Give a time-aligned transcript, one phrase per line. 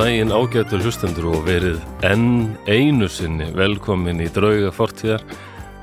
[0.00, 5.20] Daginn ágættur hlustendur og verið enn einu sinni velkomin í drauga fortíðar.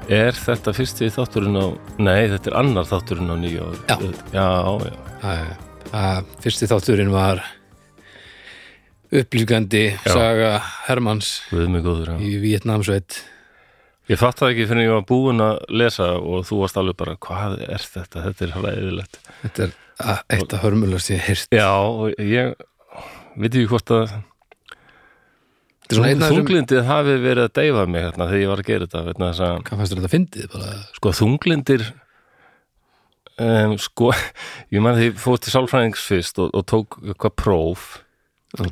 [0.10, 1.66] Er þetta fyrsti þátturinn á,
[2.02, 3.68] nei þetta er annar þátturinn á nýja.
[3.86, 3.98] Já.
[4.34, 4.48] Já,
[4.88, 4.96] já.
[5.22, 5.52] að,
[6.02, 7.44] að fyrsti þátturinn var
[9.14, 10.56] upplýfgandi saga
[10.88, 13.20] Hermanns góður, í Vietnamsveit
[14.10, 17.14] Ég fatt það ekki fyrir ég var búinn að lesa og þú varst alveg bara,
[17.22, 18.26] hvað er þetta?
[18.26, 19.22] Þetta er hræðilegt.
[19.44, 22.56] þetta er að- eitt af hörmulegast ég heyrst Já, og ég
[23.38, 24.18] veit ekki hvort að
[25.88, 28.88] er svona einn þunglindið hafi verið að deyfa mig hérna þegar ég var að gera
[28.88, 29.24] þetta.
[29.28, 30.74] Að hvað fannst þetta fyndið bara?
[30.98, 31.86] Sko þunglindir
[33.46, 34.12] um, sko
[34.74, 37.88] ég man því ég fór til sálfræðings fyrst og, og tók eitthvað próf.
[38.58, 38.68] Já.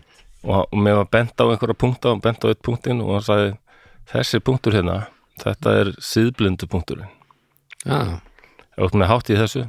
[0.45, 3.27] og, og mér var bent á einhverja punkta og bent á eitt punktin og hann
[3.27, 3.49] sagði
[4.11, 4.99] þessi punktur hérna,
[5.41, 7.11] þetta er síðblindu punkturinn.
[7.85, 8.21] Já,
[8.75, 9.67] þú ert með hátt í þessu.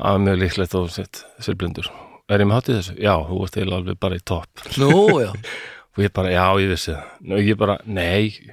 [0.00, 1.90] Er mjög líklegt og sitt síðblindur
[2.30, 2.96] er ég með hátt í þessu?
[3.02, 4.64] Já, þú ert eiginlega alveg bara í topp.
[4.80, 5.30] Nú já.
[5.96, 7.08] Og ég bara, já, ég vissi það.
[7.34, 8.52] Og ég bara, nei ég,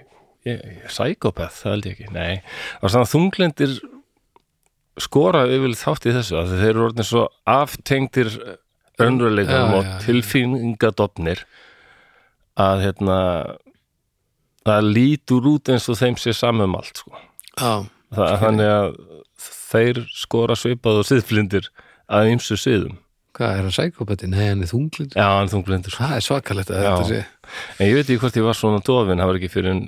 [0.50, 2.40] ég, psychopath, það held ég ekki, nei.
[2.82, 3.76] Og þannig að þunglindir
[5.02, 8.32] skora yfirleitt þátt í þessu að þeir eru orðin svo aftengdir
[9.04, 11.44] önruleikum og tilfinningadofnir
[12.58, 13.18] að hérna
[14.66, 17.14] það lítur út eins og þeim sé samum allt sko.
[17.54, 17.86] já,
[18.16, 18.90] það, þannig að
[19.68, 21.70] þeir skora svipað og siðblindir
[22.10, 22.98] að ymsu siðum
[23.38, 24.30] hvað er hann sækópati?
[24.32, 25.96] nei, hann er þunglind já, hann er þunglindur.
[25.98, 27.22] Það er svakalegt að þetta sé.
[27.78, 29.84] En ég veit ekki hvort ég var svona dofin, það var ekki fyrir en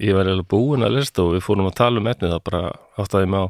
[0.00, 2.62] ég var eiginlega búin að lesta og við fórum að tala um etnið, það bara
[3.02, 3.46] áttaði mig á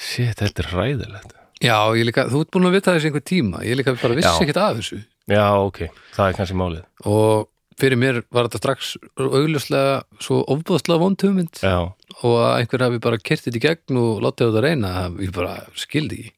[0.00, 1.38] shit, þetta er hræðilegt.
[1.60, 3.62] Já, ég líka, þú ert búin að vita þessi einhver tíma.
[3.68, 5.00] Ég líka bara vissi ekkert af þessu.
[5.28, 5.82] Já, ok,
[6.16, 6.84] það er kannski málið.
[7.10, 7.50] Og
[7.80, 11.60] fyrir mér var þetta strax augljóslega svo ofbúðslega vond hugmynd.
[11.60, 11.92] Já,
[12.24, 15.58] og að einhver hafi bara kert þetta í gegn og látið þetta reyna, ég bara
[15.78, 16.36] skildi ekki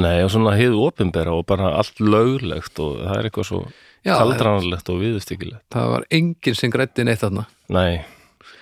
[0.00, 3.60] nei og svona hið opinbera og bara allt löglegt og það er eitthvað svo
[4.04, 7.46] kaldranarlegt og viðustykilegt það var enginn sem grætti neitt þarna.
[7.72, 8.02] Nei,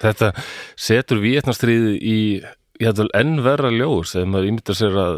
[0.02, 0.32] þetta
[0.78, 2.18] setur vietnastriði í
[2.82, 5.14] ég hætti vel enn verra ljós þegar maður ímyndar sér að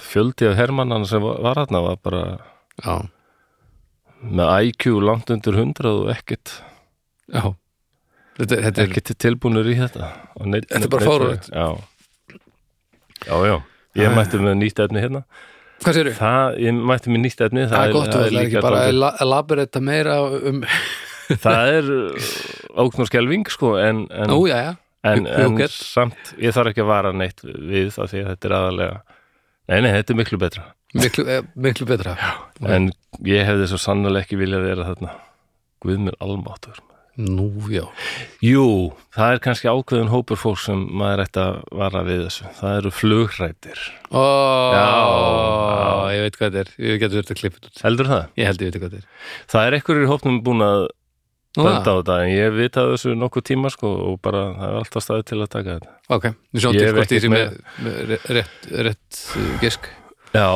[0.00, 2.22] fjöldi af hermannana sem var, þarna var bara
[2.80, 2.94] já,
[4.24, 6.54] með IQ langt undir hundrað og ekkert.
[7.28, 7.44] Já.
[8.34, 10.08] Þetta, þetta er, ekki tilbúinur í þetta.
[10.48, 11.50] Neitt, Þetta er bara fáránlegt.
[11.52, 11.68] já.
[13.28, 13.56] já, já,
[14.00, 15.24] ég mætti með nýtt efni hérna.
[15.84, 16.12] Hvað séru?
[16.16, 19.00] það, ég mætti með nýtt efni Það er gott, þú ætlar ekki bara að dálítið-
[19.02, 20.62] la- elaborata meira um,
[21.44, 21.90] það er
[22.84, 24.72] ókn og skelving sko en, en, nú, já, já.
[25.10, 28.56] en, en samt, ég þarf ekki að vara neitt við það því að þetta er
[28.60, 30.64] aðalega nei, nei, þetta er miklu betra.
[30.94, 32.14] Miklu, eh, miklu betra.
[32.20, 32.32] Já.
[32.70, 32.90] en
[33.26, 35.14] ég hefði svo sannlega ekki viljað vera þarna.
[35.84, 36.78] Guð mér almáttur
[37.20, 37.84] nú, já,
[38.44, 38.64] Jú,
[39.14, 42.48] það er kannski ákveðin hópur fólk sem maður ætti að vara við þessu.
[42.58, 43.84] Það eru flugrættir.
[44.10, 44.24] ó,
[44.74, 44.88] Já.
[46.16, 47.80] ég veit hvað þetta er ég getur þetta út.
[47.84, 48.26] Heldur það?
[48.40, 50.86] ég held ég veit hvað þetta er Það er ekkur í hópnum búin að
[51.54, 54.78] benda á þetta en ég veit að þessu nokkuð tíma sko og bara það er
[54.80, 55.92] alltaf staðið til að taka þetta.
[56.16, 57.54] ok, við sjáum til hvort ég sé með,
[57.86, 58.00] með
[58.34, 59.86] rétt, rétt, uh, gisk
[60.34, 60.48] Já,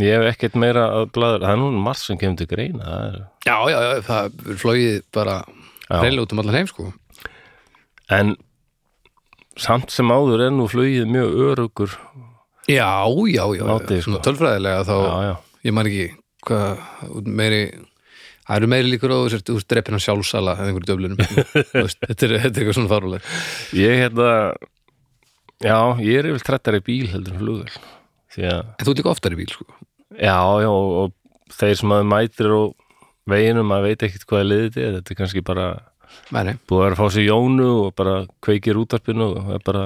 [0.00, 1.42] ég hef ekkert meira að blæður.
[1.44, 2.80] Það er nú margt sem kemur til greina.
[2.80, 5.34] Það er, já, já, já, það er flóið bara.
[5.90, 6.92] Reyla út um allan heim sko
[8.10, 8.36] En
[9.58, 11.90] samt sem áður er nú flugið mjög örugur.
[12.68, 12.86] já,
[13.30, 14.24] já, já, Máti, svona sko.
[14.30, 15.34] tölfræðilega þá Já, já.
[15.66, 16.06] ég man ekki
[16.46, 17.60] hvað meiri
[18.46, 21.18] það eru meiri líkur á þú sért úr dreppina sjálfsala eða einhverju döflunum
[22.06, 23.30] þetta er, þetta er eitthvað svona faruleg
[23.74, 24.30] Ég hérna,
[25.66, 27.72] já, ég er yfir trettari bíl heldur flugvel.
[28.36, 29.66] En þú ert líka oftar í bíl sko
[30.14, 32.74] Já, já, og, og þeir sem að mætir og
[33.30, 35.66] veginum, maður veit ekkert hvað er liðið er, þetta er kannski bara
[36.34, 36.56] Meni.
[36.68, 39.84] búið að vera að fá sér jónu og bara kveikir útarpinu og er bara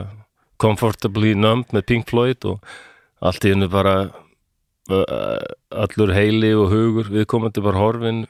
[0.60, 2.60] comfortably numb með Pink Floyd og
[3.24, 3.94] allt í hennu bara
[4.90, 8.24] allur heili og hugur viðkomandi bara horfin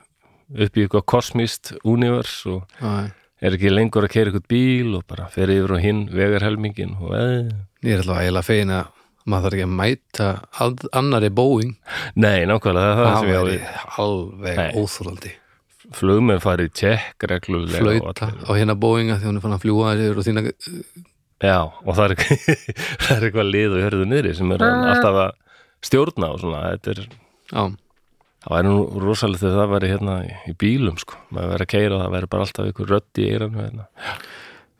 [0.51, 3.11] upp í eitthvað kosmist univers og Já,
[3.41, 7.15] er ekki lengur að keira eitthvað bíl og bara fer yfir á hinn vegarhelmingin og
[7.17, 7.37] eða
[7.87, 8.91] ég er alltaf eiginlega fegin að
[9.27, 10.31] maður þarf ekki að mæta
[10.65, 11.77] að, annari Boeing.
[12.17, 13.61] Nei, nákvæmlega, það er það væri
[14.07, 14.73] alveg Nei.
[14.81, 15.37] óþúrandi
[15.97, 19.57] flugmenn farið í tjekk reglulega og flauta á hérna Boeing að því hún er fann
[19.57, 20.45] að fljúa og þína
[21.41, 22.17] Já, og það er,
[23.07, 25.31] það er eitthvað lið og hörðu niðri sem er alltaf að
[25.89, 27.63] stjórna og svona, þetta er já,
[28.45, 31.97] það væri nú rosalegt þegar það væri hérna í, bílum sko, maður væri að keira
[31.97, 33.89] og það væri bara alltaf ykkur rödd í eiranu hérna.
[33.97, 34.13] Já,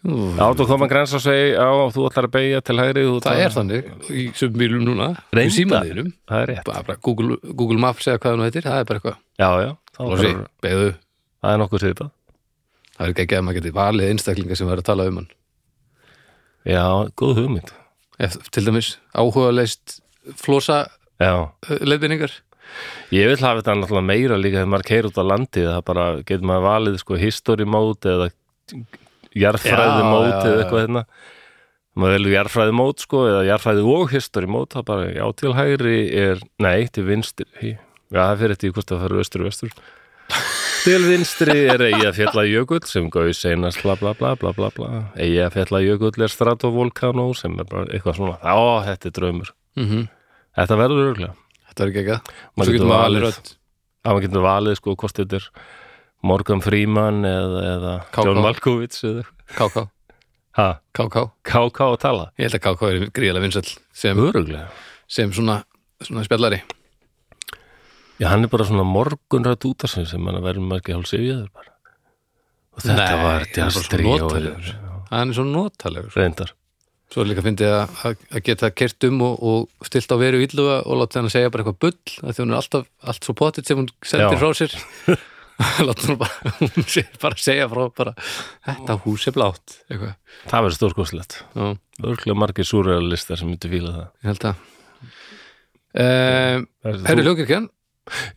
[0.01, 3.41] þú kom að grensa og segi, já, þú ætlar að beigja til hægri það ætlar-
[3.45, 5.57] er þannig í sömum bílum núna í Reyndar.
[5.59, 8.85] símaðinum Það er rétt, bara, Google, Google Maps eða hvað það nú heitir það er
[8.89, 9.19] bara eitthvað.
[9.39, 10.89] Já, já, þá Lósi, bara, beðu,
[11.45, 12.11] það er nokkuð svipað.
[12.97, 15.29] Það er ekki ekki að maður geti valið einstaklinga sem verður að tala um hann.
[16.65, 16.85] Já,
[17.17, 17.71] góð hugmynd.
[18.21, 20.01] Ef, til dæmis áhuga leist
[20.37, 20.87] flosa
[21.21, 22.33] Já, leiðbynningar
[23.11, 26.05] Ég vil hafa þetta náttúrulega meira líka þegar maður keir út á landið, það bara
[26.23, 28.29] getur maður valið sko history mode eða
[29.37, 31.05] já, eða eitthvað hérna.
[31.99, 35.97] Maður velur jarðfræði mode sko eða jarðfræði og history mode, það bara já til hægri
[36.23, 37.79] er, nei, til vinstri já,
[38.15, 39.81] það fyrir eftir hvort það fyrir östur og vestur.
[40.81, 44.71] Til vinstri er eigi að fjalla jökull sem gauð seinast bla bla bla bla bla
[44.73, 44.87] bla.
[45.21, 49.53] Eigi að fjalla jökull er stratovolcano sem er bara eitthvað svona, já, þetta er draumur.
[49.77, 50.07] Mm
[50.57, 51.35] þetta verður örgulega
[51.71, 52.05] Þetta er ekki
[52.59, 55.49] Maður svo getur maður valið sko hvort þetta er
[56.27, 58.25] Morgan Freeman eða, eða KK.
[58.29, 59.25] John Malkovich eða
[59.57, 59.87] KK,
[60.97, 62.27] KK KK að tala.
[62.39, 64.21] Ég held að KK er gríðlega vinsæll sem,
[65.09, 65.61] sem svona,
[66.05, 66.61] svona spjallari.
[68.21, 71.09] Já hann er bara svona morgunrætt út af sem sem hann verður maður ekki hálf
[71.09, 71.73] sifjaður bara.
[72.77, 73.47] Og þetta Nei, var
[74.05, 74.73] notalegur.
[75.11, 76.53] Hann er svo notalegur reyndar.
[77.11, 81.01] Svo líka fyndið að, að- geta kert um og, og stilt á veru illuga og
[81.01, 81.97] láta hann að segja bara eitthvað bull
[82.31, 84.43] því hún er alltaf allt svo potið sem hún sendir Já.
[84.45, 84.77] frá sér
[86.61, 88.15] hún sé, bara segja frá bara
[88.67, 90.15] þetta hús er blátt eitthvað.
[90.51, 91.67] Það verður stórkoslegt Já,
[92.03, 94.07] örgulega margir súrealistar sem myndi fíla það.
[94.21, 94.63] Ég held að
[96.05, 97.69] um, Herri Ljókirkjan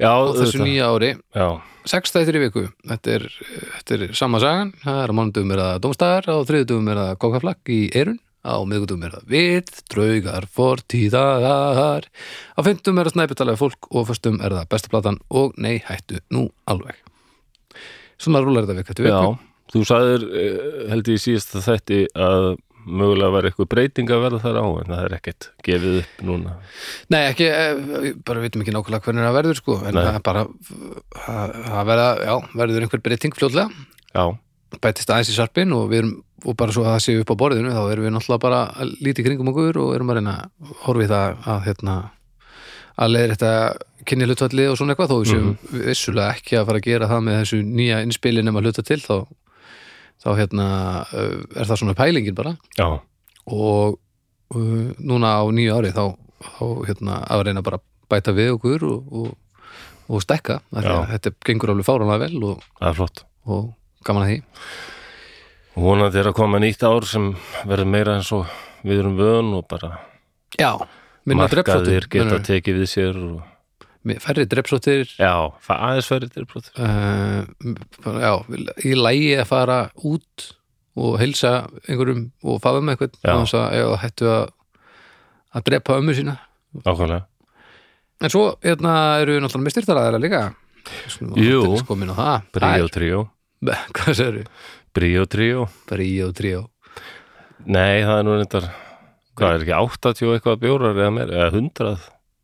[0.04, 0.66] á þessu auðvitað.
[0.68, 1.14] nýja ári.
[1.34, 1.48] Já,
[1.90, 2.66] sex stættir í viku.
[2.92, 3.30] Þetta er,
[3.78, 4.74] þetta er sama sagan.
[4.84, 8.60] Það er á mánudum er það dómstæðar á þriðudum er það kókaflakk í eirun á
[8.68, 12.10] miðgudum er það við, draugar, fortíðar.
[12.12, 15.80] Á fymtum er það snæpitalega fólk og á föstum er það besta platan og nei,
[15.88, 17.00] hættu nú alveg
[18.24, 18.96] svona rúlar þetta viku.
[18.96, 19.34] Eftir já viku
[19.74, 20.62] þú sagðir eh,
[20.92, 22.54] held ég í síðasta þætti að
[22.84, 26.56] mögulega var eitthvað breyting að verða þar á en það er ekkert gefið upp núna.
[27.14, 30.02] Nei, ekki, eh, bara vitum ekki nákvæmlega hvernig það verður sko, en Nei.
[30.02, 30.44] það er bara
[31.24, 33.86] það verða, já, verður einhver breyting fljótlega.
[34.12, 34.26] Já,
[34.84, 37.40] bætist aðeins í sarpin og við erum og bara svo að það séu upp á
[37.40, 40.74] borðinu þá erum við náttúrulega bara að líti kringum okkur og erum að reyna að
[40.84, 41.94] horfa í það að hérna
[43.00, 43.54] að leiðir þetta
[44.10, 47.24] kynni hlutvalli og svona eitthvað þó við séum vissulega ekki að fara að gera það
[47.28, 49.16] með þessu nýja innspili nema hluta til þá,
[50.24, 50.68] þá hérna
[51.10, 52.56] uh, er það svona pælingin bara.
[52.80, 52.88] Já,
[53.48, 54.00] og
[54.56, 56.04] uh, núna á nýju ári þá,
[56.48, 59.70] þá hérna að reyna bara að bæta við okkur og, og,
[60.10, 62.68] og stekka að þetta gengur alveg fáranlega vel og,
[63.48, 63.72] og
[64.06, 64.42] gaman að því.
[65.74, 67.32] Og vonandi er að koma nýtt ár sem
[67.66, 68.46] verður meira eins og
[68.86, 69.96] við erum vön og bara
[70.60, 70.76] Já,
[71.26, 73.40] markaðir geta tekið við sér og,
[74.24, 75.14] færri drepsóttir.
[75.18, 75.34] Já,
[75.74, 76.74] aðeins verður drepsóttir.
[76.78, 78.34] Uh, já,
[78.84, 80.50] í lægi að fara út
[81.00, 81.54] og heilsa
[81.88, 83.30] einhverjum og faða með eitthvað Já.
[83.32, 84.44] þannig að það hættu að
[85.54, 86.36] að drepa ömmu sína.
[86.84, 87.24] Ákvæmlega
[88.24, 90.44] en svo hérna eru við náttúrulega með styrtaraðara líka
[91.40, 91.78] Jú.
[92.52, 93.20] Bríó tríó.
[93.64, 94.48] Hvað sér við?
[94.92, 95.68] Bríó tríó.
[95.88, 96.66] Bríó tríó.
[97.64, 98.68] Nei, það er nú reyndar
[99.40, 101.94] hvað er ekki 80 og eitthvað bjórar eða meir eða 100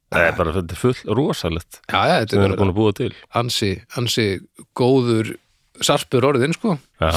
[0.09, 1.79] Það er bara þetta er full rosalegt.
[1.91, 3.11] Já, já, sem við þetta erum er búin að búa til.
[3.37, 4.25] ansi, ansi
[4.79, 5.35] góður
[5.85, 6.77] sarpur orðin sko.
[7.01, 7.11] Já,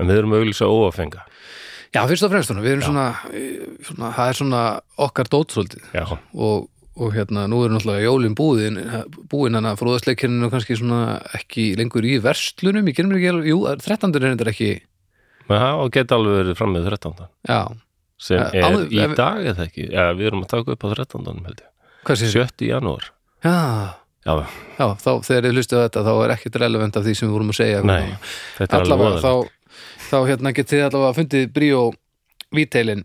[0.00, 1.22] en við erum auðlýsa óafenga
[1.94, 3.04] Já, fyrst og fremst við erum svona,
[3.86, 4.62] svona það er svona
[5.06, 6.02] okkar dótsvöldið Já,
[6.34, 6.66] og,
[6.98, 8.76] og hérna, nú er náttúrulega jólin búin,
[9.30, 13.62] búin hann að fróðasleikirinu kannski svona ekki lengur í verslunum, ég gerðum ekki alveg, jú,
[13.86, 14.12] 13.
[14.18, 14.70] er þetta ekki,
[15.48, 17.60] men það geta alveg verið fram með 13 já,
[18.18, 19.88] sem Eh, er áður- í dag eða ekki?
[19.94, 21.72] Já, við erum að taka upp á 13 held ég
[22.06, 22.68] hvað sé 7.
[22.70, 23.10] janúar.
[23.44, 23.56] Já,
[24.26, 24.42] Já,
[24.74, 27.34] já, þá þegar þið hlustu á þetta þá er ekkit relevant af því sem við
[27.36, 27.82] vorum að segja.
[27.86, 28.16] Nei,
[28.56, 31.82] þetta er allavega, þá, þá hérna getið þið allavega fundið bríó
[32.56, 33.04] víteilin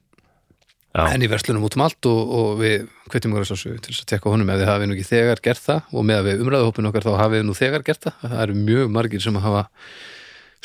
[0.91, 3.93] Já, enn í verslunum út um allt og, og við hvetjum okkur að svo til
[3.93, 4.49] þess að tekka honum.
[4.51, 7.11] Ef þið hafið nú ekki þegar gert það og með að við umræðuhópin okkar þá
[7.21, 8.17] hafið nú þegar gert það.
[8.25, 9.65] Það eru mjög margir sem hafa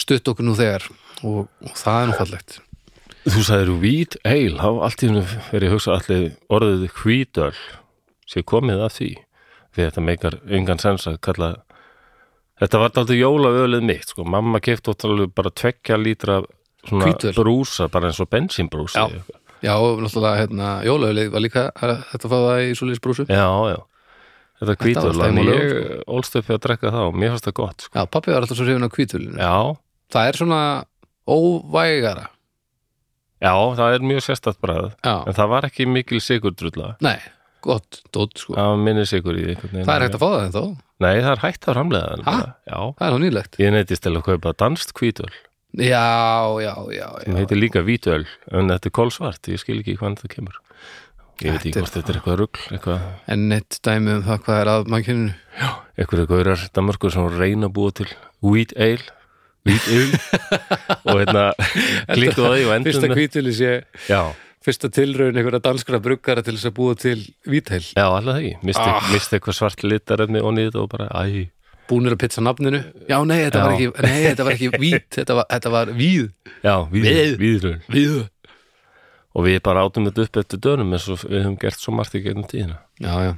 [0.07, 0.88] stutt okkur nú þegar
[1.21, 2.61] og, og það er nú fallegt.
[3.26, 6.26] Þú sagðir hvít eil, þá allt í hennu verið að hugsa allir
[6.59, 7.52] orðið hvítöl
[8.26, 9.11] sé komið að því.
[9.76, 11.49] Því þetta meikar engan sens að kalla
[12.61, 16.38] þetta var aldrei jólaölið mitt sko, mamma kefti alveg bara tvekja lítra
[16.87, 17.35] svona Hvítöl.
[17.37, 19.09] brúsa, bara eins og bensínbrúsa.
[19.11, 19.42] Já.
[19.64, 23.25] Já, og náttúrulega hérna, jólaugleið var líka að þetta fá það í svoleiðis brúsu.
[23.28, 23.78] Já, já.
[24.61, 27.56] Þetta er var en og ég ólst upp við að drekka þá, mér fannst það
[27.59, 27.99] gott sko.
[27.99, 29.56] Já, pappi var alltaf svo hrifin á já,
[30.12, 30.61] Það er svona
[31.26, 32.26] óvægara.
[33.42, 37.18] Já, það er mjög sérstætt bræð en það var ekki mikil sigurdrulla nei,
[37.67, 38.55] gott, dótt sko.
[38.57, 39.89] Það var minni sigur í einhvern veginn.
[39.89, 40.63] Það er hægt að fá það en þó,
[40.97, 42.37] Nei, það er hægt að framlega Ha?
[42.65, 43.59] Já, það er nú nýlegt.
[43.61, 45.33] Ég neytist til að kaupa danst hvítöl.
[45.77, 47.35] Já, já, já, já.
[47.37, 50.63] heitir líka vítöl en þetta er kólsvart, ég skil ekki hvernig það kemur.
[51.45, 54.61] Ég veit ekki hvort þetta er eitthvað rugl eitthvað, En eitt dæmi um það hvað
[54.63, 55.35] er að mannkyninu.
[56.01, 58.09] Eitthvað gaurar Danmarkur sem reyna að búa til
[58.41, 59.05] wheat ale
[59.67, 60.21] wheat ale.
[61.13, 61.45] Og hérna
[62.15, 63.73] klikku á því og Fyrsta endum með kvítuli sé
[64.09, 64.23] Já,
[64.67, 68.83] fyrsta tilraun einhverja danskra bruggara til þess að búa til vítheil Já, alltaf ekki, misti,
[68.87, 69.11] Ah.
[69.13, 71.49] misti eitthvað svart litarefni og niður og bara, æ,
[71.87, 72.81] búnir að pizza nafninu?
[73.07, 73.65] Já, nei, þetta, Já.
[73.65, 76.27] Var, ekki, nei, þetta var ekki vít þetta var, þetta var víð.
[76.67, 77.37] Já, við, Við.
[77.45, 78.17] viðrun víð
[79.37, 82.15] og við bara átum þetta upp eftir dönum eins og við höfum gert svo margt
[82.19, 82.79] í gegnum tíðina.
[83.05, 83.33] Já, já,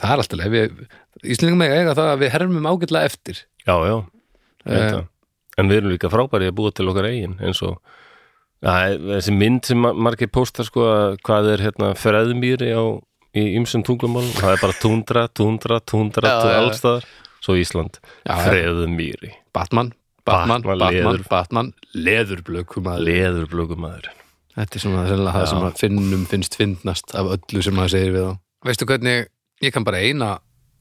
[0.00, 0.52] það er alltaf leið.
[0.56, 0.82] Við,
[1.20, 3.40] Íslendingum eiga það að við hermum ágætlega eftir.
[3.66, 5.00] Já, já, uh,
[5.60, 7.76] en við erum líka frábæri að búa til okkar eigin eins og
[8.64, 8.74] ja,
[9.16, 12.84] þessi mynd sem ma- margir póstar sko að hvað er hérna freðmýri á
[13.36, 16.58] í ymsum tungumálum, það er bara tundra, tundra, tundra, já.
[16.58, 17.06] allstaðar
[17.40, 19.32] svo Ísland, freðmýri.
[19.54, 19.92] Batman,
[20.26, 21.28] Batman, Batman, Batman, leður.
[21.30, 24.10] Batman, leðurblökum að leðurblökumæður
[24.50, 28.24] Þetta er svona það sem að finnum finnst finnast af öllu sem maður segir við
[28.26, 28.32] þá.
[28.66, 29.28] Veistu hvernig,
[29.62, 30.30] ég kann bara eina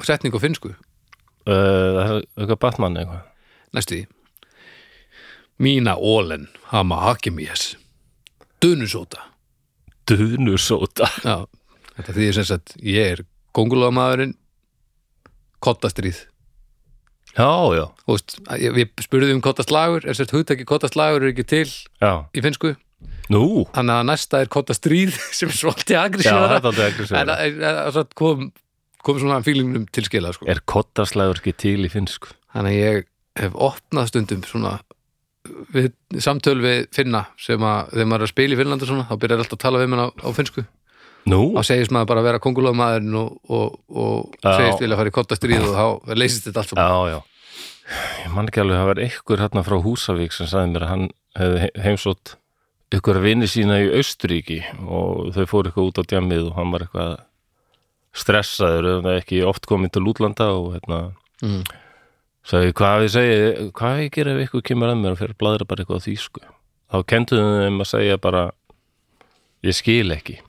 [0.03, 3.21] setning á finnsku, uh, það er eitthvað Batman eitthvað?
[3.77, 4.07] Næstu því.
[5.59, 7.73] Mína ólen hama hakimies.
[8.63, 9.25] Dunusóta.
[10.09, 11.45] Dunusóta Já,
[11.97, 13.21] þetta því sem sagt, ég er
[13.55, 14.35] kongulómaðurinn
[15.63, 16.23] kottastríð.
[17.37, 17.45] Já,
[17.77, 18.35] já, Þú veist,
[18.79, 21.67] við spurðum um kottaslagur, er sért hugtaki kottaslagur er ekki til
[22.01, 22.71] já í finnsku,
[23.29, 26.57] Nú, þannig að næsta er kottastríð sem er svolítið já, agressífara.
[26.63, 27.29] þetta er ekki En
[28.01, 28.47] en- kom,
[29.05, 30.47] kom svona fílingnum til skila, sko.
[30.49, 32.33] Er kottaslægur ekki til í finnsku?
[32.55, 33.05] Þannig að ég
[33.43, 34.79] hef opnað stundum svona
[35.73, 35.89] við,
[36.21, 39.43] samtöl við Finna sem að þegar maður er að spila í Finnlandi svona þá byrjar
[39.43, 40.65] alltaf að tala við mér á, á finnsku.
[41.29, 45.11] Nú, þá segist maður bara að vera kongulóðmaðurinn og, og, og segist vilja að fara
[45.11, 47.19] í kottastríð og þá leysist þetta allt já, já.
[48.23, 50.91] Ég man ekki alveg að það var einhver hérna frá Húsavík sem sagði mér að
[50.93, 51.07] hann
[51.39, 52.35] hefði heimsótt
[52.95, 56.85] ykkur vini sína í Austuríki og þau fóru eitthvað út á djamið og hann var
[56.85, 57.11] eitthvað
[58.17, 60.99] stressaður það ekki oft komið til útlanda og hérna
[61.45, 61.61] mm.
[62.47, 63.39] Sagði hvað ég segi,
[63.77, 66.05] hvað ég gera ef ykkur kemur að mér og fyrir að bladra bara eitthvað á
[66.07, 66.45] þýsku?
[66.89, 68.45] Þá kentuðu þeim að segja bara
[69.65, 70.39] ég skil ekki.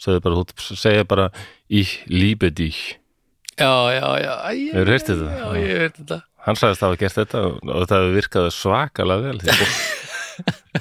[0.00, 1.26] Sagði bara, þú segja bara
[1.72, 2.96] ich liebe dich.
[3.56, 5.28] Já, já, já æ, Hefurðu heyrt þetta?
[5.32, 6.18] Já, ég hef heyrt þetta.
[6.46, 9.54] Hann sagðist að hafa gert þetta og og þetta hefur virkað svakalega vel því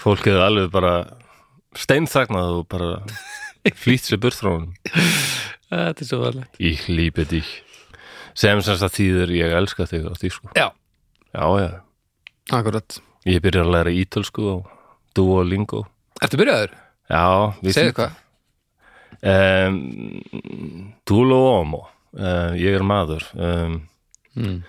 [0.03, 0.95] fólk, hefur alveg bara
[1.79, 2.89] steinþagnað og bara
[3.83, 4.73] flýtt sér honum
[5.65, 6.59] Þetta er svo varlegt.
[6.61, 7.64] Ég lípi dich
[8.35, 10.51] sem sem það þýðir ég elska þig á því sko.
[10.59, 10.67] Já,
[11.31, 11.69] já, já,
[12.59, 12.99] akkurat.
[13.25, 14.67] Ég byrjar að læra ítölsku og
[15.17, 15.85] Duolingo.
[16.21, 16.75] Ertu byrjaður?
[17.09, 17.23] já,
[17.71, 18.21] Segðu hvað
[19.25, 19.75] um,
[21.07, 21.83] Dulo Omo.
[22.15, 23.25] Uh, ég er maður.
[23.35, 23.79] Um,
[24.39, 24.59] mm.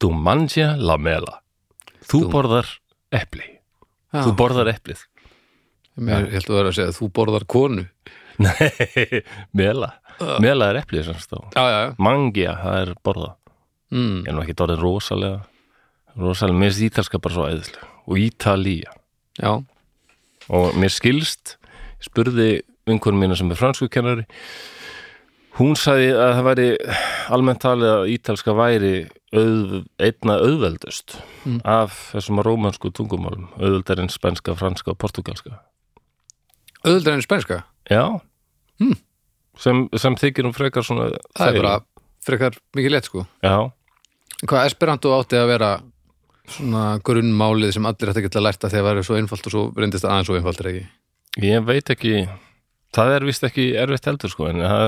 [0.00, 1.40] Du manja la mela.
[2.08, 2.68] Þú Du- borðar
[3.12, 3.44] epli.
[4.12, 5.02] Já, þú borðar eplið.
[5.98, 7.84] Mér, Ég held að vera að segja að þú borðar konu.
[8.44, 9.22] Nei,
[9.52, 9.88] mela
[10.42, 11.12] Mela er eplið
[11.98, 13.30] Mangja, það er borða
[13.94, 14.24] mm.
[14.26, 15.42] Nú ekki orðin rosalega
[16.18, 18.94] Rosalega, mér finnst ítalska bara svo æðislega Og Ítalía.
[19.38, 19.52] Já,
[20.48, 21.56] Og mér skilst
[22.02, 24.26] spurði vinkonum mína sem er franskukennari
[25.58, 26.66] Hún sagði að það væri
[27.34, 28.92] almennt talið að ítalska væri
[29.34, 31.60] auð, einna auðveldust Mm.
[31.64, 35.62] af þessum rómansku tungumálum auðveldar en spænska, franska og portugalska
[36.84, 37.58] auðvitað en spænska?
[37.90, 38.20] Já.
[38.78, 38.98] Hmm.
[39.58, 41.76] Sem, sem þykir um frekar svona Það er bara
[42.24, 43.26] frekar mikið létt sko.
[43.44, 43.56] Já,
[44.46, 45.70] Hvað Esperanto átti að vera
[46.48, 49.52] svona grunnmálið sem allir ætti að geta lært að því að vera svo einfalt og
[49.54, 50.84] svo reyndist það aðeins svo einfalt er ekki?
[51.44, 52.12] Ég veit ekki.
[52.96, 54.84] Það er vist ekki erfitt heldur sko en það,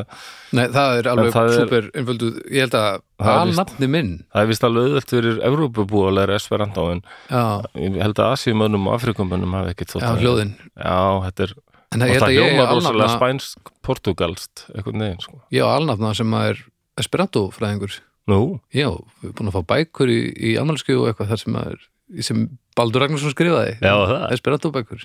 [0.57, 2.87] Nei, það er alveg það er- super einfaldu Ég held að
[3.21, 4.13] Það er alnafni minn.
[4.33, 7.43] það er vist alveg auðvelt fyrir Evrópubú að læra Esperanto en Já,
[7.77, 10.55] ég held að Asíumönnum og Afrikumönnum hafi ekkert þótt já að- hljóðin.
[10.81, 10.97] Já,
[11.27, 11.53] þetta er
[11.91, 15.41] En og það að ég hljóma er rosalega alnafna spænsk portugalst eitthvað neginn sko.
[15.55, 16.61] Ég á alnafna sem er
[17.01, 17.97] Esperanto fræðingur
[18.31, 18.93] Nú, Já,
[19.23, 21.81] við erum búin að fá bækur í, í ammálskju og eitthvað þar sem er
[22.27, 22.45] sem
[22.79, 23.73] Baldur Ragnarsson skrifaði.
[23.83, 24.25] Já, það.
[24.37, 25.03] Esperanto bækur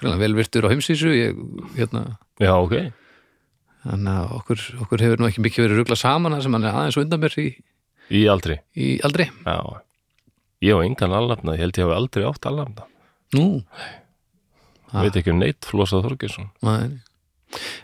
[0.00, 1.36] Greinlega vel virtur á heimsísu ég,
[1.76, 2.04] hérna,
[2.40, 2.74] já, ok.
[3.82, 6.78] Þannig að okkur, okkur hefur nú ekki mikið verið rugla saman þar sem hann er
[6.78, 7.48] aðeins og undan mér í,
[8.12, 9.28] Í aldri, í aldri.
[9.44, 9.58] Já.
[10.62, 12.86] Ég á engan alnafna, ég held ég hafi aldrei átt alnafna
[13.36, 13.44] Nú,
[14.92, 15.02] Ah.
[15.06, 17.00] Veit ekki um neitt Flósað Þorgesson Nei.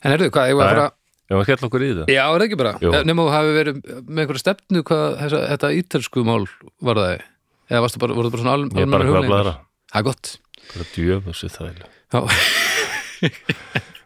[0.04, 0.88] En erðu, hvað, ég var að fara
[1.28, 2.74] Ég var skell okkur í það Já, er það ekki bara?
[2.84, 2.92] Jú.
[2.94, 6.44] Nefnum þú hafi verið með einhverja stefnu hvað þessa, þetta ítölsku mál
[6.88, 7.14] var það
[7.68, 9.54] eða varstu bara, voru það bara svona al, Ég er bara eitthvað að blæra
[9.88, 10.32] Það er gott.
[10.68, 12.20] Bara djöfussi það Já,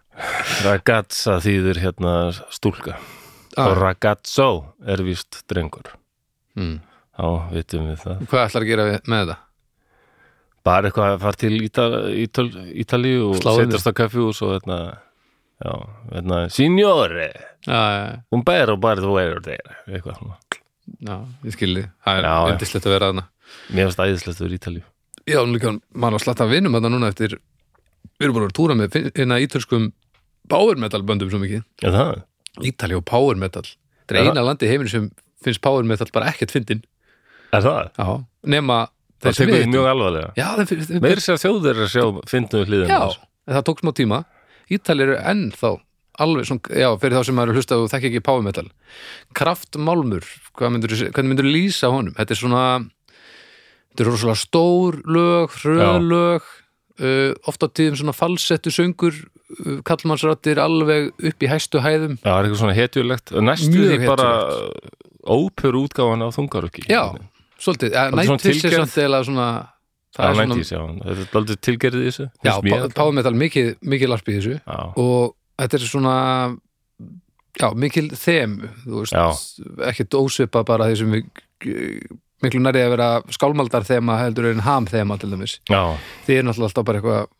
[0.62, 2.14] Ragazza þýðir hérna
[2.52, 2.96] stúlka.
[3.56, 4.48] Og ah, ragazzo
[4.88, 5.94] er víst drengur.
[6.56, 6.80] Mm.
[7.16, 8.22] þá vitum við það.
[8.30, 9.36] Hvað ætlar að gera með þetta?
[10.66, 11.88] Bara eitthvað að fara til Ítal,
[12.22, 12.46] Ítal,
[12.84, 14.78] Ítalíu og setjast á kaffjús og hérna
[15.62, 15.72] já,
[16.12, 17.30] hérna, signore
[17.66, 20.36] Já, já, un bero bar þú er þeir eitthvað svona.
[21.06, 21.16] Já,
[21.46, 22.52] ég skilði Það er Já, já.
[22.54, 23.24] yndislegt að vera þarna.
[23.70, 24.82] Mér finnst æðislegt fyrir Ítalíu.
[25.30, 27.36] Já, nú líka, maður á slatta vinum þarna núna eftir
[28.18, 29.92] við erum búin að túra með hérna ítölskum
[30.50, 31.62] power metal böndum svo mikið.
[31.82, 32.22] Það?
[32.66, 33.62] Ítali og power metal.
[34.02, 34.32] Þetta er Já.
[34.34, 35.06] eina landi í heiminu sem
[35.42, 36.82] finnst power metal bara ekkert fyndin.
[37.54, 37.92] Er það?
[37.98, 38.18] já,
[38.50, 38.90] nema Það
[39.22, 40.32] þeir því mjög alvarlega.
[40.36, 43.16] Þeir, þeir, Meir sér þjóðir að sjá fyndum við hliðina já,
[43.56, 44.22] það tók smá tíma.
[44.72, 45.68] Ítali eru enn þá
[46.22, 48.66] alveg svona, já, fyrir þá sem maður er að hlusta og þekki ekki power metal.
[49.38, 50.26] Kraftmálmur,
[50.60, 52.64] myndur, hvernig myndur lýsa honum, þetta er svona
[53.92, 56.50] þetta er rosalega stór lög hröð lög
[57.00, 62.18] uh, oft á tíðum svona falsettu söngur uh, kallmannsrættir alveg upp í hæstu hæðum.
[62.20, 63.34] Já, það er eitthvað svona hetjulegt.
[63.48, 64.30] Næstu því bara
[65.22, 67.14] óper útgáfan á þungaröki já,
[67.62, 69.52] svolítið, er nættis er eða svona
[70.12, 70.80] Það er 90s, já.
[71.06, 72.90] Þetta er aldrei tilgerðið í þessu já, finnst mér.
[72.98, 74.56] power metal mikið, mikið larp í þessu.
[74.60, 76.16] Já, og þetta er svona
[77.62, 81.30] já, mikil þeim þú veist, ekkert ósvipa bara því sem við
[82.42, 85.54] miklu nærið að vera skálmaldar þema heldur en ham þema til dæmis.
[85.70, 85.94] Já,
[86.26, 87.30] því er náttúrulega alltaf bara eitthvað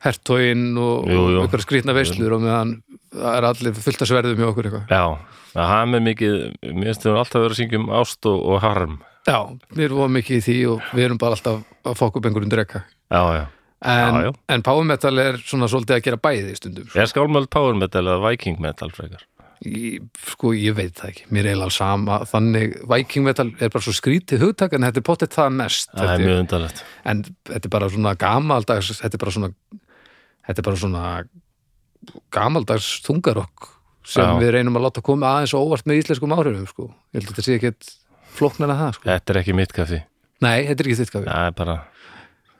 [0.00, 2.72] hertóin og, eitthvað skrýtna veislur og meðan
[3.12, 4.90] það er allir fullt að sverðum hjá okkur eitthvað.
[4.90, 5.38] Já.
[5.50, 6.34] Það er með mikið,
[6.78, 8.98] mér finnst þau alltaf að syngja um ást og, og harm
[9.28, 9.38] já,
[9.76, 12.84] við erum mikið í því og við erum bara alltaf að fóka upp einhverjum drekka
[13.10, 13.42] Já, já
[13.80, 14.32] en, Já, já.
[14.54, 16.98] en power metal er svona svolítið að gera bæði stundum sko.
[17.00, 19.22] Er skálmöld power metal eða viking metal frekar?
[19.60, 23.84] Ég, sko, ég veit það ekki, mér er eiginlega sama þannig, Viking metal er bara
[23.84, 26.80] svo skrítið hugtak en þetta er potið það mest Það er mjög undarlegt
[27.12, 29.50] en þetta er bara svona gamaldags þetta er bara svona
[30.48, 31.04] þetta er bara svona
[32.32, 33.68] gamaldags þungarokk
[34.10, 34.38] sem Já.
[34.40, 36.88] við reynum að láta koma aðeins óvart með íslenskum áhrifum sko.
[37.12, 37.90] ég held að þetta sé ekkert
[38.36, 39.08] flóknar að það sko.
[39.10, 40.02] Þetta er ekki mitt kaffi
[40.40, 41.80] nei, þetta er ekki þitt Það er bara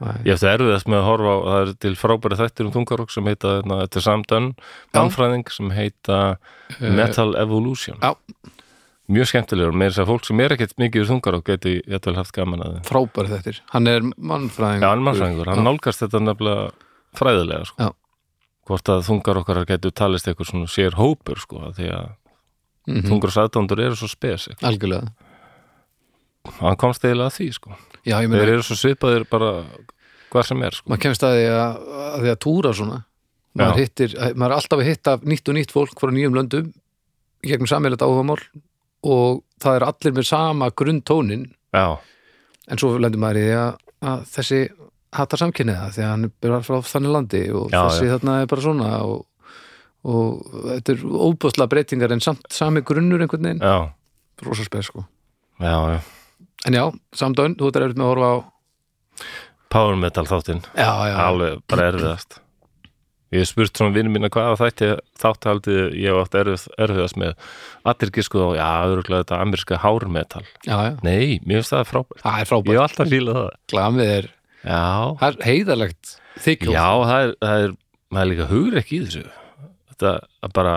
[0.00, 0.14] Nei.
[0.24, 3.26] Ég eftir erfiðast með að horfa á, það er til frábæri þættir um þungarokk sem
[3.28, 4.46] heita, na, þetta er samdönn,
[4.96, 6.20] mannfræðing sem heita
[6.80, 8.00] Metal Evolution.
[8.00, 8.14] já,
[9.11, 12.33] Mjög skemmtilegur, með þess að fólk sem er ekkert mikið úr þungarokk geti jætvel haft
[12.33, 12.85] gaman að þeim.
[12.88, 16.66] frábæri þetta hann er mannfræðing Já, hann er mannfræðingur, hann nálgast þetta nefnilega
[17.20, 17.88] fræðilega, sko.
[17.90, 17.90] Já.
[18.70, 23.09] Hvort að þungarokkar getur talist eitthvað svona sér hópur, sko, því að mm -hmm.
[23.11, 24.56] þungarokksadándur eru svo spesi.
[24.62, 25.11] algjörlega
[26.61, 27.76] Hann komst eiginlega að því, sko.
[28.07, 29.50] já, Þeir eru svo svipaðir bara
[30.31, 30.88] hvað sem er, sko.
[30.90, 32.98] maður kemst að því að, að því að túra svona.
[33.59, 36.68] Maður, hittir, maður er alltaf að hitta nýtt og nýtt fólk frá nýjum löndum
[37.42, 38.38] gegnum sammeilegt áhugamál
[39.11, 41.96] og það er allir með sama grunntónin Já,
[42.70, 43.81] en svo lendur maður í því að,
[44.12, 44.61] að þessi
[45.18, 48.50] hattar samkynniða því að hann er bara frá þannig landi og Já, þessi þarna er
[48.53, 49.26] bara svona og,
[50.07, 53.64] og þetta er óbúðslega breytingar en samt sami grunnur einhvern veginn.
[53.66, 53.90] Já,
[54.46, 55.03] rosa spes sko.
[55.59, 56.00] Já, já.
[56.68, 56.85] En já,
[57.16, 58.37] samdön, þú ert erfitt með að horfa á
[59.70, 60.64] Power metal þáttinn.
[60.75, 62.40] Já, já, alveg bara erfiðast.
[63.31, 64.88] Ég spurt svona vinnum mína hvaða þætti
[65.23, 67.37] þáttaldi ég átt erfið, erfiðast með.
[67.87, 70.75] Allir giskuð á, já, örgulega þetta ameríska hármetal, já,
[71.07, 72.25] nei, mér finnst það frábært.
[72.25, 73.53] Það er ég frábært hef alltaf fílað það.
[73.70, 74.29] Glamið er,
[74.64, 76.12] það er heiðarlegt
[76.49, 76.75] þykjóð.
[76.75, 77.77] Já, það er, það er
[78.11, 79.25] maður er líka hugur ekki í þessu.
[79.92, 80.75] Þetta að bara,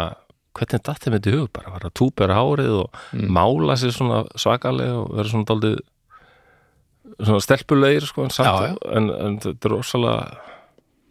[0.54, 3.30] hvernig datt þeim þetta í hug bara, bara túpera hárið og Mm.
[3.36, 5.80] mála sér svona svakalega og vera svona daldið
[7.24, 8.96] svona stelpulegir sko, en, samt, Já, já.
[8.98, 10.38] en, en þetta er rosalega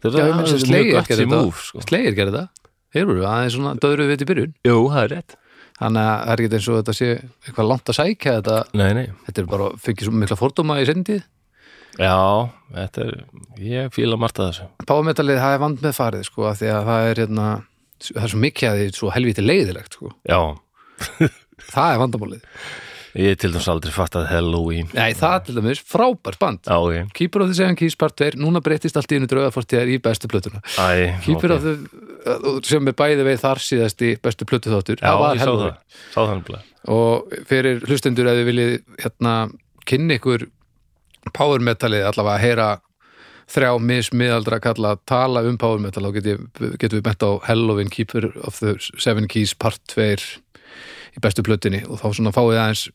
[0.03, 1.39] þetta er sem mjög sem þetta.
[1.45, 1.83] múf sko.
[1.85, 2.47] Slegir gerði það,
[2.97, 5.35] heyrur við aðeins svona döðru við í byrjun Jú, það er rétt
[5.79, 7.07] þannig að það er ekki eins og þetta sé
[7.47, 10.87] eitthvað langt að sækja þetta, Nei, nei, þetta er bara fengið svo mikla fordóma í
[10.89, 11.21] sendið
[11.99, 12.17] já,
[12.73, 13.13] þetta er
[13.63, 17.09] ég fíla margt að þessu Páfametallið, það er vand með farið sko, því að það
[17.13, 17.47] er hérna
[18.11, 20.15] það er svo mikið að því svo helviti leiðilegt sko.
[20.29, 20.39] Já,
[21.75, 22.49] það er vandamálið.
[23.13, 24.87] Ég til dæmis aldrei fattað Halloween.
[24.97, 26.63] Nei, það til dæmis, frábært band.
[26.65, 29.91] Já, ok, Keeper of the Seven Keys part 2 núna breytist allt í einu draugafortíðar
[29.93, 30.63] í bestu plötuna.
[30.81, 31.59] Æ, Keeper ok.
[31.59, 32.03] of the
[32.67, 35.75] sem er bæði veið þar síðasti bestu plötu þáttur Já, það ég sá það,
[36.13, 36.57] sá það
[36.93, 39.35] og fyrir hlustendur að þið viljið hérna,
[39.87, 40.47] kynni ykkur
[41.35, 42.67] power metalið allavega að heyra
[43.51, 46.47] þrjá mismiðaldra kalla að tala um power metal þá getum
[46.79, 50.15] getum við bent á Halloween Keeper of the Seven Keys part 2
[51.13, 52.85] í bestu plötunni og þá svona fáið aðeins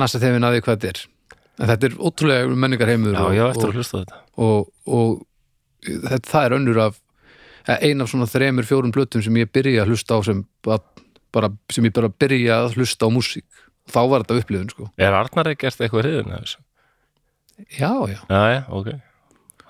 [0.00, 1.02] næsta þefin að því hvað þetta er.
[1.60, 4.20] En þetta er ótrúlega menningar heimur Já, og, ég og, að hlusta þetta.
[4.40, 5.10] og, og
[5.84, 6.96] þetta, það er önnur af
[7.68, 11.52] eh, ein af svona þremur, fjórum blötum sem ég byrja að hlusta á sem bara,
[11.72, 13.48] sem ég bara byrja að hlusta á músík.
[13.92, 14.88] Þá var þetta upplifun sko.
[14.96, 16.60] Er Arnar ekki gert eitthvað hriðin af þessu?
[17.68, 18.88] já, já, Já, já, ok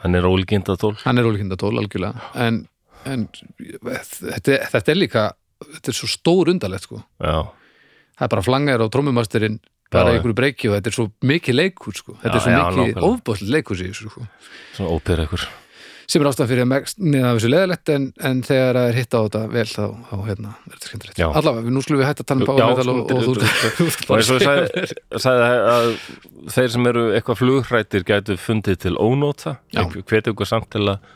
[0.03, 2.31] Hann er ólíkinda tól hann er ólíkindatól algjörlega.
[2.35, 2.65] En,
[3.07, 5.27] en þetta, þetta er líka
[5.63, 7.03] þetta er svo stór undarlegt sko.
[7.23, 7.47] Já,
[8.19, 9.61] það er bara flangaður á trommumasterinn
[9.93, 12.17] bara einhverju breyki og þetta er svo mikið leikur sko.
[12.23, 14.25] þetta er svo mikið ofbóðslega leikur þessu sko.
[14.77, 15.45] svona ópera ykkur
[16.13, 19.17] sem er ástæðan fyrir að megstnið af þessu leðalegt en, en þegar það er hitt
[19.17, 21.23] á þetta vel þá, þá hérna, er þetta skemmtilegt.
[21.29, 23.33] Allavega, nú skulum við hætta að um power metal og, þú
[24.13, 24.93] Og eins og ég
[25.25, 25.89] sagði, að
[26.53, 29.57] þeir sem eru eitthvað flugrættir gætu fundið til ónóta.
[29.73, 29.87] Já.
[29.89, 31.11] hvetja ykkur samt til að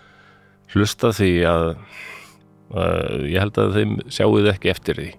[0.74, 1.68] hlusta því að
[3.30, 5.12] ég held að þeim sjáuð ekki eftir því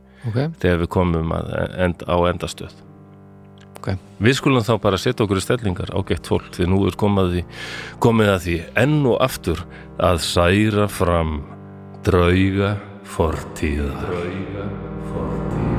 [0.59, 1.53] þegar við komum að
[1.85, 2.86] end, á endastöð
[3.77, 3.91] Ok.
[4.23, 7.23] Við skulum þá bara setja okkur í stellingar á gett fólk því nú er komið
[7.23, 7.43] að því,
[8.01, 9.61] komið að því enn og aftur
[10.01, 11.37] að særa fram
[12.07, 12.73] drauga
[13.05, 13.93] fortíða.
[14.01, 14.65] Drauga
[15.11, 15.77] fortíða.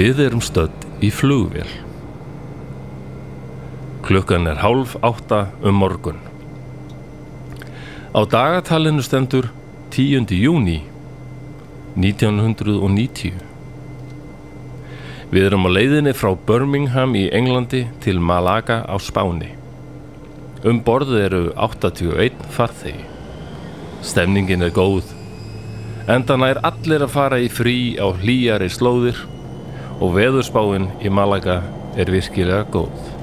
[0.00, 1.89] Við erum stödd í flugvél.
[4.02, 6.16] Klukkan er hálf átta um morgun.
[8.16, 9.50] Á dagatalinu stendur
[9.92, 10.32] 10.
[10.32, 10.80] júni
[11.96, 13.34] 1990.
[15.30, 19.52] Við erum á leiðinni frá Birmingham í Englandi til Malaga á Spáni.
[20.64, 23.04] Um borðu eru 81 farþegi.
[24.00, 25.12] Stemningin er góð.
[26.08, 29.20] Endan er allir að fara í frí á hlýjari slóðir
[30.00, 31.60] og veðurspáin í Malaga
[32.00, 33.19] er virkilega góð.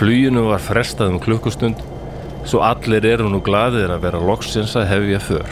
[0.00, 1.80] Fluginu var frestað um klukkustund
[2.48, 5.50] svo allir eru nú glaðir að vera loksins að hefja för.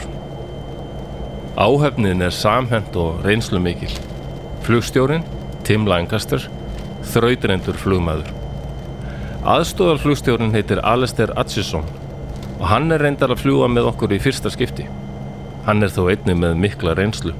[1.53, 3.91] Áhefnin er samhend og reynslu mikil.
[4.65, 5.21] Flugstjórin,
[5.67, 6.47] Tim Lancaster,
[7.11, 8.31] þrautrendur flugmaður.
[9.45, 11.85] Aðstóðar flugstjórin heitir Alistair Atchison
[12.57, 14.87] og hann er reyndar að fljúa með okkur í fyrsta skipti.
[15.69, 17.37] Hann er þó einnig með mikla reynslu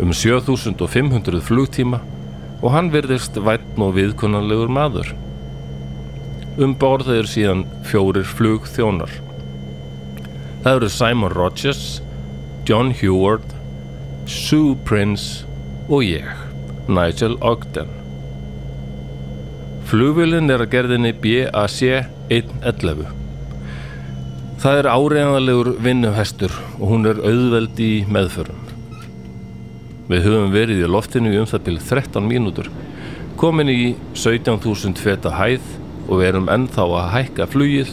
[0.00, 2.00] um 7500 flugtíma
[2.62, 5.12] og hann virðist vætn og viðkunnanlegur maður.
[6.56, 9.10] Um borð eru síðan fjórir flugþjónar.
[10.64, 12.00] Það eru Simon Rogers,
[12.64, 13.44] John Heward,
[14.24, 15.44] Sue Prince
[15.92, 16.24] og ég,
[16.88, 17.92] Nigel Ogden.
[19.86, 21.76] Flugvélinn er að gerðinni BAC
[22.32, 23.04] 111.
[24.64, 28.62] Það er áreiðanlegur vinnuhestur og hún er auðveld í meðförum.
[30.08, 32.72] Við höfum verið í loftinu um það til 13 mínútur,
[33.36, 33.82] komin í
[34.16, 37.92] 17.000 feta hæð og við erum ennþá að hækka flugið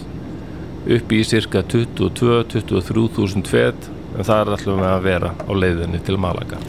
[0.94, 6.18] upp í cirka 22-23.000 fet en það er alltaf með að vera á leiðinni til
[6.22, 6.60] Malaga.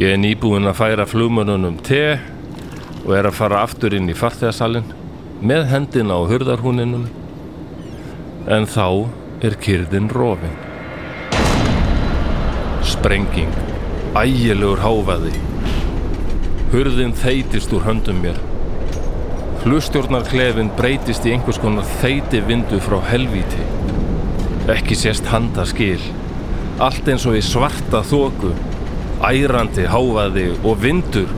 [0.00, 2.18] Ég er nýbúinn að færa flugmönnunum te
[3.04, 4.88] og er að fara aftur inn í farþegarsalinn
[5.44, 7.06] með hendina á hurðarhúninum
[8.50, 8.86] en þá
[9.44, 10.56] er kyrðin rofin.
[12.90, 13.52] Sprenging,
[14.16, 15.36] ægilegur hávaði,
[16.72, 18.49] hurðin þeitist úr höndum mér.
[19.60, 23.60] Flugstjórnarklefin breytist í einhvers konar þeiti vindu frá helvíti.
[24.72, 26.00] Ekki sést handa skil.
[26.80, 28.54] Allt eins og í svarta þóku,
[29.20, 31.28] ærandi hávaði og vindur.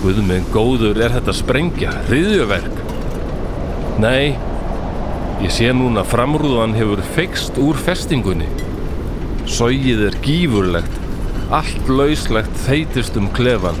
[0.00, 2.80] Guðminn góður er þetta sprengja, hriðjöverk.
[4.00, 4.32] Nei,
[5.44, 8.48] ég sé núna framrúðan hefur feikst úr festingunni.
[9.44, 10.96] Sógið er gífurlegt,
[11.52, 13.76] allt lauslegt þeitist um klefan.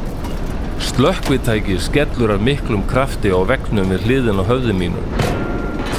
[0.78, 5.02] Slökkvitæki skellur af miklum krafti á vegnum við hliðin á höfði mínu.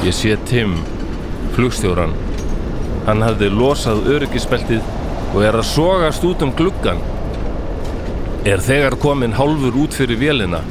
[0.03, 0.75] Ég sé Tim,
[1.55, 2.13] flugstjóran.
[3.07, 4.83] Hann hafði losað öryggisbeltið
[5.33, 6.99] og er að sogast út um gluggan.
[8.45, 10.61] Er þegar komin hálfur út fyrir vélina.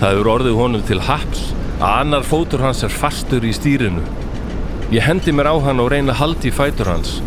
[0.00, 4.02] Það eru orðið honum til haps að annar fótur hans er fastur í stýrinu.
[4.90, 7.20] Ég hendi mér á hann og reyna haldi í fætur hans.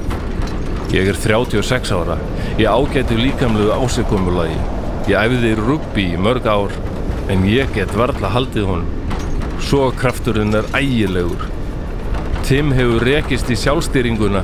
[0.93, 2.19] Ég er 36 ára.
[2.60, 4.60] Ég ágæti líkamlegu ásigkomulagi.
[5.04, 6.76] Ég æfiði rugby í mörg ár
[7.32, 9.18] en ég get varla haldið honum.
[9.63, 11.48] Svo krafturinn er ægilegur.
[12.48, 14.44] Tim hefur rekist í sjálfstýringuna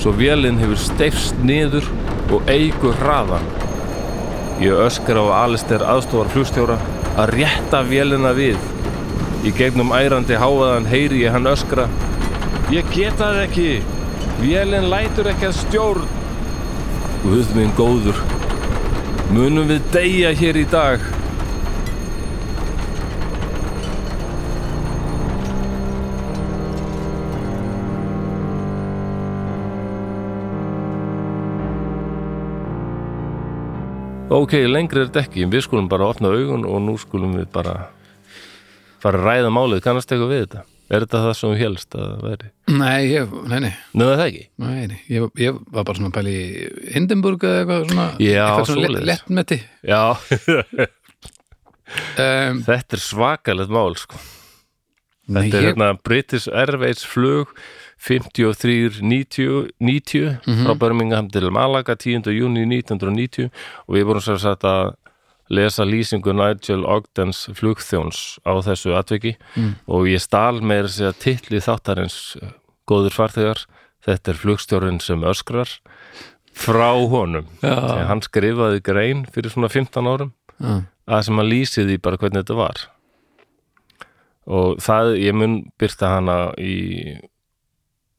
[0.00, 1.86] svo vélinn hefur steifst niður
[2.34, 3.46] og eigur hraðan.
[4.60, 6.76] Ég öskra á Alistair aðstofar flugstjóra
[7.16, 8.60] að rétta vélina við.
[9.44, 11.88] Í gegnum ærandi háaðan heyri ég hann öskra.
[12.72, 13.70] Ég geta það ekki.
[14.42, 16.08] Vélinn lætur ekki að stjórn.
[17.24, 18.20] Guð minn góður.
[19.32, 21.04] Munum við deyja hér í dag?
[34.34, 37.74] Ok, lengri er þetta ekki, við skulum bara opna augun og nú skulum við bara
[38.98, 40.62] fara að ræða málið, kannast eitthvað við þetta?
[40.94, 42.48] Er þetta það sem þú helst að væri?
[42.78, 44.44] nei, ég, nei, nei, Nei, það er ekki.
[44.64, 44.98] nei, nei.
[45.10, 46.42] Ég, ég var bara svona að pæla í
[46.94, 49.00] Hindenburg eða eitthvað svona, Já, eitthvað svona svoleiðis.
[49.00, 49.58] le- lettmeti
[49.90, 50.02] Já,
[52.18, 54.20] um, þetta er svakalegt mál, sko.
[55.28, 57.52] nei, Þetta er ég, hérna British Airways flug
[58.04, 62.28] 53-90 90, frá Birmingham til Malaga 10.
[62.36, 63.48] júni 1990
[63.88, 64.94] og við vorum sér að
[65.50, 69.74] lesa lýsingu Nigel Ogdens flugþjóns á þessu atviki Mm.
[69.88, 72.36] og ég stál meira sér titli þáttarins
[72.88, 73.64] góður farþegar
[74.06, 75.68] þetta er flugstjórinn sem öskrar
[76.54, 77.46] frá honum.
[77.60, 80.84] Þegar hann skrifaði grein fyrir svona 15 árum Já.
[81.08, 82.84] að sem hann lýsið í bara hvernig þetta var
[84.46, 87.16] og það, ég mun byrta hana í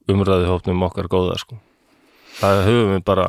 [0.09, 1.57] umræðu hópnum okkar góða sko
[2.39, 3.27] það höfum við bara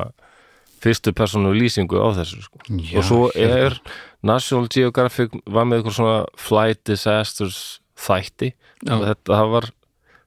[0.83, 2.61] fyrstu persónu lýsingu á þessu sko.
[2.69, 3.79] Já, og svo er
[4.27, 7.61] National Geographic var með eitthvað svona flight disasters
[7.97, 8.53] þætti.
[8.85, 9.71] Þetta var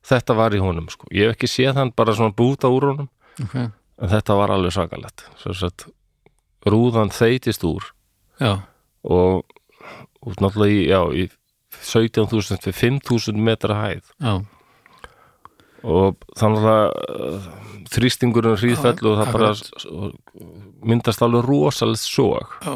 [0.10, 3.10] þetta var í honum sko, ég hef ekki séð hann bara svona búta úr honum.
[3.40, 3.70] Okay.
[4.00, 5.86] en þetta var alveg að
[6.68, 7.86] rúðan þeitist úr.
[8.40, 8.64] Já,
[9.04, 9.46] og,
[10.24, 11.30] og náttúrulega í, í
[11.80, 14.12] 17.000 til 5.000 metra hæð.
[14.20, 14.34] Já,
[15.84, 17.48] og þannig að
[17.90, 19.52] þrýstingurinn hríðfell og það bara
[20.90, 22.74] myndast alveg rosalegt sog Já.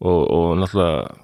[0.00, 1.16] og, og náttúrulega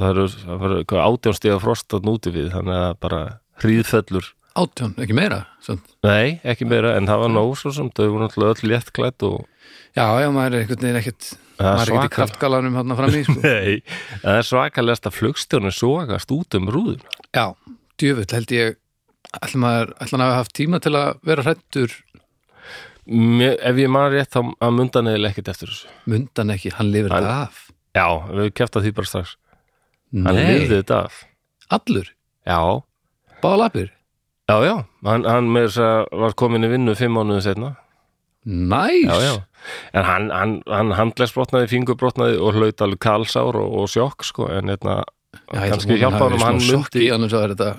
[0.00, 3.22] það eru, eru átjánstiga frost að núti við þannig að bara
[3.62, 4.30] hríðfellur
[4.60, 5.84] átján, ekki meira samt.
[6.06, 9.46] nei, ekki meira, en það var nóg svo sem þau voru náttúrulega öll léttklætt og
[9.90, 11.28] Já, já, maður er einhvern veginn ekkert
[11.58, 13.38] er maður er ekkert í kraftgalanum hann fram í sko.
[13.46, 13.80] nei,
[14.22, 17.02] það er svakalegast að flugstjórnir sogast út um rúðun
[17.34, 17.46] Já,
[17.98, 18.78] djöfull held ég
[19.40, 21.98] hann að hafa haft tíma til að vera hrættur
[23.10, 25.88] Mér, ef ég maður rétt þá að mundan eða ekkert eftir þessu.
[26.06, 27.62] Mundan ekki, hann lifir Hann- þetta af.
[27.96, 29.32] Já, við hefum kæft að því bara strax.
[30.12, 31.16] Hann Nei, lifði þetta af.
[31.70, 32.08] Allur,
[32.46, 32.58] já,
[33.42, 33.90] báða lapir
[34.50, 34.74] já, já,
[35.06, 37.70] hann, hann með þess að var komin í vinnu fimm mánuðu setna
[38.50, 39.34] Næs, já, já,
[39.94, 44.72] en hann, hann, hann handlegsbrotnaði, fingurbrotnaði og hlaut alveg kalsár og, og sjokk sko, en
[44.72, 45.02] hérna,
[45.52, 47.70] kannski hjálpa hann smá sjokk myndi í annars að þetta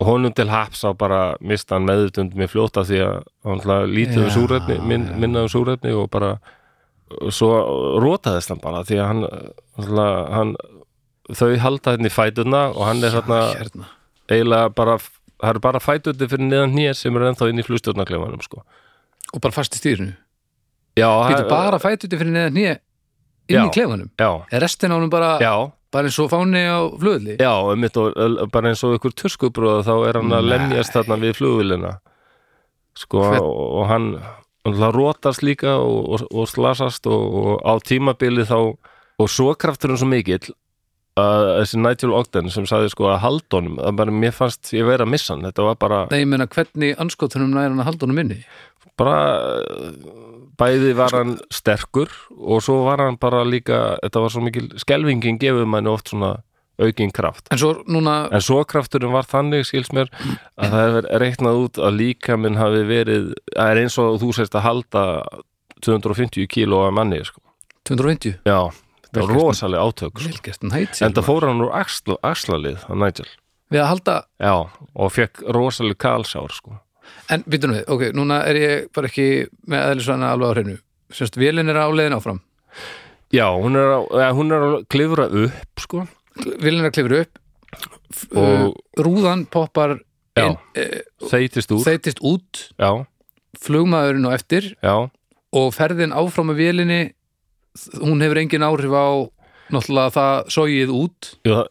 [0.00, 4.22] og honum til haps á bara mista hann meðutund með fljóta því að hann lítið
[4.24, 5.16] um Já, súrefni, minn, já.
[5.22, 6.38] minna um súrefni og bara
[7.20, 7.50] og svo
[8.02, 9.22] rótaðist hann bara því að hann,
[10.34, 10.54] hann
[11.32, 13.84] þau halda henni fætuna og hann er hérna.
[14.28, 18.42] eiginlega bara það eru bara fætundi fyrir niðan nýja sem er ennþá inn í flugstjórnaklefanum
[18.44, 18.62] sko.
[19.34, 20.14] og bara fast í stýrinu
[20.96, 22.74] já, það- bara fætuti fyrir neðan nýja
[23.48, 23.72] inn í Já.
[23.76, 27.52] klefanum já, er restin á honum bara, já, bara eins og fáni á flugulli já
[27.70, 28.16] einmitt, og,
[28.52, 30.50] bara eins og ykkur tuskubróða þá er hann að Nei.
[30.54, 31.92] lemjast þarna við flugvillina
[32.98, 34.08] sko Hvern- og, og hann
[34.64, 40.00] hann rótast líka og, og, og slasast og, og á tímabili þá og svo krafturinn
[40.00, 40.54] svo mikill
[41.20, 45.06] að þessi Nigel Ogden sem sagði sko að haldunum, það bara mér fannst ég vera
[45.06, 48.08] að missa hann, þetta var bara Nei, ég meina hvernig anskotunum nær hann að halda
[48.08, 48.40] honum inni?
[48.98, 49.18] Bara
[50.60, 55.40] bæði var hann sterkur og svo var hann bara líka þetta var svo mikil skelvingin
[55.42, 56.36] gefur manni oft svona
[56.78, 60.10] aukin kraft En svo núna, en svo krafturinn var þannig skils mér
[60.58, 64.32] að það er reiknað út að líka minn hafi verið það er eins og þú
[64.38, 65.04] sérst að halda
[65.84, 67.42] 250 kíló af manni sko.
[67.84, 68.58] 250 já,
[69.04, 70.68] þetta var rosalega átök sko.
[71.04, 73.28] En það fór hann úr axl, axlalið að Nigel
[73.72, 74.54] Við að halda, já,
[74.94, 76.78] og fekk rosalega kalsár sko.
[77.32, 79.26] En býtum við, ok, núna er ég bara ekki
[79.70, 80.76] með eðlisvæna alveg á hreinu.
[81.14, 82.40] Sérst, vélinn er á leiðin áfram?
[83.34, 86.04] Já, hún er, að, eða, hún er að klifra upp sko.
[86.62, 87.40] Vélinn er að klifra upp.
[88.36, 89.96] Og- og rúðan poppar
[90.36, 90.44] Já.
[90.46, 91.82] inn, e, þeitist úr.
[91.86, 92.68] þeitist út.
[92.78, 93.06] Já,
[93.58, 94.74] flugmaðurinn og eftir.
[94.82, 95.10] Já,
[95.54, 97.00] og ferðin áfram með vélinni
[98.02, 99.06] hún hefur engin áhrif á
[99.72, 101.34] náttúrulega það sogið út.
[101.44, 101.64] Já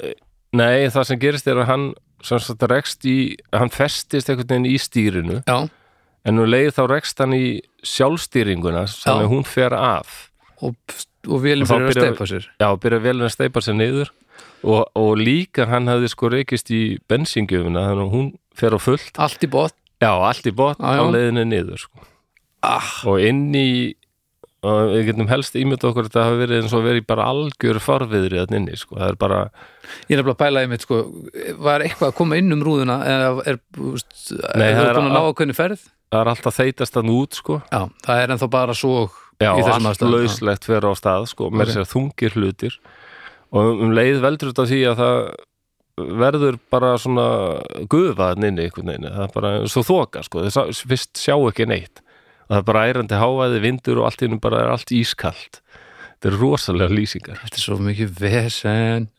[0.53, 1.85] nei, það sem gerist er að hann
[2.23, 5.41] sagt rekst í, hann festist einhvern veginn í stýrinu.
[5.47, 5.69] Já,
[6.23, 7.45] en nú leið þá rekst hann í
[7.83, 9.27] sjálfstýringuna sem Já.
[9.29, 10.29] hún fer af
[10.63, 10.75] og,
[11.27, 12.49] og Og þá fyrir að steipa sér.
[12.59, 14.11] Já, byrja velin að steipa sér niður.
[14.63, 19.11] Og, og líka hann hafði sko reykist í bensingjöfuna þannig að hún fer á fullt.
[19.19, 22.07] Allt í bot já, allt í botn Já, á leiðinu niður sko.
[22.63, 23.93] ah, og inn í
[24.63, 27.79] og við getum helst ímynda okkur að þetta hafi verið eins og verið bara algjör
[27.83, 30.99] farviðri þannig inni, sko, það er bara ég er nefnilega að pæla einmitt sko,
[31.67, 33.59] var eitthvað að koma inn um rúðuna eða er,
[33.91, 35.85] úst, Nei, er það það er búin að ná ákveðni ferð?
[36.13, 37.59] það er alltaf þeitast þannig út, sko.
[37.73, 38.93] Já, það er ennþá bara svo
[39.41, 41.73] Já, í allt lauslegt vera á stað sko, með Ok.
[41.73, 42.75] sér þungir hlutir.
[43.53, 45.17] Og um leið veldur þetta því að það
[46.21, 47.25] verður bara svona
[47.91, 52.01] gufaðan inni einhvern veginn, það er bara svo þoka sko, að fyrst sjá ekki neitt
[52.43, 55.59] og það er bara ærandi hávæði vindur og allt hennu bara er allt ískalt.
[56.13, 57.41] Þetta er rosalega lýsingar.
[57.41, 59.09] Þetta er svo mikið vesen.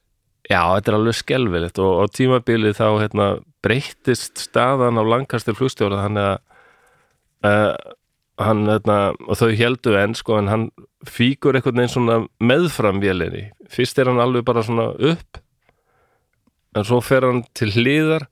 [0.44, 3.28] Já, þetta er alveg skelfilegt og á tímabilið þá hérna,
[3.64, 6.34] breyttist staðan á langkastir flugstjóra þannig að
[7.48, 7.94] uh,
[8.44, 10.66] hann, hérna, og þau heldu enn sko, en hann
[11.08, 13.46] fíkur einhvern veginn svona meðfram vélinni.
[13.72, 15.40] Fyrst er hann alveg bara svona upp
[16.74, 18.26] en svo fer hann til hliðar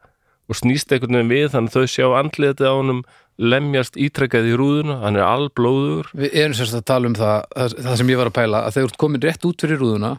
[0.51, 3.05] og snýst einhvern veginn við þannig að þau sjá andliðið á honum
[3.43, 7.95] lemjast ítrekkað í rúðuna, hann er alblóður við erum sérst að tala um það það,
[8.01, 10.13] sem ég var að pæla, að þegar þú ert komin rétt út fyrir rúðuna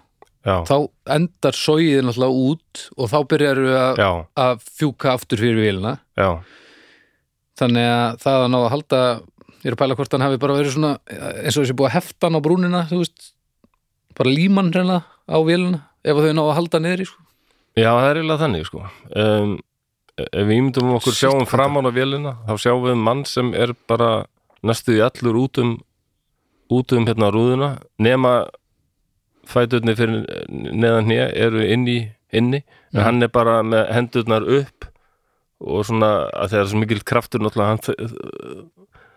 [0.43, 0.75] Já, þá
[1.15, 5.93] endar sogið náttúrulega út og þá byrjar við að, fjúka aftur fyrir vélina.
[6.19, 6.43] Já,
[7.62, 8.99] þannig að það að ná að halda
[9.63, 11.95] ég er að pæla hvort hann hafi bara verið svona eins og þessi búið að
[11.95, 13.29] hefta hann á brúnina veist,
[14.19, 14.99] bara líman reyna
[15.31, 17.23] á vélina ef þau ná að halda niður í sko.
[17.79, 18.83] Já, það er eiginlega þannig sko.
[19.15, 19.53] Um,
[20.21, 24.28] Ef við ímyndum okkur sjáum á vélina þá sjáum við mann sem er bara
[24.62, 25.71] næstuði allur út um
[26.73, 27.69] út um hérna rúðuna.
[27.97, 28.49] Nema
[29.49, 31.97] fæturni fyrir neðan hér eru inn í
[32.34, 32.62] inni
[32.93, 33.04] en Já.
[33.08, 34.88] hann er bara með hendurnar upp
[35.63, 38.69] og svona að þegar svo mikil kraftur náttúrulega hann,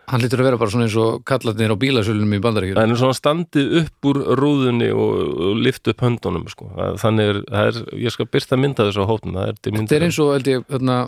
[0.07, 3.01] hann lítur að vera bara svona eins og kallarnir á bílasölunum í bandaríkjum hann er
[3.01, 6.69] svona standið upp úr rúðunni og, lift upp höndunum sko.
[6.77, 9.97] Það- þannig er, það er, ég skal byrsta mynda þessu á það er til þetta
[9.99, 10.99] er eins og held ég hérna,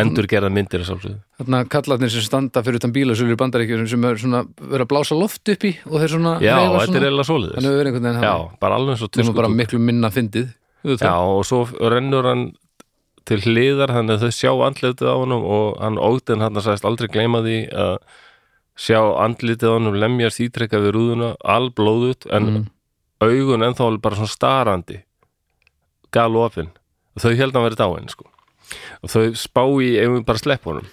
[0.00, 1.02] endur gerða myndir að
[1.40, 5.18] hérna kallarnir sem standa fyrir utan bílasölur í bandaríkjum sem er svona verið að blása
[5.18, 8.78] loft upp í og þeir svona Já, þetta er hann einhvern veginn Já, hann bara
[8.78, 10.48] alveg eins og nema bara miklu minna fyndið
[11.02, 12.46] Já, og svo rennur hann
[13.28, 17.10] til hliðar þannig að þau sjá andlitið á honum og hann ógdinn hann sagðist aldrei
[17.12, 17.98] gleyma því að
[18.78, 22.66] sjá andlitið á honum lemjast ítrekka við rúðuna alblóðut en Mm.
[23.20, 25.00] augun ennþá bara svona starandi
[26.14, 26.36] gal
[27.16, 28.24] og þau held að hann verið dáin sko.
[29.02, 30.86] og þau spá í ef við bara slepp honum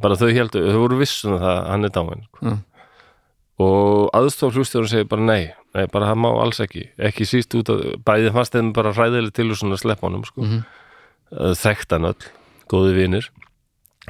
[0.00, 2.38] bara þau heldur, þau voru vissum að það, hann er dáin sko.
[2.46, 2.58] Já.
[3.60, 7.68] og aðstof hlustjórun segir bara nei, nei, bara það má alls ekki ekki síst út
[7.74, 10.42] að bæði fannst þeim bara hræðileg til þess að sleppa honum sko.
[10.42, 10.62] Mm.
[11.60, 12.24] þekkt hann öll,
[12.70, 13.30] góði vinir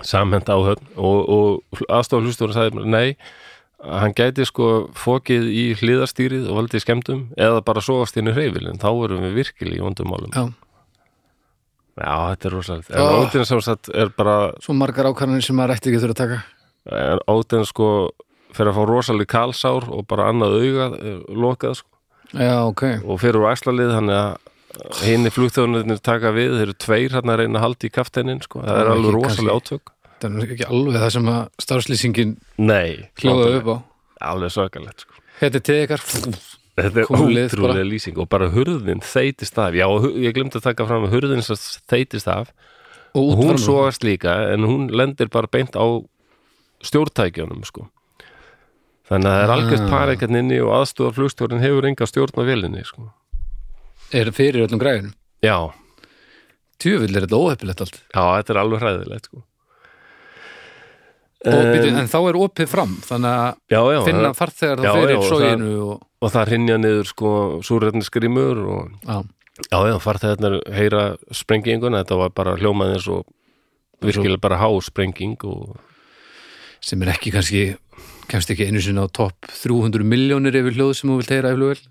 [0.07, 3.17] samhend áhöfn og, og aðstof hlustjórun sagði nei
[3.81, 8.81] hann gæti sko fókið í hliðastýrið og valdið skemmtum eða bara sofast inn í hreyfilin,
[8.81, 10.35] þá erum við virkilega í vondum málum.
[10.37, 10.51] Já,
[12.01, 12.91] Já, þetta er rosalegt.
[12.93, 13.15] En.
[13.21, 16.43] Ódin sem sagt er bara, svo margar ákvarðanir sem maður ætti ekki þurfa að taka
[16.89, 17.89] en Ódin sko
[18.57, 21.89] fyrir að fá rosaleg kalsár og bara annað auga eh, lokað sko
[22.31, 24.50] Já, ok og fyrir úr æslalið þannig að
[25.05, 28.63] hinni flugþjóðunir taka við, þeir eru tveir hann að reyna að halda í kafteinin sko,
[28.65, 29.93] það Já, er alveg rosalega átök.
[30.21, 32.33] Það er ekki alveg það sem að starfslýsingin
[33.21, 33.77] hljóða upp á
[34.31, 35.23] alveg svakalegt sko.
[35.41, 36.05] Þetta er ykkar
[36.81, 39.85] Þetta er ótrúlega lýsing og bara hurðin þeitist af, já,
[40.23, 41.43] ég glemdi að taka fram að hurðin
[41.91, 42.53] þeitist af
[43.19, 45.85] og hún sogast líka en hún lendir bara beint á
[46.87, 47.89] stjórntækjunum sko.
[49.11, 49.91] þannig að það er algjört Ah.
[49.91, 53.11] parekarn inni og aðstofar flugstjórn hefur enga stjórn á vélinni sko.
[54.17, 55.57] Er fyrir öllum græðunum já,
[56.81, 57.97] Tjöfull er þetta óheppilegt allt.
[58.09, 59.43] Já, þetta er alveg hræðilegt sko.
[61.41, 65.15] og, um, En þá er opið fram Þannig að já, já, finna farþegar þá fyrir
[65.17, 65.21] já,
[65.85, 69.21] og og, það rinja niður sko, súrefnisgrímur og já,
[69.73, 73.29] já, farþegarnir heyra sprenginguna, þetta var bara hljómað eins og
[74.05, 75.79] virkilega bara há sprenging og
[76.81, 77.65] sem er ekki kannski
[78.31, 81.67] kemst ekki einu sinni á topp 300 miljónir yfir hljóð sem þú vilt heyra yfir
[81.73, 81.83] vel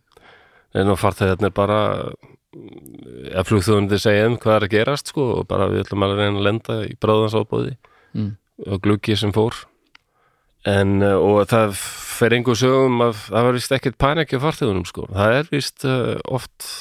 [0.77, 1.79] en og farþegarnir bara
[2.49, 6.39] að flugþjóðunir segja um hvað er að gerast sko og bara við ætlum að reyna
[6.39, 7.75] að lenda í bráðansábóði
[8.17, 8.32] mm.
[8.65, 9.58] og gluggi sem fór.
[10.67, 14.88] En uh, og það fer einhver sögum að það var vist ekkert panik á farþegunum
[14.89, 16.71] sko, það er vist uh, oft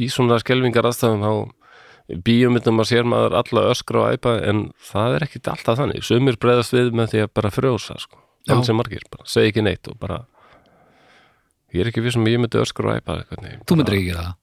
[0.00, 5.16] í svona skelvingar aðstæðum þá bíómyndum að sér maður alla öskra og æpa en það
[5.16, 6.04] er ekkert alltaf þannig.
[6.06, 9.64] Sumir breyðast við með því að bara frjósa sko, þannig sem margir, bara segi ekki
[9.66, 10.24] neitt og bara
[11.74, 13.18] ég er ekki við sem ég myndi öskra og æpa
[13.66, 14.36] Þú myndir ekki gera það.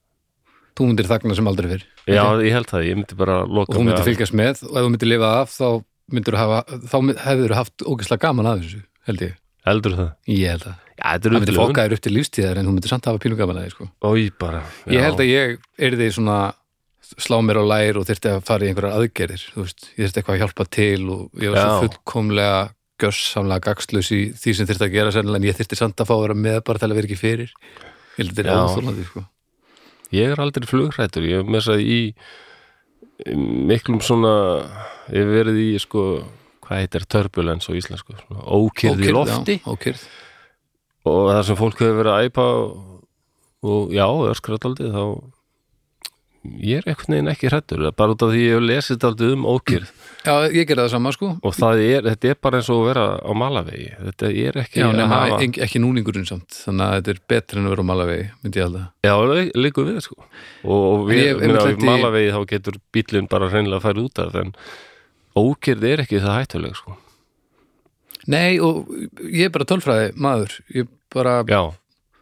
[0.77, 2.51] Þú myndir þagna sem aldrei fyrr Já, ég.
[2.53, 5.09] held það, ég myndi bara loka og þú myndir fylgjast með og ef þú myndir
[5.11, 5.67] lifa af þá
[6.13, 9.33] myndir hafa þá mynd- hefðir haft ógeðslega gaman að þessu held ég,
[9.67, 10.11] Heldur það?
[10.31, 13.19] ég held að Já, það myndir þér upp til lífstíðar en þú myndir samt hafa
[13.21, 13.89] pínu gaman að sko.
[14.39, 16.37] Bara ég held að ég er því svona
[17.17, 20.19] slá mér á lær og þyrfti að fara í einhverjar aðgerðir þú veist, ég þyrfti
[20.21, 21.81] eitthvað að hjálpa til og ég var svo Já.
[21.87, 22.57] fullkomlega
[23.01, 26.15] gjörsamlega gagslaus í því sem þyrfti að gera sennilega en ég þyrfti samt að fá
[26.17, 27.53] að vera með bara til að vera ekki fyrir.
[28.17, 29.23] Ég held að þetta er áþólandi sko.
[30.17, 32.01] Ég er aldrei flugrættur, ég hef með þess að í
[33.67, 34.33] miklum svona
[35.11, 36.03] ég hef verið í sko
[36.67, 38.15] hvað heitir turbulence á íslensku?
[38.25, 39.57] Svona ókyrð í Ókyrrð, lofti.
[39.63, 39.95] já,
[41.07, 42.45] og það sem fólk hefur verið að æpa
[43.67, 45.03] og, já, öskrataldið þá
[46.45, 49.45] ég er einhvern veginn ekki hrættur bara út af því ég hef lesið aldrei um
[49.51, 49.89] ókyrð
[50.27, 51.29] já, ég gerði það sama sko.
[51.41, 53.87] Og er, þetta er bara eins og að vera á malavegi.
[54.07, 57.67] Þetta er ekki já, nema hafa ekki, núningurinn samt þannig að þetta er betra en
[57.69, 59.13] að vera á malavegi myndi ég alltaf Já,
[59.63, 60.17] liggur við sko.
[60.67, 64.39] Og, við, ég- við lenti- malavegi þá getur bílinn bara hreinlega að færa út af
[64.43, 64.53] en
[65.37, 66.97] ókyrð er ekki það hættuleg sko.
[68.27, 68.87] Nei og
[69.31, 70.57] ég er bara tölfræði maður.
[70.75, 71.61] Ég bara, Já,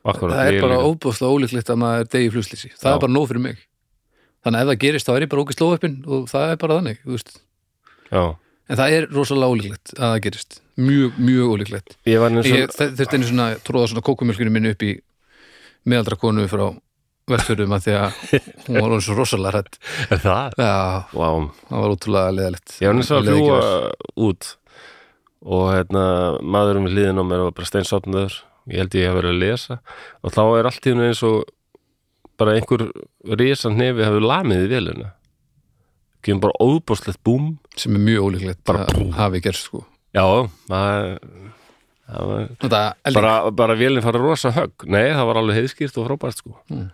[0.06, 2.94] akkurat það er ég bara óbúðslega ólíklegt að maður degi flugslýsi það Já.
[2.94, 3.64] er bara nóg fyrir mig
[4.46, 6.78] þannig að ef það gerist þá er ég bara ógist lóðöppin og það er bara
[6.80, 7.02] þannig
[8.70, 10.58] en það er rosalega ólíklegt að það gerist.
[10.76, 11.94] Mjög, mjög ólíklegt.
[12.06, 12.24] Ég
[12.76, 14.96] þurfti einu svona tróða svona kókumjölkinu minni upp í
[15.86, 16.66] meðaldra konu frá
[17.30, 18.18] vestfjörðum að því að
[18.68, 19.78] hún var orðin svo rosalega hrætt
[20.26, 20.58] það?
[20.62, 20.76] Já,
[21.10, 21.30] Vá,
[21.70, 23.62] það var útrúlega leðalegt ég var næst að fljúa
[24.28, 24.50] út
[25.46, 26.04] og hérna
[26.42, 28.38] maðurinn við hliðin á mér var bara steinsopnaður
[28.70, 29.80] ég held ég hef verið að lesa.
[30.26, 31.44] Og þá er allt í hennu eins og
[32.40, 32.88] bara einhver
[33.40, 35.14] risan nefi hefur lamið í vélina.
[36.26, 37.56] Kemur bara óbúslegt búm.
[37.78, 39.84] Sem er mjög ólíklegt að hafi gerst sko.
[40.16, 40.26] Já,
[40.70, 41.18] það,
[43.14, 44.86] bara, bara vélinn fara rosa högg.
[44.88, 46.56] Nei, það var alveg heiðskýrt og frábært sko.
[46.72, 46.86] Mm.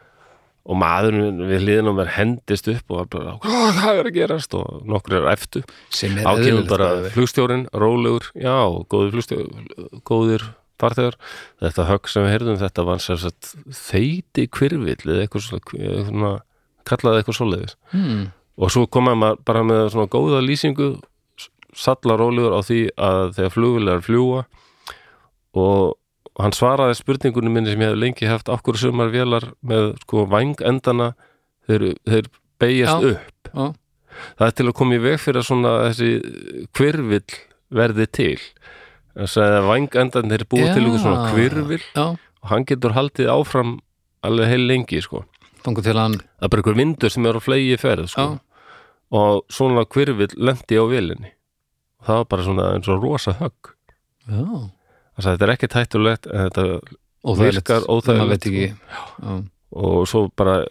[0.62, 4.54] og maðurinn við hliðin á mér hendist upp og var bara, hvað er að gerast?
[4.54, 5.64] Og nokkur er eftir
[5.98, 8.54] eðlilegt bara flugstjórin, rólegur, já,
[8.92, 9.72] góður flugstjórin,
[10.06, 10.46] góðir
[10.82, 11.18] farþegar.
[11.62, 13.06] Þetta högg sem við heyrðum, þetta var
[13.82, 16.34] þeiti kvirvill eða eitthvað svona,
[16.90, 17.80] kallaði eitthvað svoleiðis.
[17.96, 18.30] hmm.
[18.62, 20.90] Og svo komaði maður bara með svona góða lýsingu,
[21.78, 24.44] salla rólegur á því að þegar flugvilar fljúa
[25.58, 25.98] og
[26.40, 31.12] hann svaraði spurningunum minni sem ég hef lengi haft okkur sumar vélar með sko vangendana
[31.68, 32.30] þeir, þeir
[32.62, 33.16] beigjast Já.
[33.16, 33.66] upp Já.
[34.40, 36.12] það er til að koma í veg fyrir að svona þessi
[36.78, 37.40] kvirvill
[37.72, 38.38] verði til
[39.16, 41.34] þess að vangendan þeir búið til ykkur svona Já.
[41.34, 42.06] kvirvill Já,
[42.42, 43.76] og hann getur haldið áfram
[44.26, 45.26] alveg heil lengi sko.
[45.62, 45.82] Það
[46.42, 48.22] er bara ykkur vindur sem er á flegi ferð sko.
[48.22, 48.40] Já.
[49.12, 51.34] og svona kvirvill lendi á vélinni.
[52.02, 53.74] Og það var bara svona eins og rosa högg.
[54.32, 54.46] Já,
[55.18, 56.68] þess að þetta er ekki tættulegt en þetta
[57.22, 59.34] Virkar óþægilegt, Já.
[59.78, 60.64] og svo bara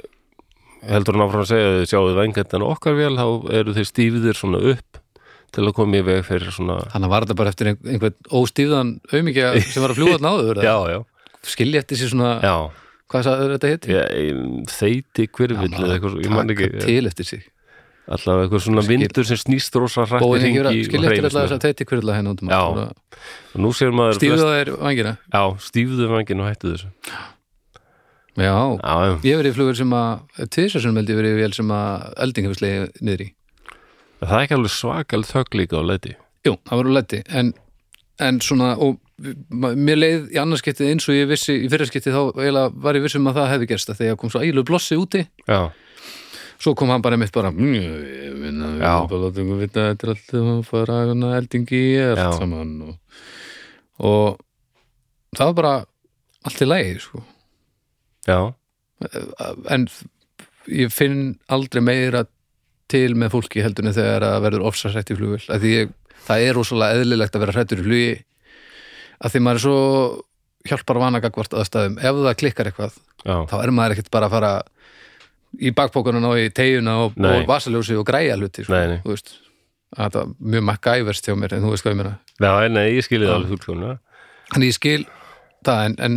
[0.82, 3.26] heldur hann áfram að segja að þið sjáðu vengendan okkar vel þá
[3.60, 4.99] eru þeir stífðir svona upp
[5.54, 8.16] til að koma í veg fyrir svona Þannig að var þetta bara eftir ein- einhvern
[8.40, 10.98] óstífðan aumingja sem var að fljúa þarna áður já, já,
[11.54, 12.54] skilja eftir sér svona, já.
[13.10, 13.86] Hvað sagði þetta hétt?
[13.90, 17.48] ég, þeiti kvirvill eða eitthvað, ég man ekki til eftir sig.
[18.10, 20.38] Allavega eitthvað svona Skil- vindur sem snýst rosa hrætt í og
[20.86, 22.60] skilja eftir alltaf þess að teiti hverjulega henni út um Já.
[22.62, 26.88] og nú sér maður Stífðu það er vangina já, stífðu vangin og hættu þessu.
[28.40, 31.40] Já, já, já, ég verið í flugur sem að tvisar sem held ég verið í
[31.42, 33.28] vél sem að elding hefur slegið niður í
[34.28, 36.14] það er ekki alveg svakal þögg líka á leiti
[36.46, 37.52] Jú, það var úr letti en,
[38.20, 38.98] en svona, og
[39.76, 43.28] mér leið í annarskiptið eins og ég vissi í fyrirskiptið þá eiginlega var ég vissum
[43.28, 45.20] að það hefði gerst að þegar kom svo ægilega blossi úti.
[45.44, 45.60] Já,
[46.60, 48.94] svo kom hann bara mitt bara "Mm, ég Já.
[48.96, 52.72] erum bara látum við vita þetta er alltaf að fara hana eldingi í allt saman
[52.88, 52.96] og,
[54.00, 54.40] og
[55.36, 55.74] það var bara
[56.48, 57.22] allt í lagi sko.
[58.26, 58.54] já,
[59.68, 59.88] en
[60.68, 62.24] ég finn aldrei meira
[62.90, 65.92] til með fólki heldur en þegar það verður ofsasrætt í flugvel að því ég,
[66.26, 68.10] það er rosalega eðlilegt að vera hrættur í flugi.
[69.20, 69.78] Að því maður er svo
[70.70, 71.98] hjálpar vana gagvart aðstæðum.
[72.00, 74.52] Ef það klikkar eitthvað já, þá er maður ekkert bara að fara
[75.60, 79.00] í bakpókunum og í teguna og, og vasaljósi og græja hluti sko, Nei, nei.
[79.04, 79.32] þú veist.
[79.90, 82.12] Að þetta var mjög makkæverst hjá mér en þú veist hvað ég meina.
[82.38, 83.32] Já, nei, ég skilði Já.
[83.32, 83.98] það alveg
[84.50, 85.00] Þannig ég skil
[85.66, 86.14] það en, en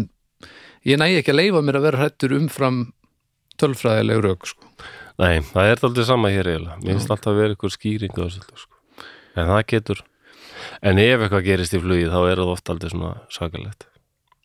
[0.90, 2.80] ég næ ekki að leifa mér að vera hrættur umfram
[3.62, 4.70] tölfræðileg rauk sko.
[5.22, 6.80] Nei, það er aldrei sama hér eiginlega.
[6.82, 8.46] Mér finnst alltaf að vera eitthvað skýring á þessu.
[8.64, 8.74] Sko.
[9.38, 10.02] En það getur
[10.84, 13.88] En ef eitthvað gerist í flugi þá er það oft aldrei svona sakalegt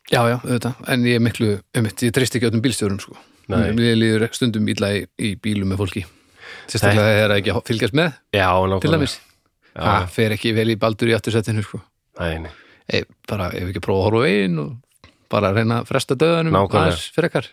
[0.08, 3.12] Já, já, auðvitað, en ég er miklu einmitt, ég treyst ekki öllum bílstjórum sko.
[3.52, 3.74] Nei.
[3.76, 6.04] Mér líður stundum illa í, í bílum með fólki
[6.68, 9.10] Sérstaklega þegar það er ekki að fylgjast með Já, nákvæmlega
[9.78, 9.82] Já.
[9.84, 11.78] Það fer ekki vel í baldur í aftursettinu sko.
[12.18, 12.50] Nei, nei.
[12.88, 16.56] Ei, bara, ef ekki prófa að horfa á veginn og bara reyna að fresta döðanum
[16.64, 17.50] aðeins frekar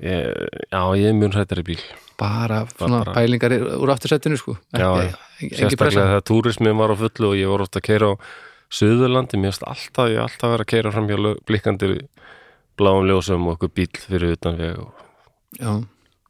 [0.00, 1.80] Ég, Já, ég er mjög hrættar í bíl.
[2.20, 4.56] Bara svona bara- pælingar úr aftursettinu sko.
[4.72, 4.88] Já,
[5.40, 8.14] ekki, Sérstaklega pressa þegar túrismin var á fullu og ég var ofta að keira á
[8.70, 11.16] Suðurlandi, mér finnst alltaf, ég alltaf verið að keira fram hjá
[11.48, 11.88] blikkandi
[12.78, 14.92] bláum ljósum og okkur bíl fyrir utan veg og...
[15.58, 15.72] Já,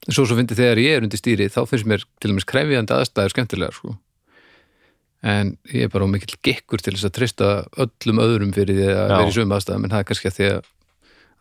[0.08, 2.96] en svo svo fyndi þegar ég er undir stýri þá finnst mér til dæmis krefjandi
[2.96, 3.98] aðstæður skemmtilega sko.
[5.20, 9.00] en ég er bara mikill gekkur til þess að treysta öllum öðrum fyrir því að
[9.12, 10.70] vera í sömu aðstæðum en það er kannski að því að,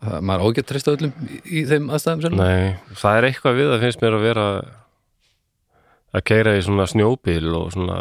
[0.00, 3.28] að maður á ekki að treysta öllum í, í þeim aðstæðum sjálf Nei, það er
[3.28, 4.46] eitthvað við að finnst mér að vera
[6.10, 8.00] að keira í svona snjóbíl og svona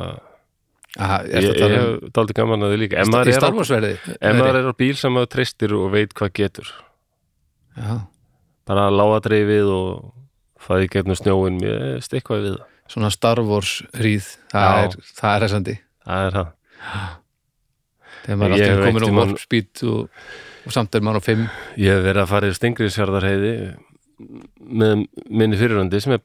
[0.98, 3.04] Aha, ég, um, hef dálítið gaman að því líka.
[3.04, 3.36] Í maður er
[4.58, 6.72] er á bíl sem maður treystir og veit hvað getur.
[7.78, 7.92] Já,
[8.68, 9.92] bara að lága dreifið og
[10.66, 12.66] fæði getnum snjóin mér eitthvað við það.
[12.90, 15.76] Svona Star Wars ríð það er, það er resandi.
[16.08, 16.52] Það er það.
[18.24, 20.26] Þegar maður er alltaf komin á warp speed og,
[20.70, 21.46] og samt er maður á 5
[21.82, 23.54] ég hef verið að fara í Stingriðsfjarðarheiði
[24.60, 26.22] með minni fyriröndi sem er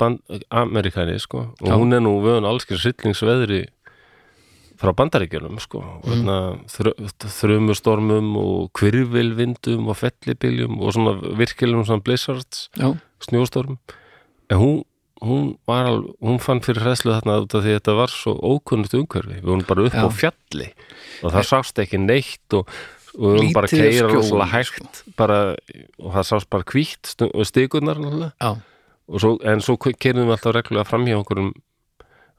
[0.51, 1.47] amerikani sko.
[1.63, 1.77] Og Já.
[1.79, 3.63] hún er nú vöðun allskir syllingsveðri
[4.81, 5.83] frá bandaríkjunum sko.
[6.03, 6.39] Og hérna,
[6.71, 6.93] þrö,
[7.23, 12.91] þrömustormum og kvirvilvindum og fellibiljum og svona virkilegum svona blizzards Já,
[13.25, 13.79] snjóstorm.
[14.51, 14.83] En hún,
[15.23, 18.35] hún var alveg, hún fann fyrir hræslu þarna út af því að þetta var svo
[18.43, 19.39] ókunnugt umhverfi.
[19.39, 20.05] Við vorum bara upp Já.
[20.05, 20.69] á fjalli
[21.23, 22.69] og það sást ekki neitt og
[23.15, 25.39] og við vorum bara að keira rosalega hægt bara,
[26.01, 26.67] og það sást bara
[28.35, 28.51] já,
[29.09, 31.45] og svo, en svo keirðum við alltaf reglulega fram hjá okkur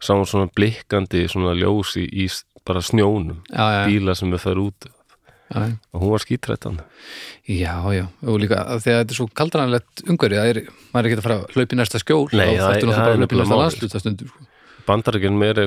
[0.04, 2.28] sáum svona blikkandi svona ljós í, í
[2.66, 4.92] bara snjónum já, já, bíla sem við fyrir út.
[5.46, 5.62] Já,
[5.94, 6.80] og hún var skítrættan.
[7.46, 8.08] Já, já.
[8.26, 10.60] Og líka að þetta er svo kaldranlegt umhverju það er,
[10.90, 13.20] maður er ekki að fara að hlaupa í næsta skjól þá það er bara að
[13.22, 14.48] nefnilega næsta sko.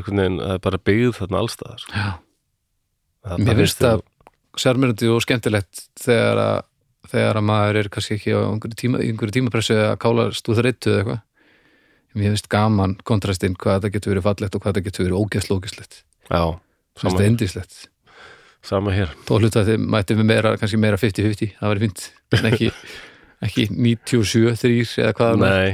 [0.00, 1.94] einhvern veginn það er bara byggð þarna allstað sko.
[1.94, 2.08] já,
[3.28, 4.02] Það mér finnst það
[4.58, 6.58] sérmyrandi og skemmtilegt þegar að
[7.08, 10.92] þegar að maður er kannski ekki á einhverju, tíma, einhverju tímapressu að kála stúð reittu
[10.92, 11.20] eða eitthvað.
[12.18, 15.58] Mér finnst gaman kontrastinn hvað þetta getur verið fallegt og hvað þetta getur verið ógæslu
[15.58, 16.42] ógæslegt já,
[16.98, 17.28] finnst sama, það
[18.96, 19.12] hér.
[19.28, 22.70] þó hluta að þið mætti við meira, kannski meira 50-50 það væri fínt, en ekki
[23.46, 25.68] ekki 97-3 eða hvað það var.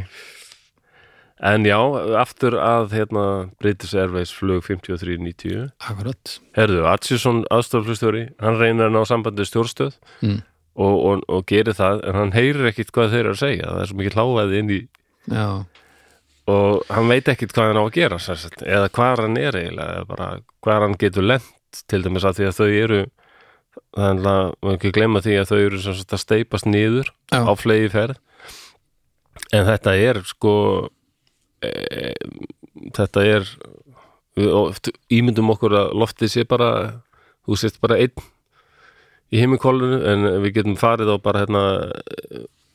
[1.43, 1.76] En já,
[2.20, 3.22] aftur að hérna
[3.61, 6.37] British Airways flug 5390 Akkurat.
[6.55, 10.43] Herðu, Atsjusson aðstoflustjóri, hann reynir að ná sambandi stjórnstöð Mm.
[10.78, 13.80] og, og, og gerir það, en hann heyrir ekkit hvað þeir eru að segja, það
[13.82, 14.78] er svo mikið hláðið inn í
[15.35, 15.47] Já,
[16.55, 20.07] og hann veit ekkit hvað hann á að gera sagt, eða hvað hann er eiginlega
[20.09, 20.30] bara
[20.64, 22.99] hvað hann getur lent til dæmis að því að þau eru
[23.97, 27.41] þannig að maður ekki glemma því að þau eru sagt að steipast niður Já.
[27.43, 28.20] á flegi ferð
[29.55, 30.53] en þetta er sko
[31.65, 32.12] e,
[32.97, 33.49] þetta er
[34.35, 36.71] við ímyndum okkur að loftið sé bara
[37.47, 38.25] þú sést bara einn
[39.35, 41.62] í himminkólunu en við getum farið á bara hérna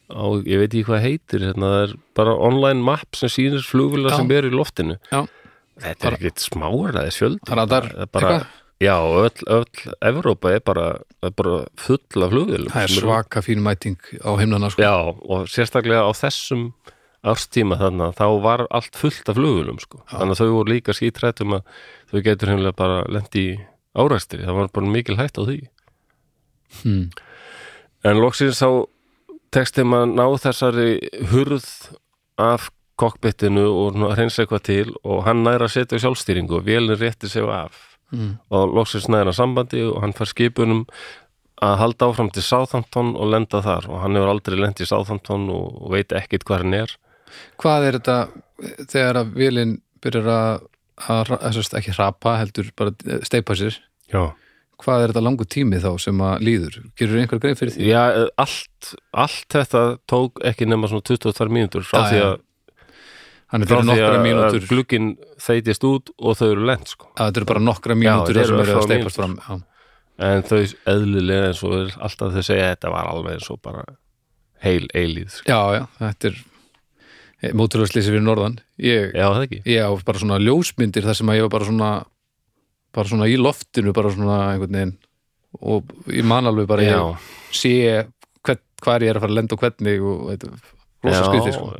[0.09, 4.15] á, ég veit ekki hvað heitir hérna, það er bara online map sem sýnir flugvila
[4.15, 4.97] sem er í loftinu.
[5.11, 5.21] Já,
[5.83, 8.39] þetta Bara- er ekkert smáar, það er sjöldi radar Það er bara,
[8.79, 10.87] já, öll, öll Evrópa er bara,
[11.23, 14.81] er bara full af flugvilum það er svaka fín mæting á himnana sko.
[14.81, 16.71] Já, og sérstaklega á þessum
[17.27, 20.03] árstíma þarna, þá var allt fullt af flugulum, sko.
[20.11, 21.63] Þannig að þau voru líka skítrættum að
[22.11, 23.57] þau getur heimlega bara lendi í
[23.99, 24.45] áræstri.
[24.45, 25.59] Það var bara mikil hætt á því.
[26.83, 27.09] hmm.
[28.07, 28.85] En loksins þá
[29.51, 30.91] tekst þeim að ná þessari
[31.33, 31.67] hurð
[32.39, 36.65] af kokpittinu og svona hreinsa eitthvað til og hann næra að setja á sjálfstýringu og
[36.67, 38.39] vélinn rétti sig af Hmm.
[38.49, 40.79] og loksins næra sambandi og hann fær skipunum
[41.61, 45.43] að halda áfram til Southampton og lenda þar og hann hefur aldrei lent í Southampton
[45.53, 46.95] og og veit ekkit hvað hann er
[47.61, 48.19] Hvað er þetta
[48.89, 50.67] þegar að vilin byrjar að,
[51.05, 54.31] að, að, að ekki hrapa heldur bara eh, steipa sér Já,
[54.79, 57.87] hvað er þetta langu tími þá sem að líður gerur einhver grein fyrir því?
[57.89, 58.03] Já
[58.39, 62.35] allt, allt þetta tók ekki nema svona 22 mínútur frá því að,
[63.49, 65.09] frá því nokkra að, glugginn
[65.41, 67.09] þeitist út og þau eru lent sko.
[67.15, 69.57] að þetta eru bara nokkra mínútur sem eru að steipast fram já.
[70.29, 70.61] en þau
[70.93, 73.83] eðlilega eins og alltaf þau segja að þetta var alveg eins og bara
[74.63, 75.51] heil eilíð sko.
[75.51, 76.39] já, já, þetta er
[77.39, 78.57] móturhjóðslýsi fyrir norðan.
[78.81, 79.59] Ég, Já, það ekki?
[79.71, 81.91] Ég á bara svona ljósmyndir þar sem að ég var bara svona
[82.95, 84.95] bara svona í loftinu bara svona einhvern veginn.
[85.65, 87.73] Og ég man alveg bara ég sé
[88.45, 90.69] hvern, hvar ég er að fara að lenda og hvernig og þetta er
[91.07, 91.71] rosa skrifið sko.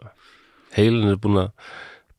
[0.78, 1.70] heilin er búin að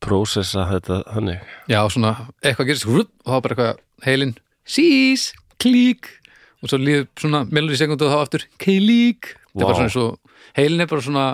[0.01, 1.51] prósessa þetta þannig.
[1.69, 4.33] Já, svona eitthvað gerist og þá bara eitthvað heilin
[4.65, 5.31] sís,
[5.61, 6.09] klík.
[6.61, 10.19] Og svo líður svona mellur í sekundu og þá aftur klík, eins og
[10.57, 11.25] heilin er bara svona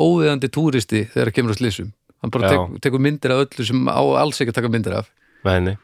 [0.00, 1.92] óviðandi túristi þegar það kemur að slísum
[2.24, 2.54] hann bara Já.
[2.56, 5.10] tek, tekur myndir af öllu sem á alls ekki að taka myndir af.
[5.44, 5.74] Menni,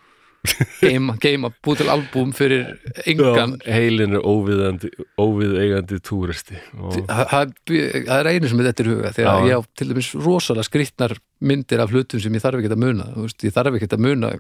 [0.81, 2.63] geima, geima, búið til albúm fyrir
[3.05, 3.59] engan.
[3.69, 4.89] Heilin er óviðandi
[5.21, 9.51] óviðeigandi túristi og, það, það, er einu sem þetta er í huga þegar Já.
[9.51, 13.11] ég á til dæmis rosalega skrýtnar myndir af hlutum sem ég þarf ekki að muna
[13.19, 14.33] veist, ég þarf ekki að muna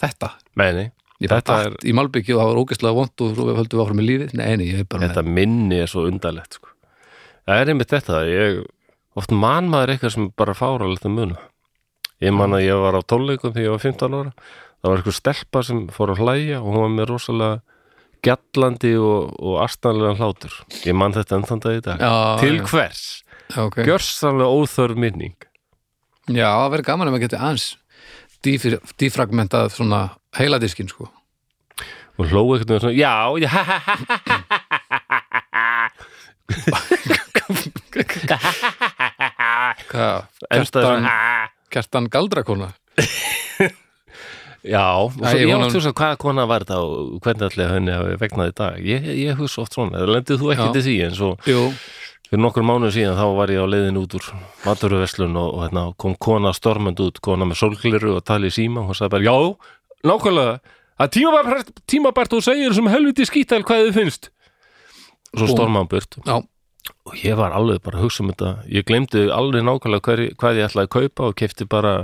[0.00, 0.32] þetta.
[0.58, 0.88] Menni,
[1.22, 3.84] ég bara Þetta er- í Malbyggi og það var ógeðslega vond og svo höldum við
[3.86, 4.34] áfram með lífið.
[4.40, 6.74] Nei, nei, ég bara þetta minni er svo undarlegt sko.
[7.50, 8.58] Það er einmitt þetta ég,
[9.18, 11.40] oft man maður eitthvað sem bara fáralegt að muna
[12.20, 14.32] ég man að ég var á tónleikum þegar ég var 15 ára.
[14.80, 17.56] Það var eitthvað stelpa sem fór að hlæja og hún var með rosalega
[18.24, 20.54] gjallandi og, og astanlega hlátur.
[20.84, 21.98] Ég man þetta enn þann dag í dag.
[22.00, 23.02] Já, til hvers,
[23.56, 23.84] okay.
[23.88, 25.36] gjörsanlega óþörf minning.
[26.28, 27.68] Já, það verður gaman ef maður geti aðeins
[29.00, 30.00] dýfragmentað svona
[30.36, 31.04] heiladiskin sko.
[32.20, 33.50] Og hló eitthvað svona, já, já.
[36.50, 37.29] hvað, Endaði kertan, svona,
[41.70, 42.72] kertan galdrakona?
[44.60, 47.94] Já, og svo ég átti þess að hvaða kona var þetta og hvernig allir henni
[47.96, 48.82] hafi vegnað í dag?
[48.84, 50.72] Ég, ég hugsa oft svona, lendið þú ekki Já.
[50.74, 51.62] til því eins og jú,
[52.28, 54.26] fyrir nokkur mánuð síðan þá var ég á leiðin út úr
[54.66, 58.92] maturverslun og, og hérna, kom kona stormend út, kona með sólgliru og tali síma og
[58.92, 59.36] hún sagði bara, já,
[60.10, 60.60] nákvæmlega.
[61.00, 64.28] Að tímabært, tímabært og segir sem helviti skítal hvað þið finnst.
[65.38, 66.18] Og svo hann burt.
[66.26, 66.36] Já,
[67.06, 68.50] og ég var alveg bara að hugsa um þetta.
[68.70, 71.94] Ég glemdi alveg nákvæmlega hver, hvað ég ætlaði að kaupa og kefti bara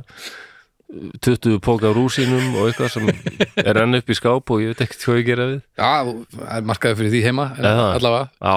[1.27, 3.09] 20 póka af rúsínum og eitthvað sem
[3.69, 5.63] er enn upp í skáp og ég veit ekkert hvað ég gera við.
[5.79, 5.91] Já,
[6.37, 7.87] það er markaði fyrir því heima Eða?
[7.97, 8.29] allavega.
[8.39, 8.55] Já,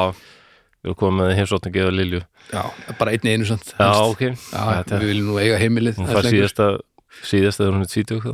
[0.85, 2.21] við komum með heimsóttin að gefa Lilju.
[2.49, 2.61] Já,
[2.99, 6.29] bara einni einu samt Já, ok, Já, Þetta- við viljum nú eiga heimilið fær lengur.
[6.33, 6.67] síðasta
[7.29, 8.33] síðasta þegar hún er 20 þá.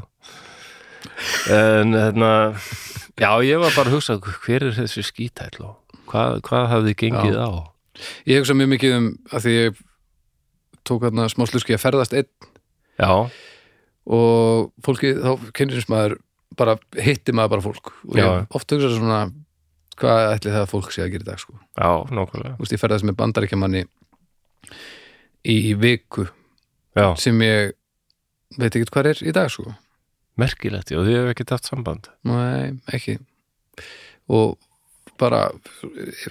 [1.56, 2.30] En hérna
[3.20, 7.40] já, ég var bara að hugsa hver er þessi skítæll og hvað, hvað hafði gengið
[7.40, 7.50] á
[8.28, 9.82] Ég hugsa mjög mikið um að því ég
[10.86, 12.30] tók hérna smá sluski að ferðast einn
[13.00, 13.12] Já,
[14.06, 16.18] og fólki, þá kynnist maður
[16.56, 18.26] bara hitti maður bara fólk og Já.
[18.26, 19.22] ég oft hugsa svona
[20.00, 21.54] hvað ætli það að fólk sé að gera í dag sko.
[21.80, 23.84] já, nákvæmlega Þú veist, ég ferðast með bandaríkjamanni
[25.46, 26.28] í viku
[26.96, 27.74] Já, sem ég
[28.60, 29.74] veit ekki hvað er í dag sko.
[30.40, 33.18] merkilegt, já, þið hefur ekki haft samband Nei, ekki
[34.32, 34.56] og
[35.22, 35.46] bara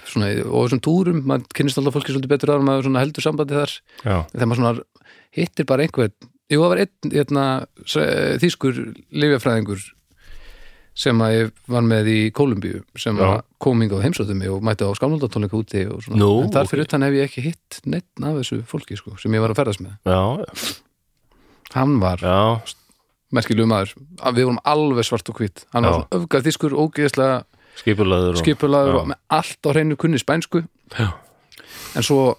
[0.09, 3.75] svona, og þessum túrum, maður kynnist alltaf fólki svolítið betur áður maður heldur sambandi þar.
[4.03, 5.05] Já, þegar maður svona
[5.35, 6.15] hittir bara einhvern
[6.51, 7.45] jú, það var einn hérna,
[8.41, 8.81] þýskur
[9.15, 9.85] lifjafræðingur
[10.95, 13.25] sem að ég var með í Kólumbíu sem Já.
[13.27, 16.69] að kom hingað og heimsóttu mig og mætti á skamlundatónleika úti og Nú, en þar
[16.71, 16.89] fyrir ok.
[16.91, 19.83] utan hef ég ekki hitt neitt af þessu fólki sko, sem ég var að ferðast
[19.83, 19.97] með.
[20.07, 20.21] Já,
[21.75, 22.37] hann var já,
[23.35, 23.91] merkilegu maður,
[24.23, 25.65] að við vorum alveg svart og hvít.
[25.75, 25.97] Hann var Já.
[25.97, 27.43] svona öfgar þýskur, ógeðslega
[27.81, 30.63] skipulaður og, skipulaður og með allt á hreinu kunni spænsku.
[30.97, 31.07] Já,
[31.95, 32.35] en svo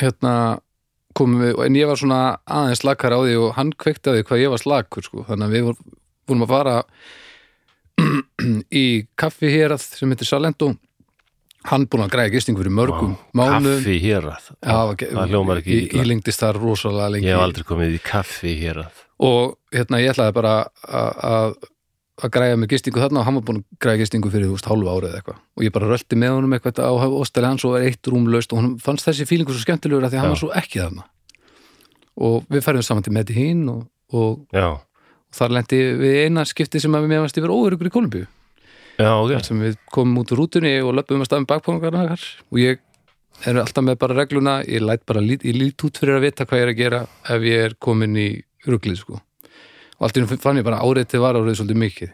[0.00, 0.34] hérna
[1.14, 3.72] komum við, en ég var svona aðeins slakar á því og hann
[4.16, 5.24] því hvað ég var slakur sko.
[5.28, 5.82] þannig að við vor-
[6.30, 6.76] vorum að fara
[8.72, 8.84] í
[9.20, 10.72] kaffi hér sem heitir Salento.
[11.68, 13.76] Hann búin að græða gisting fyrir mörgum mánuðum.
[13.84, 17.28] kaffi hér að Já, var ge- það rosalega lengi.
[17.28, 21.54] Ég hef aldrei komið í kaffi hér að og hérna ég ætlaði bara að-
[22.20, 24.68] að græja með gistingu þarna og hann var búin að græja gistingu fyrir þú veist
[24.68, 25.40] hálfu árið eða eitthvað.
[25.56, 28.52] Og ég bara rölti með honum eitthvað á hóstæli hans og er eitt rúm laust
[28.52, 31.06] og hann fannst þessi fílingur svo skemmtilegur að því að hann var svo ekki þarna.
[32.28, 34.80] Og við færum saman til Medi hín og, og, og
[35.36, 38.26] þar lendi við eina skipti sem að við meðast yfir óörugur í Kolumbíu
[38.98, 39.32] já, ok.
[39.32, 42.82] Þar sem við komum út úr rútunni og löpum að stafum bakpóngarna og ég
[43.48, 46.66] er alltaf með bara regluna ég lít, ég lít út fyrir að vita hvað ég
[46.66, 48.28] er að gera ef ég er komin í
[48.68, 49.22] ruglið sko
[50.02, 52.10] og allt í einu fann ég bara árið til var árið svolítið mikið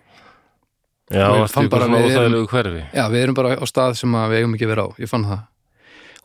[1.09, 2.81] Já, Og svona við erum- óþægilegu hverfi?
[2.93, 5.39] Já, við erum bara á stað sem við eigum ekki vera á, ég fann það.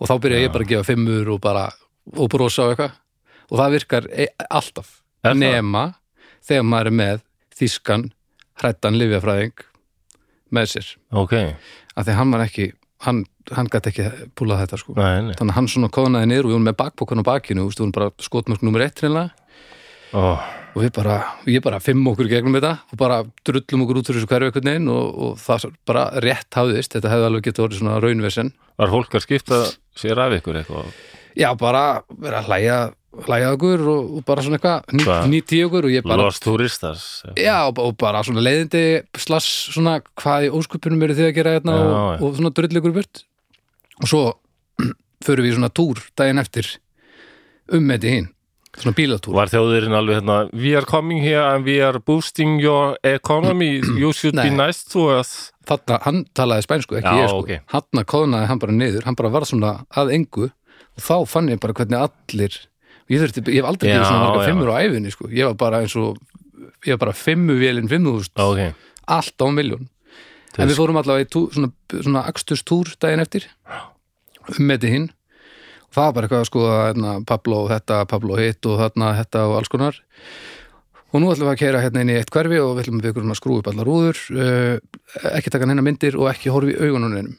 [0.01, 1.61] Og þá byrja ég bara að gefa fimmur og bara
[2.20, 2.91] og brosa og eitthvað.
[3.47, 4.89] Og það virkar e alltaf.
[5.24, 5.39] Er það?
[5.39, 5.84] nema
[6.43, 7.22] þegar maður er með
[7.55, 8.03] þýskan
[8.59, 9.53] hrættan livjafræðing
[10.51, 10.89] með sér.
[11.16, 11.32] Ok,
[11.95, 12.68] af því hann var ekki,
[13.07, 13.24] hann,
[13.55, 14.97] hann gæti ekki púlað þetta sko.
[14.99, 15.34] Nei, nei.
[15.39, 17.88] Þannig að hann svona kóðnaði niður og við vorum með bakpokan á bakinu, veist, við
[17.88, 19.32] vorum bara skotmörk nummer ett hreinlega.
[20.11, 20.36] Ó,
[20.74, 21.16] og við bara,
[21.46, 24.50] ég bara fimm okkur í gegnum þetta og bara drullum okkur út fyrir þessu hverju
[24.50, 28.54] einhvern veginn og, og það bara rétt hafðist, þetta hefði alveg getið orðið svona raunvesen
[28.82, 29.60] Var fólk að skipta
[30.02, 30.90] sér af ykkur eitthvað?
[31.38, 31.84] Já, bara
[32.22, 32.78] vera að hlæja,
[33.28, 35.28] hlæja okkur og, og bara svona eitthvað ný- Hvað?
[35.34, 37.06] nýti okkur og ég bara Lost Touristas
[37.38, 38.84] Já, og, og bara svona leiðindi
[39.22, 42.22] slass svona hvað í óskupunum eru þið að gera hérna Já, og, já.
[42.26, 43.24] og svona drull ykkur burt.
[44.02, 44.24] Og svo
[45.26, 46.70] förum við í svona túr daginn eftir
[47.74, 48.30] um með hinn
[48.80, 49.36] svona bílatúr.
[49.38, 53.82] Var þjóðurinn alveg hérna We are coming here and we are boosting your economy.
[54.00, 55.52] You should be nice to us.
[55.70, 57.46] Þarna, hann talaði spænsku, ekki Já, ég sko.
[57.46, 57.54] ok.
[57.72, 60.50] hann kóðnaði hann bara niður, hann bara var svona að engu.
[60.94, 62.58] Og þá fann ég bara hvernig allir
[63.10, 65.30] ég, þurfti, ég hef aldrei gefið svona marga fimmur á æfinni sko.
[65.34, 66.20] ég var bara eins og
[66.86, 68.76] ég var bara fimmu vélinn fimmúðust, Ok,
[69.08, 69.90] allt á miljón
[70.58, 73.48] en við fórum allavega í tú, svona, svona akstustúr daginn eftir.
[74.54, 75.10] Um með hinn
[75.94, 79.56] það var bara eitthvað að skoða hérna, Pablo þetta, Pablo hitt og þarna þetta og
[79.60, 80.02] alls konar.
[81.14, 83.12] Og nú ætlum við að keira hérna inn í eitt hverfi og við ætlum við
[83.12, 84.78] ykkur um að skrúa upp allar rúður uh,
[85.38, 87.36] ekki taka hennar myndir og ekki horfi í augunum neinum.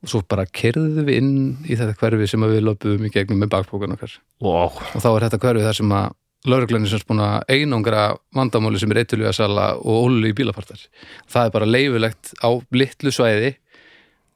[0.00, 1.32] Og svo bara kerðum við inn
[1.64, 4.18] í þetta hverfi sem við löpum í gegnum með bakpókan okkar.
[4.44, 6.12] Wow og þá er þetta hverfi þar sem að
[6.48, 8.04] lauruglan er sem að einangra
[8.36, 10.80] vandamáli sem er eitthulega sala og ólu í bílapartar.
[11.28, 13.54] Það er bara leifilegt á litlu svæði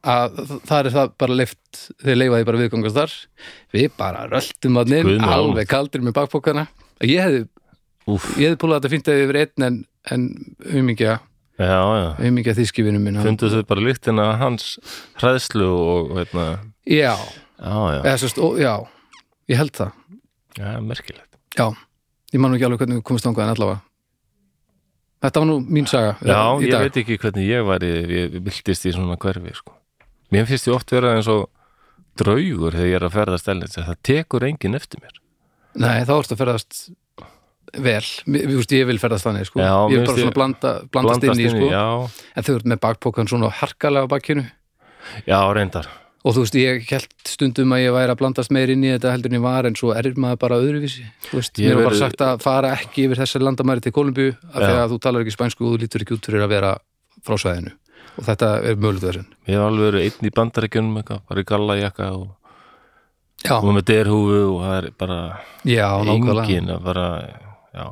[0.05, 0.39] að
[0.69, 3.15] það er það bara leift þeir leifaði bara viðgangast þar.
[3.75, 6.67] Við bara röltum að minn alveg kaldir með bakpókana
[7.05, 7.45] ég hefði,
[8.09, 9.79] hefði púlað þetta fínt að yfir einn en,
[10.15, 10.27] en
[10.75, 11.19] umingja
[12.19, 13.17] umingja þýskifinu minn.
[13.21, 14.69] Hann- Fundu þau bara lyktina af hans
[15.23, 16.47] hræðslu og veitna,
[16.87, 18.73] já, já, já, eða, sérst, ó, já,
[19.53, 19.93] ég held það.
[20.59, 21.39] Já, merkilegt.
[21.59, 21.69] Já,
[22.35, 23.81] ég man ekki alveg hvernig við komast þangað en allavega.
[25.25, 26.83] Þetta var nú mín saga Já, ég dag.
[26.85, 29.73] veit ekki hvernig ég væri ég viltist í svona hverfi sko.
[30.33, 31.49] Mér finnst ég oft vera eins og
[32.19, 35.19] draugur þegar ég er að ferðast ellins það tekur enginn eftir mér.
[35.75, 36.79] Nei, þá ertu að ferðast
[37.75, 39.61] vel, þú veist, ég vil ferðast þannig sko.
[39.65, 41.83] Já, ég er bara svona blanda, blandast inn í sko.
[42.39, 44.47] En þau eru með bakpókan svona harkalega á bakkinu
[45.27, 45.91] já, reyndar.
[46.25, 49.11] Og þú veist, ég held stundum að ég væri að blandast meir inn í þetta
[49.13, 51.05] heldur en ég var en svo er maður bara öðruvísi.
[51.27, 54.33] Þú veist, Ég mér er bara sagt að fara ekki yfir þessar landamæri til Kolumbíu
[54.55, 56.71] af því að þú talar ekki spænsku og þú lítur ekki út fyrir að vera
[57.27, 57.75] frá svæðinu
[58.19, 61.49] og þetta er mögulegt þessin Ég hef alveg verið einn í bandaríkjunum eitthvað, bara í
[61.51, 62.27] gallajakka og,
[63.59, 65.19] og með derhúfu og það er bara
[65.69, 67.07] já, engin að bara,
[67.75, 67.87] já,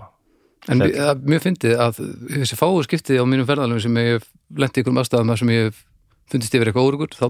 [0.70, 1.96] En það- mér fyndið að
[2.38, 5.50] þessi fáu skiptið á mínum ferðalum sem ég hef lent í einhverjum aðstæðum þar sem
[5.50, 5.80] ég
[6.30, 7.24] fundist yfir eitthvað órugur þá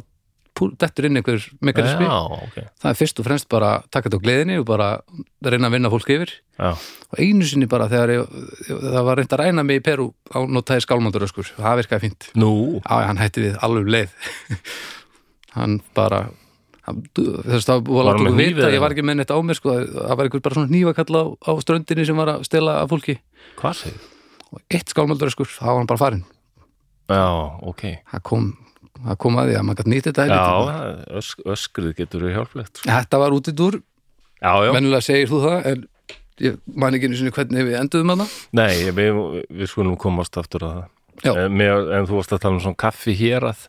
[0.80, 4.20] dettur inn einhver mekanismi já, ok, það er fyrst og fremst bara að taka þetta
[4.20, 4.88] á gleðinni og bara
[5.46, 6.34] reyna að vinna fólk yfir.
[6.60, 8.36] Já, og einu sinni bara þegar ég,
[8.68, 12.28] það var reynd að ræna mig í Peru á notaði skálmanduröskur það virkaði fínt.
[12.38, 14.14] Nú, Já, hann hætti við alveg um leið.
[15.52, 16.30] Hann bara
[17.12, 19.74] þess að það var látt okkur vita ég var ekki með neitt á mér sko,
[19.84, 23.18] það var einhver bara svona hnífakall á, á ströndinni sem var að stela af fólki.
[23.60, 24.00] Hvað segir?
[24.52, 26.24] og eitt skálmanduröskur, þá var hann bara farinn.
[27.10, 27.24] Já,
[27.68, 28.50] ok, það kom,
[29.06, 30.42] það kom að því að maður gætt nýtt þetta já,
[31.22, 32.88] ösk, öskrið getur við hjálplegt, sko.
[32.90, 33.78] þetta var út í dúr,
[34.42, 35.84] venjulega segir þú það en
[36.42, 38.26] ég man ekki einu sinni hvernig við enduðum hana
[38.58, 39.18] nei, ég- við,
[39.52, 40.88] við skulum komast aftur að það.
[41.38, 43.66] En, mér, en þú varst að tala um svona kaffi hér að,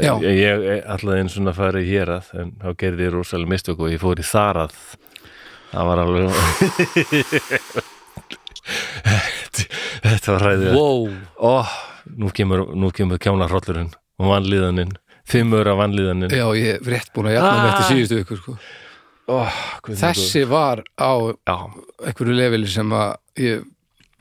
[0.00, 0.14] Já.
[0.22, 0.62] ég,
[0.94, 3.90] ætlaði eins og að fara í hér að, en þá gerði ég rosalega mistök og
[3.92, 4.78] ég fór í þar að,
[5.74, 6.24] það var alveg,
[10.04, 10.72] þetta var ræðið.
[10.78, 11.04] wow.
[11.36, 11.52] Ó,
[12.16, 12.64] nú kemur,
[12.96, 14.92] kemur kjánarhrollurinn og vanlíðaninn,
[15.26, 16.30] fimmur af vanlíðaninn.
[16.30, 17.68] já, ég hef rétt búin að með Ah.
[17.74, 18.56] eftir síðustu ykkur sko.
[19.26, 21.12] Hvernig þessi var á
[21.48, 21.56] Já,
[22.04, 23.64] einhverju leveli sem að ég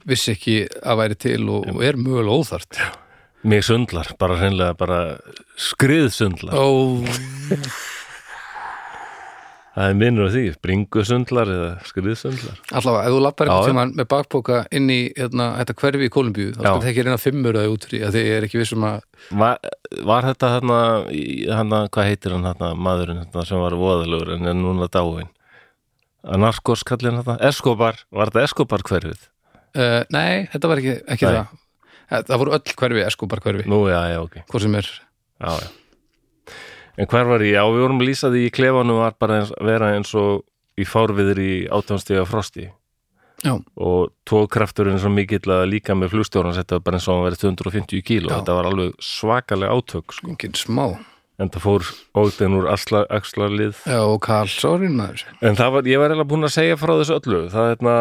[0.08, 2.80] vissi ekki að væri til og, og er mögulega óþart
[3.44, 5.18] mig sundlar, bara hreinlega bara
[5.60, 6.56] skriðsundlar.
[6.56, 7.04] Ó,
[9.74, 12.58] Það er minnur af því, bringusundlar eða skriðsundlar.
[12.78, 13.72] allavega, ef þú lappar einhvern já.
[13.72, 17.18] tímann með bakpoka inn í hérna, þetta hverfi í Kolumbíu þá skal það ekki reyna
[17.24, 19.00] fimmur að út fyrir að þið er ekki vissum að
[19.42, 19.58] Var,
[20.12, 20.78] var þetta hérna,
[21.10, 25.32] hérna, hvað heitir hann hérna, maðurinn hérna, sem var voðalegur en er núna dáin?
[26.24, 29.26] Að narkos kallinn hérna, Escobar, var þetta Escobar hverfið?
[29.74, 31.60] uh, Nei, þetta var ekki, ekki það
[32.14, 35.50] Eh, Það voru öll hverfi, Escobar hverfi Nú, já, já, ok, hvort sem er já,
[35.64, 35.70] já.
[36.98, 37.56] En hver var ég?
[37.58, 40.44] Já, við vorum lýsaði í klefanum var bara eins, vera eins og
[40.78, 42.68] í fárviður í átjánstíða frosti.
[43.44, 47.26] Já, og tókrafturinn svo mikill að líka með flugstjóran þetta var bara eins og hann
[47.26, 48.30] verið 250 kíló.
[48.30, 48.36] Já.
[48.38, 50.30] þetta var alveg svakalega átök sko.
[50.32, 50.86] engin smá.
[51.42, 51.88] En það fór
[52.22, 53.80] ógðin úr axla, axlarlið.
[53.90, 55.26] Já, og Karl Sorin maður.
[55.42, 57.40] En það var, ég var eiginlega búin að segja frá þessu öllu.
[57.52, 57.96] Það er hérna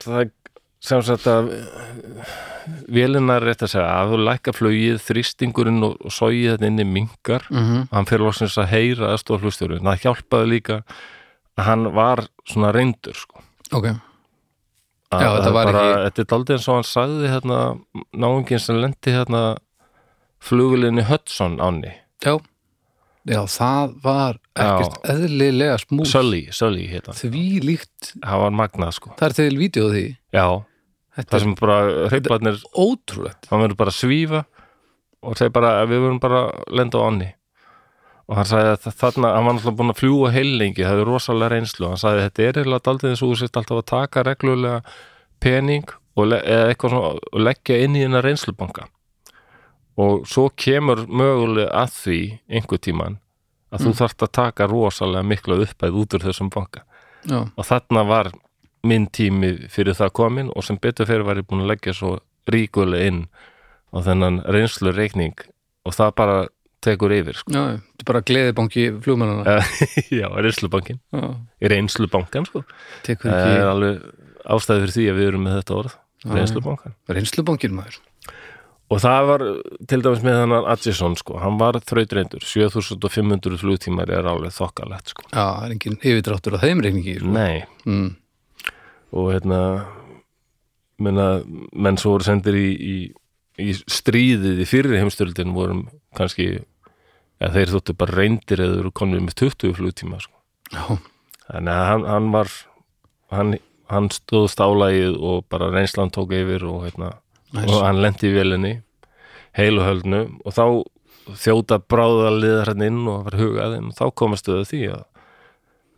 [0.00, 0.32] það
[0.84, 1.50] sem sagt að
[2.92, 6.86] vélinnar er rétt að segja að þú lækka flugið, þrýstingurinn og, og sogið þetta inni
[6.88, 7.84] mingar mm -hmm.
[7.92, 10.80] hann fyrir loksins að heyra að stóða flugstjóri það hjálpaði líka
[11.56, 13.40] að hann var svona reyndur sko.
[13.72, 13.86] Ok,
[15.14, 17.58] Að- Já, þetta bara, ekki- Þetta er daldið eins og hann sagði hérna,
[18.12, 19.56] náungin sem lendi hérna
[20.40, 21.92] flugulinni Hudson áni
[22.24, 22.38] já.
[23.24, 29.14] Já, það var ekkert eðlilega smús Sully, Sully hérna Því líkt, það var magnað sko.
[29.16, 30.16] Það er til vídeo því.
[30.34, 30.64] Já,
[31.14, 31.76] Þetta það sem bara
[32.10, 33.46] hreipbarnir, ótrúlegt.
[33.50, 34.44] Hann verður bara að svífa
[35.24, 37.28] og segir bara að við verðum bara að lenda á áni
[38.24, 41.08] og hann sagði að þa- þarna, hann var náttúrulega búin að fljúa heilengi það er
[41.10, 43.86] rosalega reynslu, hann sagði að þetta er eiginlega daldið eins og þú sért alltaf að
[43.92, 44.78] taka reglulega
[45.44, 45.84] pening
[46.16, 48.86] og, le- eða eitthvað svona og leggja inn í hennar reynslubanka.
[50.00, 52.18] Og svo kemur mögulega að því
[52.50, 53.18] einhver tíman
[53.74, 56.82] að þú þarft að taka rosalega mikla uppæð út úr þessum banka.
[57.28, 58.32] Já, og þarna var
[58.84, 62.18] minn tími fyrir það komin og sem betur fyrir var ég búin að leggja svo
[62.50, 63.24] ríkulega inn
[63.94, 65.36] á þennan reynslu reikning
[65.84, 66.38] og það bara
[66.84, 67.52] tekur yfir sko.
[67.54, 69.58] já, þetta er bara gleðibanki flugmannana
[70.20, 71.28] já, reynslubankin Já,
[71.72, 72.64] reynslubankan sko.
[73.06, 74.02] Tekur það er ekki alveg
[74.54, 75.94] ástæði fyrir því að við erum með þetta orð
[76.34, 78.02] reynslubankan reynslubankin maður.
[78.92, 79.42] Og það var
[79.88, 82.44] til dæmis með hann Adjison sko, hann var þrautreyndur.
[82.44, 85.24] 7500 flugtímar er alveg þokkalegt sko.
[85.30, 87.32] Já, það er engin yfirdráttur á þeim reikningi sko.
[87.32, 88.10] nei, mm.
[89.14, 89.60] Og hérna
[91.02, 91.28] menna,
[91.72, 92.96] menn svo voru sendir í, í,
[93.62, 95.86] í stríðið í fyrri heimstöldin vorum
[96.18, 100.98] kannski ja, þeir þóttu bara reyndir eða eru konum með 20 flugtíma sko.
[101.48, 102.52] Þannig að hann, hann var
[103.34, 103.54] hann,
[103.92, 107.14] hann stóð stálægið og bara reynslan tók yfir og, hérna,
[107.66, 108.74] og hann lendi í vélinni
[109.58, 110.24] heilu höldnu.
[110.44, 110.66] Og þá
[111.40, 115.04] þjóta bráðaliðar hann inn og var hugaðinn og þá komastu þau því að,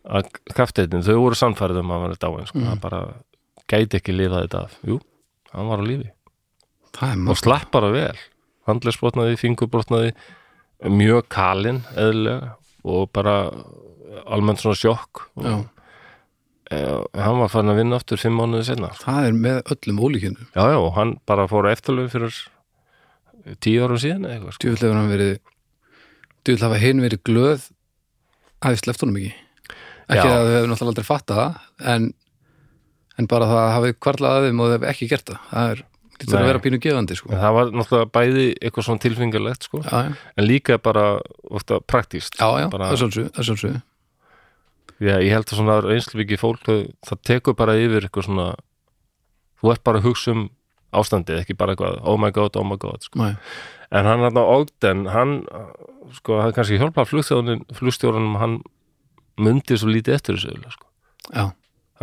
[0.07, 2.67] að kafteitin, þau voru sannfærið um að hann var dáin sko, Mm.
[2.71, 3.01] hann bara
[3.67, 4.99] gæti ekki lifað þetta af, jú,
[5.53, 6.11] hann var á lífi.
[7.29, 8.15] Og slapp bara vel.
[8.67, 10.13] Handlegsbrotnaði, fingurbrotnaði
[10.89, 12.55] mjög kalinn eðlilega
[12.87, 13.51] og bara
[14.25, 15.27] almennt svona sjokk.
[15.37, 15.57] Og, Já,
[16.71, 16.79] e,
[17.21, 20.63] hann var farin að vinna aftur fimm mánuði senna það er með öllum ólíkjörnum já,
[20.73, 22.33] já, og hann bara fór eftirlöf fyrir
[23.63, 24.67] tíu árum síðan eða eitthvað sko.
[24.67, 25.39] Tjóðlega hann verið
[26.43, 27.69] djúvill hafa hinn verið glöð
[28.61, 29.33] að við sleppt honum ekki
[30.07, 30.31] ekki Já.
[30.31, 32.07] að þau hefur náttúrulega aldrei fattað það en,
[33.17, 35.83] en bara það hafi kvarlað að þeim og þau hefur ekki gert það það er
[36.17, 37.29] lítur að vera pínu gefandi sko.
[37.33, 39.81] Það var náttúrulega bæði eitthvað svona tilfengalegt sko.
[39.85, 41.05] en líka bara
[41.45, 43.81] ofta praktíst já, já, bara, það er
[44.97, 48.47] já, ég held að svona reynslubiki fólk það tekur bara yfir eitthvað svona
[49.61, 50.47] þú ert bara að hugsa um
[50.97, 53.33] ástandið ekki bara eitthvað, oh my god, oh my god sko.
[53.91, 55.37] En hann hann á Ogden hann,
[56.17, 58.59] sko, hann kannski hjálpað flugstjórunum, hann
[59.37, 60.87] mundi svo lítið eftir þessu eiginlega, sko.
[61.33, 61.45] já,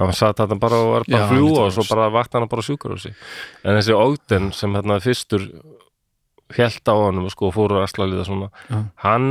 [0.00, 2.94] hann satt hann bara og var bara einmitt, og svo bara vakna hann bara sjúkur
[2.94, 3.14] á sig
[3.64, 5.48] en þessi Ogden sem hérna fyrstur
[6.54, 8.80] held á honum sko, og fóru að aslalíða svona Já.
[9.06, 9.28] hann,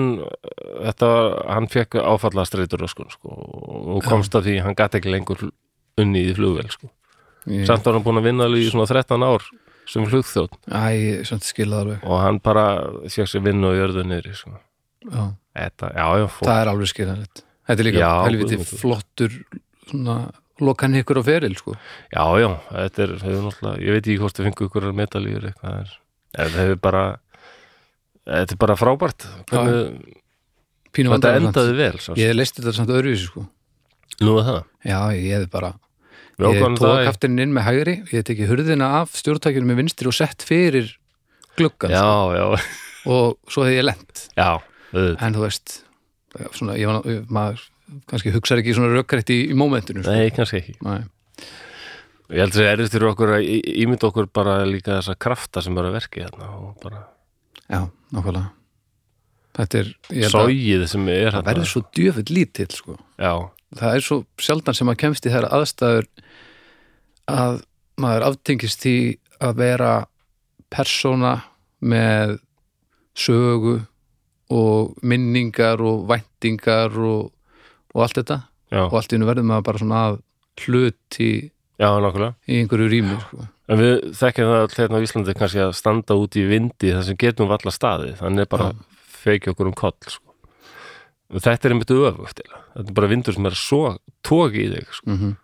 [0.84, 5.44] þetta, var- hann fekk áfalla streitur sko, og komst að því hann gæti ekki lengur
[5.98, 6.90] unni í flugvél sko.
[7.48, 9.46] ég, samt var hann búin að vinna alveg í svona 13 ár
[9.86, 10.58] sem flugþjótt
[12.04, 12.66] og hann bara
[13.12, 14.52] fekk sér vinnu og jörðu niðri sko.
[15.06, 15.24] já.
[15.54, 18.80] þetta, já, já, það er alveg skiljanlegt þetta er líka Já, helviti guð minn.
[18.82, 19.36] flottur
[19.90, 20.18] svona
[20.64, 21.76] lokan ykkur á feril sko.
[22.14, 23.14] já, já, þetta er
[23.84, 25.94] ég veit ekki hvort þau fengu ykkur medalíur eitthvað er,
[26.38, 27.04] en það hefur bara
[28.24, 30.18] þetta er bara frábært hvernig,
[30.94, 32.16] þetta endaði vel svo.
[32.20, 33.46] ég leisti þetta samt öðruvísi sko.
[34.24, 35.74] nú er það, já, ég hefði bara
[36.44, 40.10] ég það í- kaftininn inn með hægri ég hef tekið hurðina af stjórntækjunum með vinstri
[40.10, 40.94] og sett fyrir
[41.58, 42.38] gluggan já, sko.
[42.38, 42.46] já,
[43.14, 44.28] og svo hefði ég lent
[44.94, 45.83] en þú veist
[46.58, 47.64] svona, ég var, maður
[48.10, 50.12] kannski hugsar ekki svona rökrætt í, í mómentinu sko.
[50.16, 51.02] nei, kannski ekki Nei.
[52.34, 55.16] ég held að það er erfitt fyrir okkur að í- ímynda okkur bara líka þessa
[55.20, 57.04] krafta sem eru að verki hérna og bara
[57.70, 57.82] já,
[58.16, 58.50] nákvæmlega
[59.54, 62.96] þetta er, að sógið sem er það verður svo djöfull lítill sko.
[63.22, 63.34] já,
[63.78, 66.08] það er svo sjaldan sem maður kemst í þær aðstæður
[67.30, 67.62] að
[68.02, 68.96] maður aftengist því
[69.44, 69.92] að vera
[70.74, 71.36] persóna
[71.84, 72.40] með
[73.14, 73.76] sögu
[74.54, 77.32] og minningar og væntingar og,
[77.94, 78.40] og allt þetta
[78.74, 80.20] já, og allt í hennu verður maður bara svona að
[80.64, 81.32] hlut í,
[81.82, 83.48] já, í einhverju rými sko.
[83.72, 87.06] En við þekkjum það all hérna á Íslandi kannski að standa út í vindi þar
[87.08, 88.74] sem getum við alla staði þannig er bara Já.
[88.74, 90.36] að feikja okkur um koll sko.
[91.34, 93.96] Þetta er einmitt öfugt þetta er bara vindur sem er svo
[94.26, 95.10] tóki í þig sko.
[95.10, 95.40] mm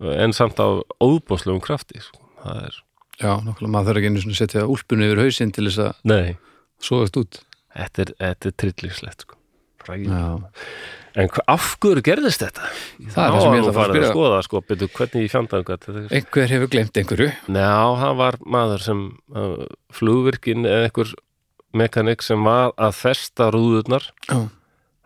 [0.00, 0.68] en samt á
[1.00, 2.20] óbóðslegum krafti sko.
[2.42, 2.74] það er,
[3.16, 6.10] já, nákvæmlega maður þarf ekki einu svona að setja úlpunni yfir hausinn til þess að
[6.12, 6.36] nei
[6.82, 7.38] sóðast út
[7.76, 9.38] þetta er, þetta er trillingslegt sko.
[9.86, 10.22] Já,
[11.14, 12.66] en hva, af hverju gerðist þetta?
[13.12, 15.26] það er það sem ég ætla að fara að að spyrja skoða sko, byrju, hvernig
[15.26, 17.28] ég er einhver hefur glemt einhverju.
[17.46, 19.04] Já, það var maður sem
[19.36, 19.62] uh,
[19.94, 21.14] flugvirkin eða einhver
[21.76, 24.10] mekanik sem var að festa rúðurnar.
[24.26, 24.40] Já,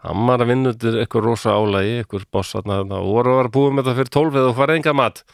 [0.06, 3.54] hann var að vinna undir eitthvað rosa álægi eitthvað bossarna þarna og voru að vera
[3.58, 5.24] búið með þetta fyrir tólfið og fara enga mat.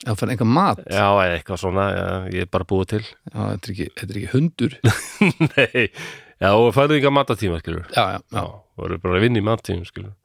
[0.00, 0.78] Það fann einhver mat?
[0.88, 3.02] Já, eða eitthvað svona, já, ég er bara búið til.
[3.04, 4.76] Já, þetta er ekki, þetta er ekki hundur.
[5.50, 5.88] Nei,
[6.40, 8.44] já, og færði enga matatíma skilur já, já, Já,
[8.80, 10.16] voru bara að vinna í mattíma skilur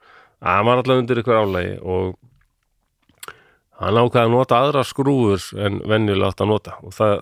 [0.45, 2.15] Hann var alltaf undir eitthvað álægi og
[3.79, 7.15] hann ákvaði að nota aðra skrúfur en venjulega átt að nota og það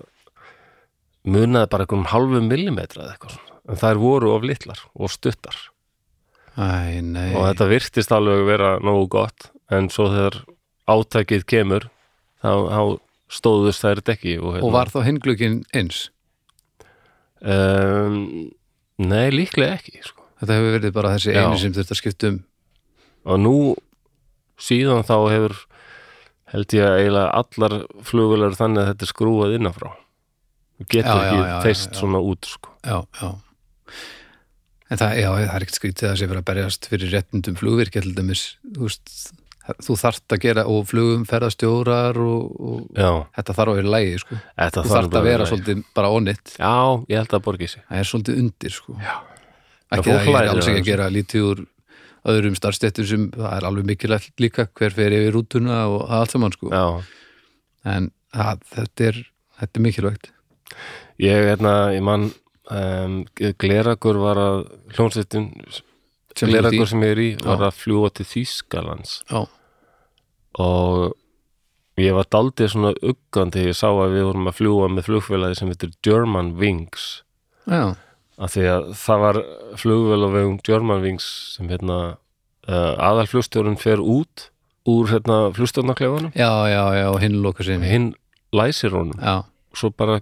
[1.24, 3.60] munaði bara einhverjum halvum millimetra eða eitthvað svona.
[3.72, 5.56] En þær voru of litlar og stuttar.
[6.58, 7.30] Æ, nei.
[7.32, 10.42] Og þetta virtist alveg vera nógu gott en svo þegar
[10.92, 11.88] átækið kemur
[12.44, 12.82] þá, þá
[13.34, 16.10] stóðust þær dekki og, hérna, og var þá hinglugin eins?
[17.40, 18.52] Um,
[19.02, 20.26] Nei, líklega ekki sko.
[20.42, 21.44] þetta hefur verið bara þessi Já.
[21.48, 22.40] einu sem þurft að skipta um
[23.24, 23.56] og nú
[24.60, 25.56] síðan þá hefur
[26.54, 27.76] held ég að eiginlega allar
[28.06, 31.98] flugulegur þannig að þetta er skrúað innanfrá þú getur Já, já, ekki já, já, teist
[32.02, 32.74] svona út sko.
[32.84, 33.30] já, já
[34.94, 38.14] en það, það er ekkert skrítið að sé fyrir að berjast fyrir réttundum flugvirkja til
[38.18, 38.44] dæmis
[38.76, 39.14] þú veist,
[39.64, 42.88] þú þarft að gera og flugum ferðastjórar og, og
[43.38, 44.40] þetta þarf að vera lægi sko.
[44.60, 46.74] þú bara að vera svolítið bara onnit já,
[47.10, 47.86] ég held að borgi sig.
[47.88, 48.98] Það er svolítið undir sko.
[49.94, 51.64] Ekki Það það ég er alls ekki að gera lítið úr
[52.34, 56.56] öðrum starfstéttum sem það er alveg mikilvægt líka hver fer yfir rútuna og allt saman
[56.56, 56.72] sko.
[57.84, 59.20] en það, þetta, er,
[59.60, 60.32] þetta er mikilvægt.
[61.22, 62.30] Ég, hérna, ég man
[62.72, 63.18] um,
[63.60, 64.62] Gleragur var að
[64.96, 65.52] hljónsveitin
[66.38, 66.86] Í.
[66.90, 69.18] sem ég er í var að fljúa til Þýskalands.
[69.30, 69.44] Já,
[70.64, 71.14] og
[72.02, 75.60] ég var daldið svona uggandi þegar ég sá að við vorum að fljúa með flugfélagi
[75.60, 77.24] sem heitir German Wings.
[77.70, 77.96] Já,
[78.42, 79.40] af því að það var
[79.80, 82.00] flugvél á vegum German Wings sem hérna
[82.68, 84.50] uh, aðal flugstjórun fer út
[84.90, 88.10] úr hérna flugstjórnaklefanum já, já, já og hinn loka sinni hinn
[88.54, 89.18] læsir honum.
[89.22, 89.46] Já,
[89.78, 90.20] svo bara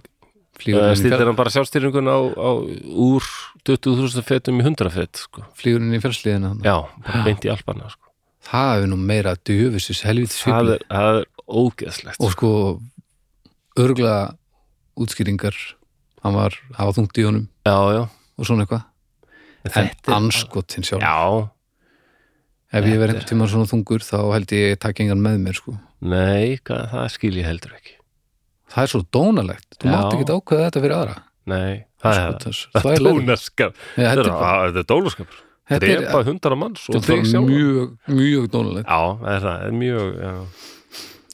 [0.58, 2.50] fjall- hann bara sjálfstýringun á, á
[2.92, 3.24] úr
[3.64, 5.44] 20.000 fetum í 100 fet sko.
[5.56, 6.64] flýgur inn í fjallsliðina þarna.
[6.66, 6.76] já,
[7.06, 8.10] bara beint í alpana sko.
[8.48, 12.50] það er nú meira djöfusis helviti það, það er ógeðslegt og sko.
[13.78, 14.34] örgulega
[14.98, 15.56] útskýringar
[16.22, 17.48] hann var, hafa þungt í honum.
[17.66, 18.02] Já, já,
[18.38, 18.84] og svona eitthvað.
[19.72, 21.02] En anskotin sjálf.
[21.02, 21.48] Já,
[22.78, 25.74] ef ég einhvern tíma svona þungur þá held ég takk engan með mér sko.
[26.02, 27.96] Nei, hvað, það skil ég heldur ekki
[28.72, 31.16] það er svo dónalegt, þú mátt ekki ákveða þetta fyrir aðra.
[31.52, 32.84] Nei, það er Skotas, það.
[32.84, 33.00] það.
[34.92, 35.40] Dónaskap.
[35.72, 38.88] Þetta er er, Drepa hundara manns og þetta er mjög, mjög dónalegt.
[38.90, 40.06] Já, það er það, það mjög.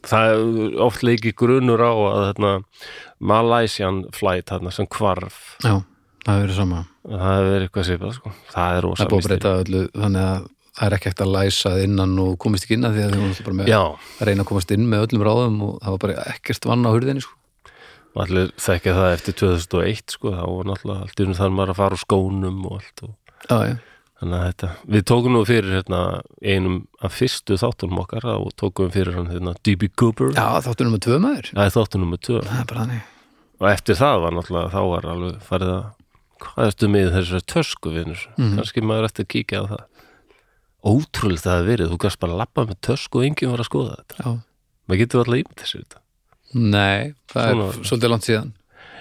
[0.08, 2.52] Það er oft leiki grunur á að þarna,
[3.32, 5.40] Malaysian flight þarna, sem hvarf.
[5.64, 5.74] Já,
[6.24, 6.84] það hefur verið sama.
[7.08, 8.34] Það hefur verið eitthvað svipað sko.
[8.52, 9.40] það er það rosa er búið að misteri.
[9.42, 10.46] breyta öllu þannig að
[10.78, 13.20] það er ekki hægt að læsa innan og komist ekki inn að því að þau
[13.26, 13.80] voru bara með Já,
[14.22, 16.90] að reyna að komast inn með öllum ráðum og það var bara ekkert vann á
[16.94, 17.34] hurðinni sko.
[18.14, 21.80] og allir þekkja það eftir 2001 sko, þá var náttúrulega allt einu þar maður að
[21.82, 23.12] fara úr skónum og allt og
[23.50, 23.76] já, já,
[24.18, 25.98] Þannig að þetta, við tókum nú fyrir hérna,
[26.42, 29.86] einum af fyrstu þáttunum okkar og tókum við fyrir hann hérna, D.B.
[29.94, 30.32] Cooper.
[30.34, 31.50] Já þáttunum með tvö maður.
[31.54, 32.40] Er þáttunum með tvö.
[32.48, 33.04] Það er bara þannig.
[33.62, 35.86] Og eftir það var náttúrulega þá var alveg farið að
[36.42, 38.56] hvað ertu með þessari tösku vinnur Mhm.
[38.58, 39.84] kannski maður eftir að kíkja á það
[40.84, 41.90] ótrúlega það hefði verið.
[41.92, 44.16] Þú gæst bara að lappa með tösku og enginn var að skoða þetta.
[44.24, 44.30] Já.
[44.88, 45.84] maður getur alltaf ímynd þessu
[46.54, 48.52] nei, það Svona- er svolítið langt síðan.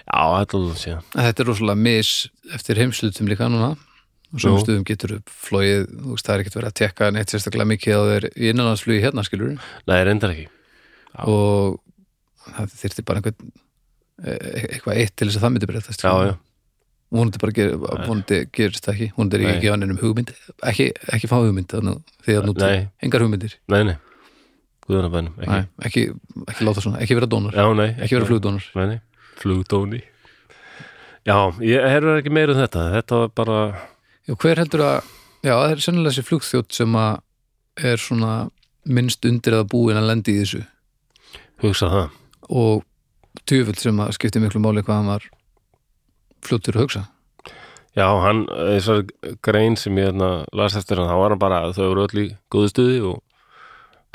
[0.07, 1.03] Já, þetta er alveg síðan.
[1.15, 2.09] En Þetta er rosalega mis
[2.53, 3.77] eftir heimslutum líka núna.
[4.33, 7.31] Og svo stuðum getur upp flóið, þú veist, það er ekkert verið að tekka neitt
[7.31, 9.53] sérstaklega mikið á þeir í innanlandsflugi hérna skilur
[9.87, 10.47] nei, reyndar ekki.
[11.15, 11.23] Já.
[11.31, 11.79] og
[12.57, 13.51] það þyrfti bara einhvern
[14.27, 16.35] e- eitthvað eitt til þess að það myndi breytast já, já,
[17.13, 19.49] vonandi bara ger, vonandi gerist það ekki vonandi er Nei.
[19.53, 20.33] ekki gefa neinum hugmynd
[20.71, 22.55] ekki, ekki fá hugmynd þannig, því að nú
[23.07, 23.57] engar hugmyndir.
[23.71, 23.95] Nei, nei.
[24.87, 25.51] Guðanabænum, ekki.
[25.51, 26.03] Nei, ekki,
[26.47, 27.55] ekki láta svona, ekki vera dónar.
[27.55, 28.67] Já, nei, ekki vera flugdónar.
[29.37, 29.99] Flugdóni.
[31.27, 32.85] Já, ég herur ekki meira um þetta.
[32.93, 33.57] Þetta var bara,
[34.27, 35.09] Já, hver heldur að,
[35.43, 38.31] já, það er sennilega þessi flugþjótt sem að er svona
[38.87, 40.63] minnst undir að búin að lendi í þessu.
[41.63, 42.15] Hugsa það.
[42.47, 42.85] Og
[43.47, 45.27] tjöfull sem að skipti miklu máli hvað hann var
[46.45, 47.03] fljóttur að hugsa.
[47.97, 49.05] Já, hann, þessar
[49.41, 52.27] grein sem ég hérna las eftir hann, þá var hann bara þau eru öll í
[52.53, 53.23] góðu stuði og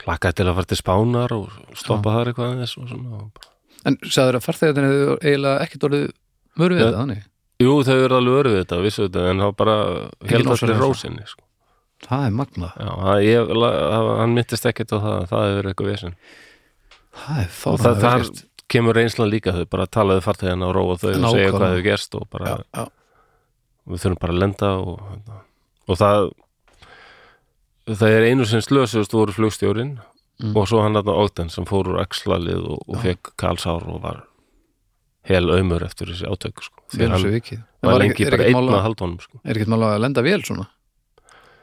[0.02, 1.48] klakkaði til að fara til spánar og
[1.78, 2.76] stoppa þar eitthvað aðeins
[3.82, 6.04] En sagður að farþegarnir hefur eiginlega ekkert orðið
[6.62, 7.24] mörg við þetta, þannig?
[7.62, 9.74] Jú, þau eru alveg öru við þetta, vissu þetta en þá bara
[10.30, 11.42] held allir rósinni sko.
[12.06, 13.74] Það er magnað, Já, það, ég, la-
[14.22, 16.16] hann myndist ekkert á það það hefur eitthvað vesinn
[17.12, 18.42] það er það, fáðan það
[18.72, 22.16] kemur reynslan líka þau bara talaðu farþegina og róa þau og segja hvað hefur gerst
[22.18, 22.84] og bara já, já,
[23.92, 25.02] við þurfum bara að lenda og,
[25.88, 26.30] og það
[27.92, 29.98] það er einu sem slösust voru flugstjórin
[30.42, 30.56] Mm.
[30.56, 34.22] og svo hann þarna Ogden sem fór úr axlalið og, og fekk kalsár og var
[35.28, 36.82] hel aumur eftir þessi átök sko.
[36.90, 37.26] því hann
[37.84, 39.38] var lengi bara einn að halda honum sko.
[39.44, 40.66] Er ekkert mál að lenda vel svona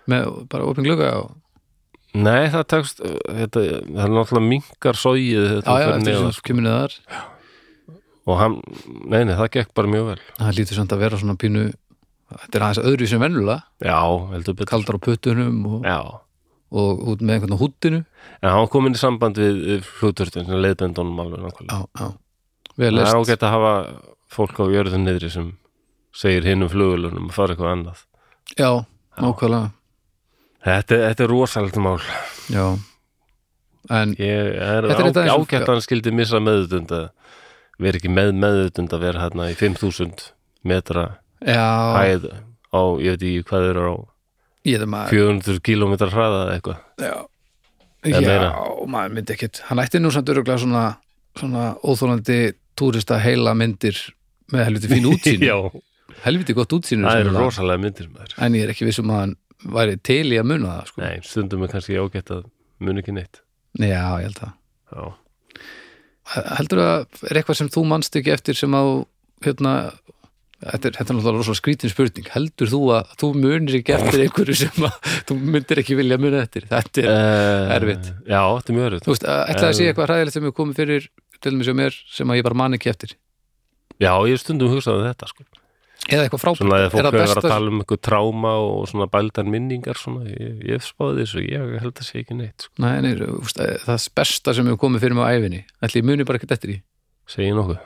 [0.07, 1.33] með bara opin glugga og
[2.17, 6.55] Nei, það tekst þetta, það er náttúrulega minkar sóið þetta já, já, fyrir sem sko.
[6.65, 6.95] neðar.
[8.29, 8.55] Og hann,
[9.09, 10.17] nei, nei, það gekk bara mjög vel.
[10.39, 11.67] Það lítur samt að vera svona pínu
[12.29, 13.99] þetta er aðeins öðru sem vennulega Já,
[14.33, 14.71] heldur betur.
[14.73, 15.99] Kaldar á puttunum og, Já,
[16.69, 21.23] og út með einhvern húttinu en hann kom inn í samband við flugturtin sem leiðbendunum
[21.23, 21.79] alveg nákvæmlega.
[21.79, 22.09] Já, já,
[22.79, 23.73] Það er ágætt að hafa
[24.31, 25.49] fólk á jörðun niðri sem
[26.15, 28.05] segir hinn um flugulunum að fara eitthvað annað.
[28.57, 28.69] já,
[29.17, 29.73] nákvæmlega
[30.65, 31.99] Þetta, þetta er rosalegt mál.
[32.51, 32.65] já,
[33.89, 37.07] en Ég er ágætt að hann skildi missa meðutund að
[37.79, 40.29] vera ekki með meðutund að vera hérna í 5000
[40.67, 41.05] metra
[41.39, 41.63] já,
[41.95, 42.27] hæð
[42.75, 43.95] á, ég veit ekki hvað eru á
[44.85, 46.81] maður 400 kilometra hraða eða eitthvað.
[46.99, 47.15] já,
[48.03, 48.51] já
[48.87, 50.83] maður myndi ekkit hann ætti nú samt öruglega svona
[51.39, 52.39] svona óþólandi
[52.79, 53.95] túrista heila myndir
[54.51, 55.55] með helviti fín útsýn Já,
[56.25, 58.35] helviti gott útsýn það eru rosalega myndir maður.
[58.43, 59.35] en ég er ekki vissum að hann
[59.65, 61.01] væri til í að muna það sko.
[61.03, 62.45] Nei, stundum er kannski ágætt að
[62.79, 63.41] mun ekki neitt.
[63.79, 64.53] já, ég held að
[64.89, 65.03] Já.
[66.57, 68.83] heldur að er eitthvað sem þú manst ekki eftir sem á
[69.45, 69.73] hérna
[70.59, 74.83] Þetta er, náttúrulega rosalega skrítin spurning heldur þú að þú munir ekki eftir einhverju sem
[74.89, 78.09] að þú myndir ekki vilja muna eftir þetta er, Uh, erfitt.
[78.27, 79.05] Já, þetta er mjög erfitt.
[79.05, 81.07] þú veist, ætlaði að sé Um, eitthvað hræðilegt sem er komið fyrir
[81.39, 83.15] til mér sem er, sem að ég bara man ekki eftir
[84.03, 85.47] Já, ég stundum hugsaði þetta sko.
[86.09, 88.87] Eða eitthvað frábært, Svona er fólk það hefur verið að tala um eitthvað tráma og
[88.91, 92.73] svona bældan minningar svona, ég, ég spáði þessu, ég held að sé ekki neitt sko.
[92.83, 96.09] Nei, nei, þú veist, það besta sem hefur komið fyrir mig á æfinni ætli ég
[96.09, 96.79] muni bara ekkert eftir því
[97.29, 97.79] segi nokkuð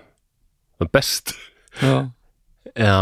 [0.73, 1.33] Það er best
[1.81, 1.97] Já.
[2.77, 2.97] Já,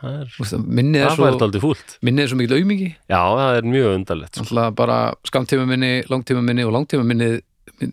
[0.00, 1.74] það er Þú veist, minnið er Það svo
[2.06, 4.66] minnið er svo mikil aumingi Já, það er mjög undarlegt sko.
[4.78, 4.98] Bara
[5.28, 7.30] skamtíma minni, langtíma minni og langtíma minni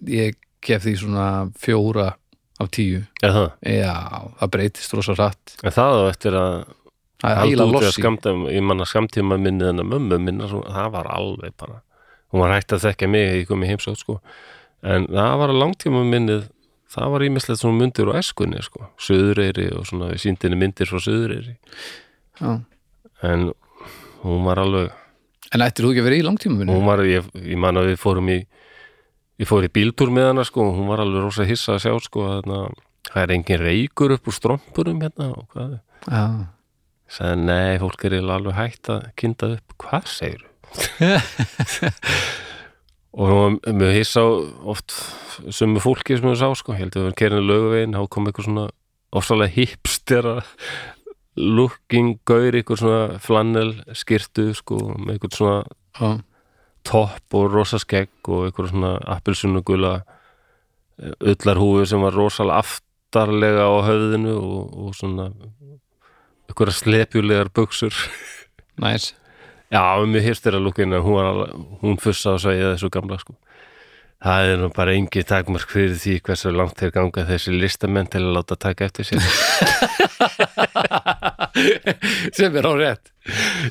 [0.09, 1.27] ég gef því svona
[1.59, 2.13] fjóra
[2.61, 3.49] af tíu Er það?
[3.65, 3.95] Já,
[4.39, 6.55] það breytist rosa rætt En það á eftir að
[7.23, 11.53] halda út í skamta ég manna skamtíma minni en að mömmu minna það var alveg
[11.59, 11.79] bara
[12.33, 14.17] hún var hægt að þekka mig, ég kom í heimsótt sko.
[14.83, 16.47] en það var langtíma minnið
[16.93, 18.89] það var ímislegt svona myndir og eskunni sko.
[19.01, 21.55] Suðureyri og svona við síndinni myndir frá Suðureyri
[22.41, 22.59] Já,
[23.29, 23.51] en
[24.25, 24.91] hún var alveg
[25.53, 26.73] En ættir þú ekki að vera í langtímafinu?
[26.73, 28.39] hún var, ég, ég man að við fórum í
[29.43, 31.93] ég fór í bíltúr með hana sko og hún var alveg rosa hissa að sjá
[32.05, 32.49] sko að
[33.09, 35.77] það er engin reykur upp úr strompurum hérna og hvað.
[36.07, 36.23] Já,
[37.11, 40.49] sagði nei, fólk er alveg hægt að kynda upp, hvað segir
[43.13, 44.23] og hún var mjög hissa
[44.73, 44.95] oft
[45.53, 48.29] sömu fólki sem hún sá sko, ég held að það var kerinu löguvegin, þá kom
[48.29, 48.67] eitthvað svona
[49.13, 50.35] ofsalega hipstera
[51.37, 55.59] looking gaur, eitthvað svona flannel skirtu sko, með eitthvað svona
[55.99, 56.09] já,
[56.87, 59.93] topp og rosa skegg og eitthvað svona appelsunugula
[61.19, 65.29] ullarhúfu sem var rosalega aftarlega á höfðinu og, og svona
[66.47, 67.93] eitthvað slepjulegar buksur
[68.81, 69.13] næs
[69.73, 69.81] Já,
[70.21, 73.33] hirst þér að lúkin en hún, alveg, hún fussa á sveiða þessu gamla sko.
[74.21, 78.21] Það er nú bara engi takmark fyrir því hversu langt þeir ganga þessi listamenn til
[78.21, 79.25] að láta taka eftir sér.
[82.37, 83.11] Sem er á rétt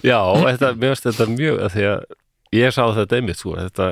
[0.05, 2.05] Já, þetta, mér finnst þetta mjög að því að
[2.57, 3.89] ég sá þetta einmitt sko, þetta,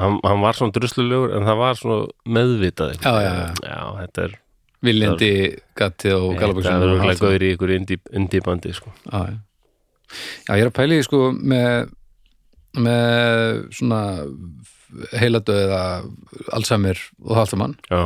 [0.00, 3.48] hann, hann var svona druslulegur en það var svona meðvitað Já, já, já.
[3.64, 4.38] já þetta er
[4.86, 5.30] Viljandi
[5.74, 8.92] gatti og galaböksum er örgulega gaur í ykkur indíbandi sko.
[9.10, 9.38] Já, já.
[10.46, 11.88] já, ég er að pæla í sko með,
[12.78, 14.02] með svona
[15.18, 15.82] heiladöð eða
[16.56, 18.02] Alzheimer og það Já,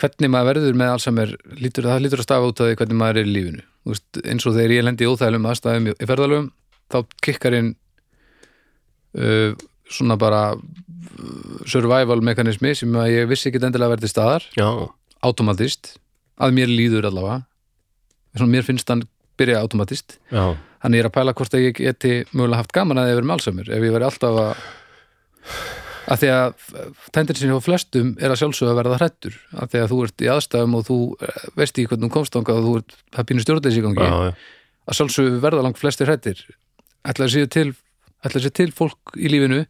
[0.00, 3.20] hvernig maður verður með Alzheimer lítur, það lítur að stafa út af því hvernig maður
[3.20, 6.48] er í lífinu veist, eins og þegar ég lendi í óþælum aðstæðum í ferðalögum
[6.90, 7.74] þá kikkar inn
[9.18, 9.52] uh,
[9.90, 14.46] svona bara uh, survival mekanismi sem að ég vissi ekki endilega verði staðar.
[14.58, 14.68] Já,
[15.26, 15.94] automatist,
[16.40, 17.42] að mér líður allavega.
[18.36, 19.04] Svona mér finnst hann
[19.40, 20.18] byrja automatist.
[20.30, 23.30] Já, ég er að pæla hvort að ég geti mögulega haft gaman að ég verið
[23.30, 24.66] með Alzheimer ef ég veri alltaf að
[26.10, 26.62] að því að
[27.14, 30.30] tendensin hjá flestum er að sjálfsögða að verða hrættur að því að þú ert í
[30.34, 32.96] aðstæðum og þú eh, veist í hvernig þú komst þangað og þú ert
[33.84, 34.08] gangi.
[34.08, 34.32] Já, já.
[34.90, 36.42] að sjálfsögðu verða langt flestir hrættir
[37.06, 37.68] ætlaði sér til,
[38.24, 39.64] ætlaði sér til fólk í lífinu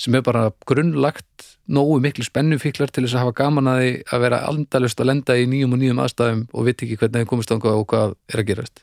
[0.00, 4.24] sem er bara grunnlagt nógu miklu spennufíklar til þess að hafa gaman að því að
[4.24, 7.52] vera aldalust að lenda í nýjum og nýjum aðstæðum og veit ekki hvernig þeim komist
[7.52, 8.82] þangað og hvað er að gerast.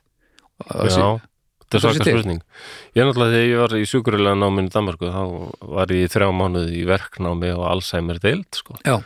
[0.64, 1.08] Og Já,
[1.66, 2.42] þetta er það svaka spurning.
[2.96, 5.24] Ég er náttúrulega þegar ég var í sjúkurilega náminu í Danmarku þá
[5.76, 8.80] var ég þrjá mánuði í verknámi og Alzheimer deild sko.
[8.88, 9.00] Já,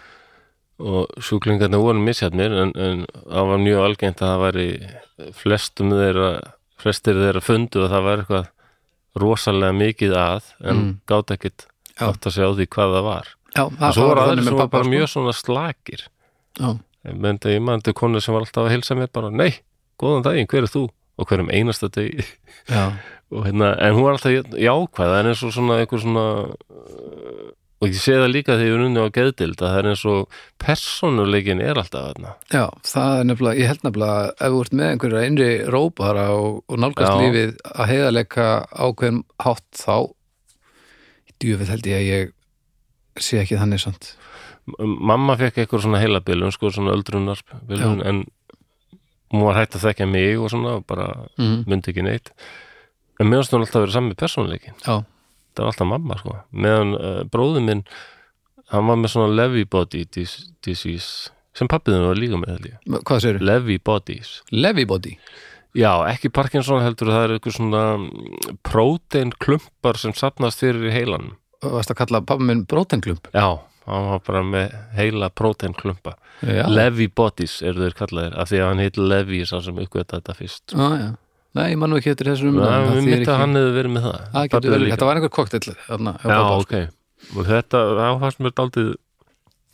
[0.83, 4.67] og sjúklingarnir voru misjafnir en, en það var mjög algengt að það væri
[5.37, 6.29] flestum þeirra
[6.81, 8.49] flestir þeirra fundu að það var eitthvað
[9.19, 10.91] rosalega mikið að en Mm.
[11.07, 11.67] gátt ekkit
[12.01, 14.67] átt að segja á því hvað það var já en svo var aðeins sem var
[14.73, 14.93] bara sko.
[14.93, 16.01] mjög svona slakir
[16.59, 16.69] Já,
[17.05, 17.15] ég
[17.53, 19.53] ég myndi konu sem var alltaf að hilsa mér bara, nei,
[19.99, 20.89] góðan daginn, hver er þú?
[21.17, 21.89] og hverjum einasta
[23.33, 26.25] og hérna, en hún var alltaf jákvæð það er eins og svona einhver svona
[27.83, 30.03] og ég sé það líka þegar ég er unni á geðdild að það er eins
[30.07, 32.33] og persónuleikin er alltaf þarna.
[32.53, 36.61] Já, það er nefnilega, ég held nefnilega ef þú ert með einhverja innri rópara og,
[36.67, 37.21] og nálgast Já.
[37.23, 39.95] lífið að heiðarleika ákveðum hátt þá
[41.43, 42.33] djúfið held ég að ég
[43.21, 43.83] sé ekki þannig
[44.79, 48.23] M- mamma fekk eitthvað svona heilabilun sko svona öldrunarbilun en
[49.33, 51.65] hún var hægt að þekka mig og svona og bara mm.
[51.67, 52.31] myndi ekki neitt.
[53.19, 53.27] En
[53.57, 55.03] hún alltaf vera sami persónuleikin Já,
[55.53, 56.35] það var alltaf mamma sko.
[56.51, 57.85] Meðan uh, bróðum minn
[58.73, 60.35] hann var með svona levy body dis
[60.65, 62.69] disease sem pappiðin var líka með
[63.05, 63.47] hvað segirðu?
[63.49, 65.17] levy bodies Levy body?
[65.77, 67.83] Já, ekki Parkinson heldur það er eitthvað svona
[68.65, 73.57] prótein klumpar sem sapnast fyrir í heilan Varst að kalla pappa minn brótenglump Já,
[73.87, 78.61] hann var bara með heila prótein klumpa Já, Levy bodies eru þeir kallaðir af því
[78.61, 81.09] að hann heit Levy sá sem uppgöta þetta fyrst já, já
[81.53, 83.57] Nei, ég man nú ekki eftir þessum Já, umræðum, það við þýðir myndi að hann
[83.59, 84.19] hefði verið með það.
[84.33, 86.75] Pabbi getur vel, þetta var einhver koktel þarna, hjá Já, ok.
[87.33, 88.89] Og þetta, þá fannst mér daldið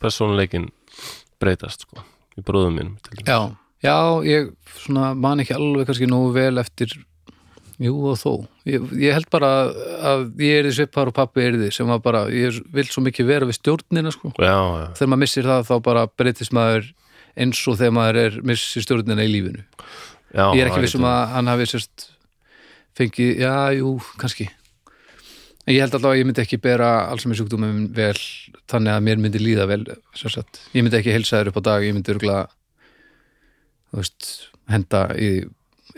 [0.00, 0.66] persónuleikin
[1.40, 2.04] breytast sko,
[2.36, 3.24] í bróðum dæmis.
[3.24, 3.38] Já,
[3.80, 3.96] já,
[4.28, 4.50] ég
[4.82, 6.98] svona man ekki alveg kannski nógu vel eftir
[7.80, 8.32] Jú og þó.
[8.68, 9.50] Ég, ég held bara
[10.04, 13.00] að ég er því svipar og pappi er því sem var bara, ég vil svo
[13.06, 14.34] mikið vera við stjórnina sko.
[14.36, 16.90] Já, já, þegar maður missir það þá bara breytist maður
[17.40, 19.64] eins og þegar maður er missir stjórnina í lífinu
[20.34, 22.08] já ég er ekki vissum að hann hafi sérst
[22.98, 24.48] fengið, já, jú, kannski.
[25.66, 28.16] En ég held alltaf að ég myndi ekki bera alls með sjúkdómum vel
[28.70, 29.84] þannig að mér myndi líða vel
[30.16, 30.60] sagt.
[30.74, 32.48] ég myndi ekki heilsa þér upp á dag ég myndi örgulega
[33.90, 34.28] þú veist,
[34.70, 35.30] henda í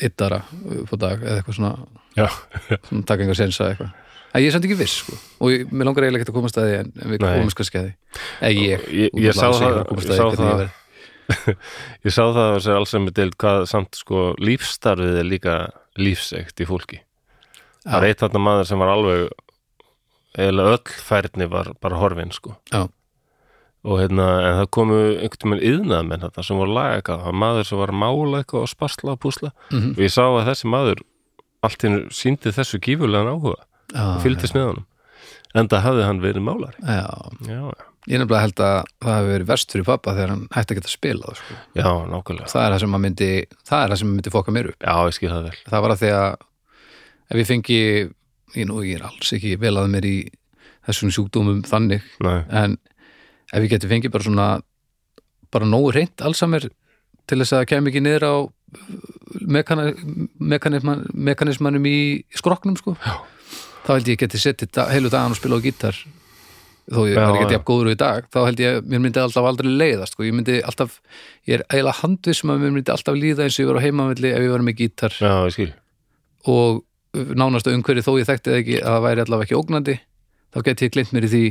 [0.02, 0.42] yttara
[0.82, 1.72] upp á dag eða eitthvað svona,
[2.88, 3.92] svona taka einhver sensa eitthvað.
[4.32, 5.16] Að ég er samt ekki viss sko.
[5.44, 7.18] Og ég, mér langar eiginlega ekki að komast að því en, við
[7.84, 7.90] því.
[8.40, 8.86] Eða ég,
[10.16, 10.24] sá
[10.62, 10.78] það-
[12.04, 14.24] ég að sá það- sá það að þessi alls sem er deild hvað samt sko
[14.38, 15.56] lífstarfið er líka
[15.98, 17.00] lífsegt í fólki.
[17.84, 18.08] Það er Já.
[18.12, 19.22] eitt þarna maður sem var alveg
[20.38, 22.56] eða öll færni var bara horfin sko.
[22.72, 22.86] Já.
[23.82, 27.18] Og hérna, en það komu einhvern veginn yðnað menn þetta sem voru laga eitthvað.
[27.24, 29.50] Það var maður sem var að mála eitthvað og spasla og púsla.
[29.72, 29.90] Mhm.
[29.96, 31.02] Og ég sá að þessi maður
[31.62, 33.58] allt hennu síndi þessu gífurlegan áhuga
[33.94, 34.86] já, og fylgdist með honum
[35.54, 37.04] enda hafði hann verið málari já,
[37.46, 40.74] já, já, ég nefnilega held að það hefur verið verst fyrir pappa þegar hann hætti
[40.74, 41.58] að geta spilað sko.
[41.78, 43.28] já nákvæmlega það er það sem að myndi
[43.68, 45.94] það er það sem myndi fóka mér upp já, ég skil það vel það var
[45.94, 46.30] að því að
[47.32, 50.16] ef ég fengi ég, nú, ég er alls ekki vel að mér í
[50.88, 52.78] þessum sjúkdómum þannig Nei, en
[53.52, 54.48] ef ég geti fengið bara svona
[55.52, 56.66] bara nógu reynt allsamir
[57.30, 58.34] til þess að kem ekki niður á
[59.46, 59.92] mekana,
[60.40, 61.98] mekanisman, mekanismanum í
[62.34, 63.20] skroknum sko Já.
[63.86, 66.02] þá held ég geti settið heilu dagan og spila á gítar
[66.90, 69.46] þó ég Já, var ekki jafn góður í dag þá held ég, mér myndi alltaf
[69.46, 70.24] aldrei leiðast sko.
[70.26, 70.96] ég myndi alltaf,
[71.46, 74.32] ég er eiginlega handvissum að mér myndi alltaf líða eins og ég var á heimavilli
[74.32, 75.18] ef ég var með gítar.
[75.22, 75.68] Já,
[76.50, 76.82] og
[77.38, 79.96] nánast umhverju þó ég þekkti það ekki að það væri allavega ekki ógnandi
[80.52, 81.46] þá geti ég gleymt mér í því.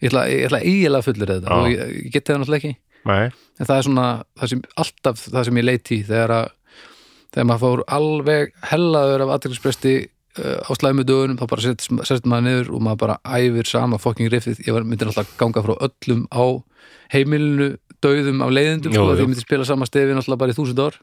[0.00, 2.76] Ég ætla, eiginlega fullir þetta og ég, ég geti það náttúrulega ekki.
[3.08, 4.06] Nei, en það er svona
[4.36, 6.48] það sem, alltaf það sem ég leiti þegar að
[7.30, 10.08] þegar maður fór alveg hellaður af aðtækkspresti uh,
[10.38, 11.74] á slæmu dögunum þá bara
[12.06, 15.74] sett maður niður og maður bara æfir sama fokking riffið, ég myndi alltaf ganga frá
[15.88, 16.44] öllum á
[17.10, 20.56] heimilinu döðum af leiðindum, Jú, sko, því ég myndi spila sama stefin alltaf bara í
[20.56, 20.96] þúsund ár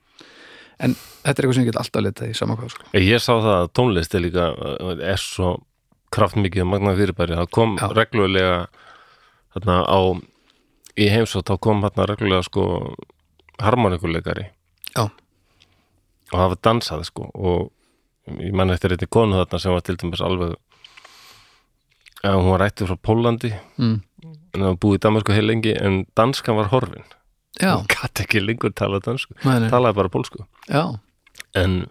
[0.81, 2.89] en þetta er eitthvað sem ég get alltaf leitað í sama hvað sko.
[3.03, 5.53] ég sá það að tónlist er líka uh, er svo
[6.15, 7.87] kraftmikið og magnað fyrirbæri það kom Já.
[7.97, 8.57] reglulega
[9.55, 9.99] þarna á
[10.97, 12.67] í heimsótt þá kom þarna reglulega sko
[13.61, 14.47] harmonikuleikari
[14.95, 15.09] Já.
[15.09, 17.73] og það var dansað sko og
[18.27, 20.55] ég man eftir einnig konu þarna sem var til dæmis alveg
[22.25, 23.97] að hún var rættið frá Pólandi mm.
[24.25, 27.05] en það var búið í Danmarku heil lengi en danskan var horfin
[27.57, 29.69] Já, hún gæti ekki lengur tala dansku nei.
[29.71, 30.83] talaði bara pólsku já,
[31.57, 31.87] en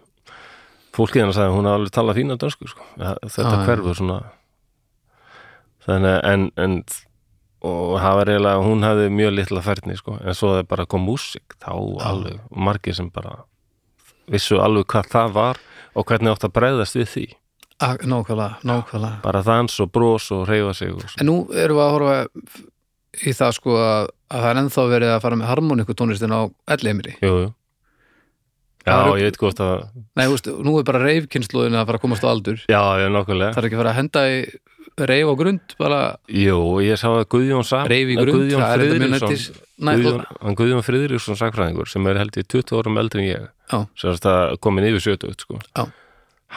[0.97, 2.85] fólkið hennar sagði að hún alveg talað fína dönsku sko.
[2.97, 3.65] Þetta já.
[3.67, 4.21] hverfur svona
[5.85, 6.79] þannig en, en
[7.67, 11.05] og það var eiginlega, hún hafði mjög litla færni sko, en svo það bara kom
[11.07, 11.71] músík þá
[12.05, 13.39] alveg, margir sem bara
[14.31, 15.59] vissu alveg hvað það var
[15.97, 17.27] og hvernig átt að breyðast við því
[17.77, 21.03] A, nákvæmlega, nákvæmlega bara dans og bros og reyfa sig og.
[21.21, 22.15] En nú erum við að horfa
[23.27, 26.41] í það sko að, að það er ennþá verið að fara með harmoniku tónlistin á
[26.73, 27.13] elleimri.
[27.21, 27.51] jú, jú.
[28.87, 29.75] Já, Það er- ég veit hvort að
[30.15, 32.63] Nei, þú veist, nú er bara reifkynnslóðin að fara að komast á aldur.
[32.71, 34.39] já, já, nokkulega Það er ekki að fara að henda í
[34.97, 35.99] reif á grund, bara
[36.31, 39.43] jú, ég sá að Guðjón Sam reif í grund, Guðjón það er þetta mjög nættis.
[39.77, 43.47] Næ, Guðjón, hann Guðjón Friðriksson sakfræðingur sem er held í 20 árum eldri en ég
[43.69, 43.79] Já.
[43.93, 44.35] sem er þetta
[44.65, 45.59] komin yfir 70 sko.
[45.77, 45.85] Já.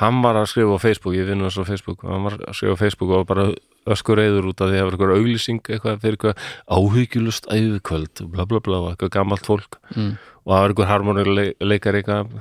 [0.01, 2.77] hann var að skrifa á Facebook ég vinn hans á Facebook hann var að skrifa
[2.78, 3.48] á Facebook og bara
[3.90, 6.36] öskur reyður út af því að það var eitthvað auglýsing eitthvað fyrir eitthvað
[6.78, 10.12] áhyggjulust æfikvöld bla bla bla, eitthvað gammalt fólk Mm.
[10.44, 12.34] Og það var eitthvað harmonileikar eitthvað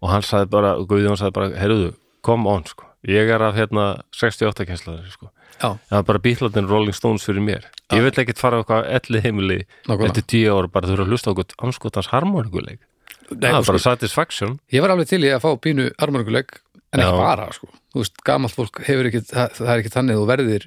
[0.00, 1.90] og hann sagði bara, Guðjón sagði bara heyrðu,
[2.24, 2.84] come on sko.
[3.08, 3.84] Ég er af hérna
[4.16, 5.26] 68 kænslaður sko.
[5.60, 7.62] Já, það var bara bílatin Rolling Stones fyrir mér.
[7.92, 9.58] Ég vil ekkert fara á eitthvað elli heimili
[10.06, 12.80] eftir tíu ára bara þurfa að hlusta eitthvað anskotans harmonikuleik
[13.30, 14.52] Nei, það þú er bara sko, satisfaction.
[14.74, 16.50] Ég var alveg til í að fá pínu harmonikuleik,
[16.90, 17.20] en ekki Já.
[17.20, 17.66] bara, sko.
[17.94, 20.64] Þú veist, gamalt fólk hefur ekki, það, það er ekki þannig að þú verðir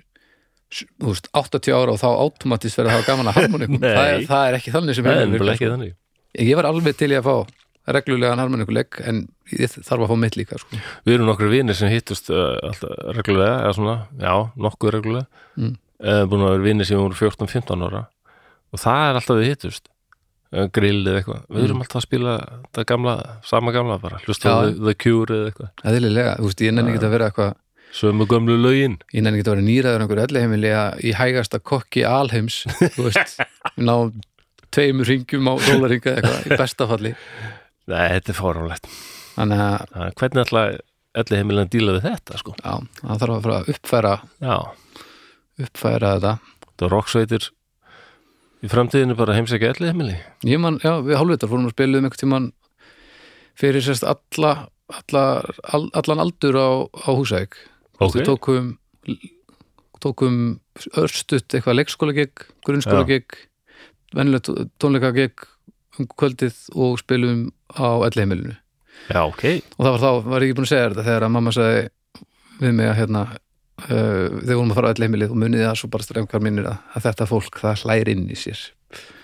[1.04, 3.80] veist, 80 ára og þá automatist verður að hafa gaman að harmonikum.
[3.84, 3.92] Nei.
[3.98, 5.76] það, er, það er ekki þannig sem það er nefnilega virkar, ekki sko.
[5.76, 7.36] þannig Ég var alveg til í að fá
[7.94, 9.18] reglulegan harmonikuleik en
[9.52, 10.78] ég þarf að fá mitt líka sko.
[11.06, 14.34] við erum nokkur vinir sem hittust uh, alltaf reglulega, eða svona, já,
[14.68, 15.28] nokkuð reglulega
[15.60, 15.74] Mm.
[16.02, 18.00] uh, búin að vera vinir sem voru 14-15 ára
[18.74, 19.90] og það er alltaf við hittust
[20.56, 22.34] uh, grill eða eitthvað, við erum alltaf að spila
[22.74, 23.14] það gamla,
[23.52, 24.80] sama gamla bara hlusta á Mm.
[24.88, 27.54] The, Cure eða eitthvað Eðlilega, þú veist, ég nenni ekki að vera eitthvað
[27.94, 28.98] sömu gömlu lögin.
[29.14, 32.64] Ég nenni ekki að vera nýraður einhver elliheimili að í hægasta kokki alheims
[32.96, 33.36] þú veist,
[33.88, 34.14] náum
[34.74, 37.14] tveimur ringjum á dólaringa eitthvað í besta falli.
[37.92, 38.90] Nei, þetta er fáránlegt.
[39.36, 40.64] Þannig að er Hvernig ætla
[41.24, 42.56] elli heimilega að díla við þetta sko?
[42.58, 44.56] já, það þarf að fara að uppfæra Já,
[45.68, 46.34] uppfæra þetta.
[46.74, 47.50] Það er rocksveitir
[48.64, 50.18] í framtíðinu bara heimsækja elli heimili
[50.48, 52.50] ég man, já, við hálfvitar fórum að spila um einhvern tíman
[53.60, 54.54] fyrir sérst alla,
[54.90, 55.24] alla
[55.76, 57.58] all, allan aldur á, á húsæk
[58.08, 58.74] Ok, við tókum
[60.04, 60.38] tókum
[61.00, 63.38] örstutt eitthvað leikskóla gig, grunnskóla gig
[64.14, 64.50] venjulegt
[64.82, 65.46] tónleika gig
[66.00, 67.48] um kvöldið og spilum
[67.78, 68.56] á ellheimilinu
[69.10, 69.44] já, ok.
[69.78, 71.84] Og það var þá, var ég ekki búin að segja þetta þegar að mamma sagði
[72.60, 75.92] við mig að hérna uh, þegar vorum að fara á ellheimilið og muniði það svo
[75.94, 78.64] bara strengkar minnir að, að þetta fólk það hlæri inn í sér.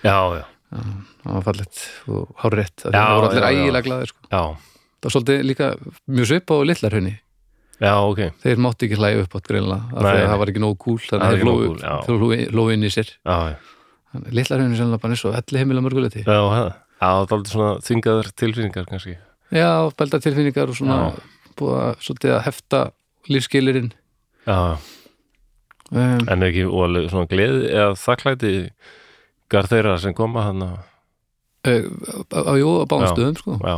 [0.06, 4.28] Já, já, það var fallet og hárétt Já, það voru allir ægilega glaðir sko.
[4.30, 5.72] það var svolítið líka
[6.10, 7.16] mjög svipa og litlar henni
[7.80, 11.10] já, ok þeir mátti ekki hlæja upp átt greinlega að það var ekki nógu Það
[11.10, 13.10] þannig er að þeir hlóu hlóu inn í sér
[14.64, 16.40] henni sennilega bara eins og elli heimila mörguleiti já,
[17.00, 19.16] það er aldrei svona þvingaður tilfinningar kannski
[19.50, 21.20] já, belda tilfinningar og svona Já.
[21.58, 22.80] búið að, að hefta
[23.30, 23.92] lífskilirinn
[24.46, 24.58] Já,
[25.92, 28.52] um, en er ekki óalveg svona gleði eða þakklæti
[29.50, 30.76] gar þeirra sem koma hann að
[31.70, 31.88] uh,
[32.34, 32.70] á, jú,
[33.06, 33.10] Já.
[33.14, 33.58] stöðum sko.
[33.60, 33.76] já,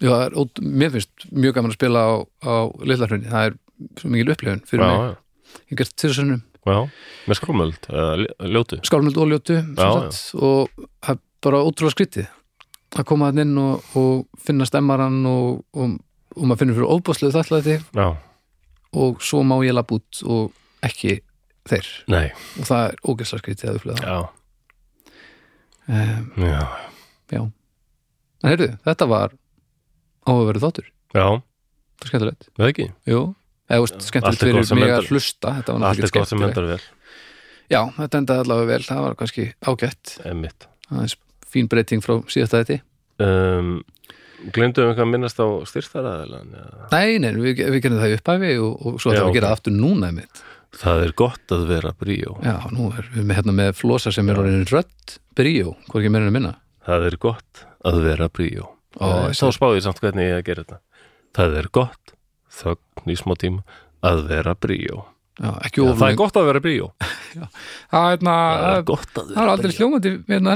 [0.00, 2.54] Já, er ót, mér finnst mjög gaman að spila á, á
[2.88, 3.56] Lillarhrunni, það er
[4.00, 5.18] svo mikil upplifun fyrir já, mig,
[5.72, 6.30] ég gert til þessum
[6.70, 6.78] já
[7.28, 7.38] með
[7.90, 8.78] eða lj- ljótu.
[8.88, 12.28] Skálmöld og ljótu Já, sagt, og það er bara ótrúlega skrítið
[13.00, 15.94] að koma hann inn og, og finna stemmaran og, og,
[16.36, 17.76] og maður finnur fyrir óbúslega þallæti
[19.00, 20.50] og svo má ég lapp út og
[20.84, 21.20] ekki
[21.70, 21.88] þeir.
[22.10, 22.26] Nei,
[22.58, 24.18] og það er ógæslega skrítið að upplifa já,
[25.88, 26.62] um, já.
[27.30, 27.42] Já,
[28.42, 29.36] en heyrðu, þetta var
[30.30, 32.48] áhugaverið þáttur, já, það er skemmtilegt.
[32.56, 32.88] Veð ekki?
[33.10, 33.20] Jú,
[33.68, 35.54] skemmtilegt er gott fyrir mig að hlusta.
[35.60, 36.58] Þetta var allt er gott sem skemmtilegt.
[36.58, 36.82] endar vel.
[37.70, 40.16] Já, þetta endaði allavega vel, það var kannski ágætt.
[40.26, 41.16] Emmitt aðeins
[41.50, 42.78] fín breyting frá síðasta þetta
[43.22, 43.74] um,
[44.54, 46.54] glemdum við eitthvað að minnast á styrstaraðilan
[46.92, 49.50] Nei, nei, við, við gerum það í upphæfi og, og svo ætlum við að gera
[49.50, 50.42] það aftur núna einmitt.
[50.80, 52.36] það er gott að vera bríó.
[52.46, 56.54] Já, nú er við hérna, með flosa sem er orðin rödd bríó, en að minna.
[56.86, 60.44] Það er gott að vera bríó Ó, Eh, þá spáði ég samt hvernig ég að
[60.50, 60.78] gera þetta.
[61.38, 62.14] Það er gott
[62.60, 63.62] þögn í smá tíma
[64.02, 65.04] að vera bríó.
[65.40, 65.50] Já,
[65.86, 66.88] Já, það er gott að vera bríó.
[67.90, 70.54] Það er hérna, það er gott að það er vera aldrei hljómandi hérna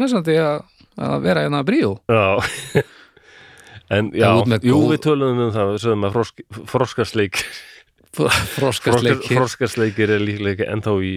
[0.98, 1.93] að, vera hérna bríó.
[3.94, 4.31] En já,
[4.65, 6.43] jú góð- við töluðum um það við sögum að frosk,
[6.73, 7.40] froskarsleik
[8.15, 11.11] Froskasleiki froskarsleikir er líklega ennþá í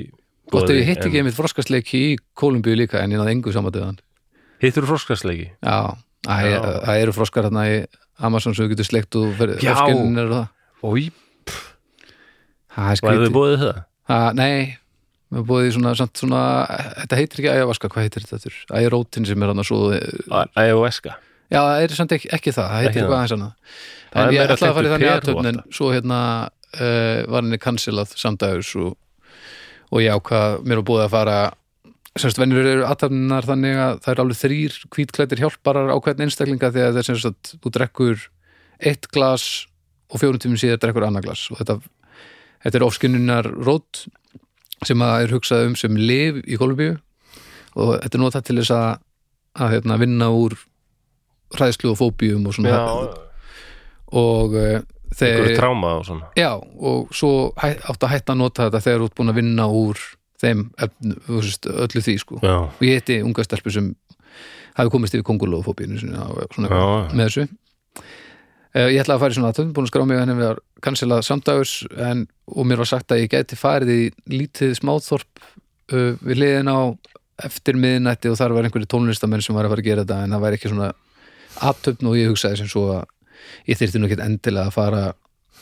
[0.52, 4.00] Gott ef ég hitt ekki einmitt froskasleiki í Kólumbíu líka en ég náði engu samandeðan
[4.64, 5.52] Hittur froskarsleiki?
[5.64, 5.96] Já, Æ, Já.
[6.28, 7.78] Það eru froskar hérna í
[8.28, 10.46] Amazon sem þú getur sleikt og froskinn er það
[10.88, 11.08] Ói,
[12.74, 13.32] hvað hefur skrítið.
[13.36, 13.80] bóðið það?
[14.08, 14.78] Ha, Nei,
[15.32, 16.42] við erum búið svona, samt svona
[17.04, 18.60] þetta heitir ekki æjavaska, hvað heitir þetta þurr?
[18.80, 19.80] Æjarótin sem er hann að svo
[20.58, 21.16] Æjóeska
[21.48, 23.52] Já, það er samt ekki, ekki það, það heitir eitthvað aðeins annað.
[24.18, 26.18] En ég ætlaði að fara í þannig við aðtöfn en Perú svo hérna
[26.48, 28.98] uh, var henni cancelað samdægus og,
[29.94, 31.38] og já, hvað mér var búið að fara
[32.22, 36.72] semst venjur eru aðtöfnar þannig að það eru alveg þrýr hvítklættir hjálparar á hvern einstaklinga
[36.74, 38.26] þegar það er semst að þú drekkur
[38.92, 39.48] eitt glas
[40.08, 41.44] og fjórum tímum síðar drekkur annað glas.
[41.52, 41.78] Og þetta,
[42.66, 44.06] þetta er ofskinnunar rót
[44.86, 46.98] sem að er hugsað um sem liv í Kolumbíu
[47.78, 48.90] og þetta er notað til þess að,
[49.58, 50.58] að hérna, vinna úr
[51.56, 52.84] hræðslu og fóbíum og svona Já,
[54.18, 54.78] og uh,
[55.18, 56.30] einhverju þeir, tráma og svona.
[56.38, 59.40] Já, og svo hæ, átt að hætta að nota þetta þegar þú ert búin að
[59.42, 60.04] vinna úr
[60.42, 62.42] þeim öllu því sko.
[62.44, 63.92] Já, og ég heiti unga stelpu sem
[64.78, 67.48] hafi komist yfir kongulófóbíinu með þessu.
[68.78, 70.58] Uh, ég ætlaði að fara í svona aðtöfn, búin að skrá mig henni við að
[70.86, 71.72] cancelað samdægus
[72.04, 76.70] en, og mér var sagt að ég gæti farið í lítið smáþorp uh, við liðin
[76.70, 76.94] á
[77.48, 80.36] eftir miðnætti og þar var einhverju tónlistamenn sem var að fara að gera þetta en
[80.36, 80.92] það væri ekki svona
[81.70, 83.40] aðtöfn og ég hugsaði sem svo að
[83.72, 85.04] ég þyrfti nú ekki endilega að fara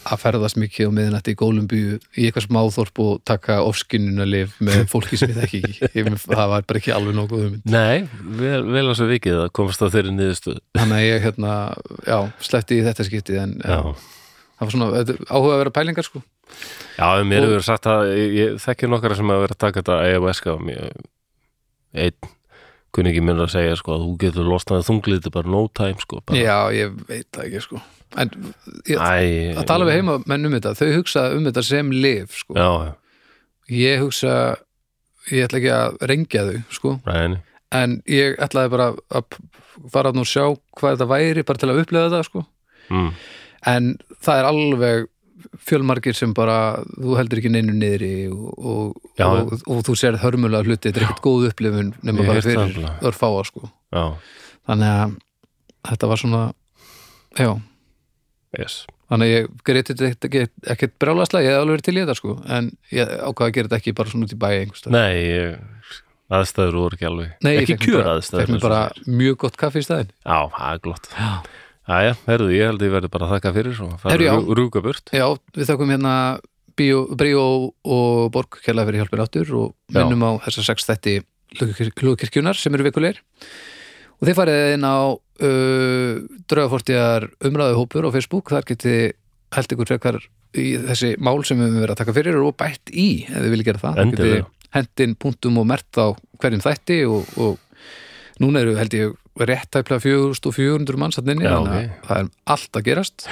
[0.06, 5.18] að ferðast mikið á miðnætti í Kólumbíu í eitthvað smáþorp og taka ofskinnunarlif með fólki
[5.20, 6.04] sem þekki ekki.
[6.26, 8.06] Það var bara ekki alveg nokkuð um Nei,
[8.40, 11.56] vel, vel á svo vikið að komast á þeirri niðurstöð þannig að ég hérna,
[12.06, 12.18] já,
[12.50, 13.92] sleppti í þetta skiptið en, en
[14.56, 16.22] það var svona þetta er áhuga að vera pælingar sko.
[16.96, 19.82] Já mér Og- hefur sagt að ég, ég þekki nokkara sem að vera að taka
[19.82, 20.94] þetta ayahuasca og mér
[21.96, 22.32] einn
[22.96, 26.22] kunni ekki minn að segja sko að þú getur losnaði þungliti bara no time sko
[26.24, 27.82] bara, já, ég veit það ekki sko
[28.22, 28.32] en
[28.88, 32.38] ég, Æ, að tala við heima menn um þetta, þau hugsa um þetta sem lif
[32.42, 32.70] sko, Já,
[33.74, 34.36] ég hugsa
[35.32, 37.42] ég ætla ekki að rengja þau sko, ræðinni
[37.76, 39.40] en ég ætlaði bara að
[39.92, 40.46] fara að nú sjá
[40.78, 42.46] hvað þetta væri bara til að upplega þetta sko.
[42.94, 43.12] Mm.
[43.66, 43.92] en
[44.22, 45.08] það er alveg
[45.66, 46.58] fjölmargir sem bara
[46.94, 51.08] þú heldur ekki neinu niðri og, og, og, og þú sér hörmulega hluti þetta er
[51.08, 53.70] ekkert góð upplifun nema bara fyrir örfáa sko.
[53.94, 54.06] Já,
[54.70, 55.16] þannig að
[55.90, 56.44] þetta var svona
[57.40, 57.52] já,
[58.60, 58.86] yes.
[59.12, 60.30] Þannig ég greiti þetta
[60.74, 62.36] ekkert- brjálaslega, ég hef alveg verið til í þetta sko.
[62.50, 65.60] En ég ákvað að gera þetta ekki bara svona út í bæi Nei, ég,
[66.34, 69.58] aðstæður voru ekki alveg Nei, ég ekki kjör bara- aðstæður fekk mér bara mjög gott
[69.62, 70.10] kaffi í staðinn.
[70.26, 71.30] Já, það er glott já.
[71.86, 74.34] Æja, herðu, ég held að ég verði bara að þakka fyrir og fara já.
[74.58, 75.10] rúka burt.
[75.14, 76.14] Já, við þakkum hérna
[76.76, 80.02] Bríó og Borg kærlega fyrir hjálpir áttur og Já.
[80.02, 81.24] minnum á þessa sex þætti
[81.56, 83.22] hlugkirkjunar sem eru vikulegir.
[84.20, 84.98] Og þið farið inn á
[85.44, 88.96] uh, draugafortjar umræðu hópur á Facebook, þar geti
[89.56, 90.20] held ykkur frekar
[90.56, 93.52] í þessi mál sem við höfum verið að taka fyrir og bætt í ef þið
[93.52, 94.40] viljið gera það, Þar Endilega.
[94.40, 96.08] getið hendin punktum og mert á
[96.42, 101.72] hverjum þætti og, og núna eru held ég rétt tæplega 4400 manns inni, Já, þannig
[101.76, 103.26] að það er allt að gerast.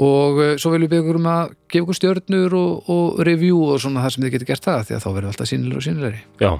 [0.00, 3.80] Og uh, svo viljum við ykkur um að gefa ykkur stjörnur og, og review og
[3.84, 6.22] svona það sem þið getur gert það því að þá verður alltaf sínilegur og sínilegri
[6.40, 6.52] Já,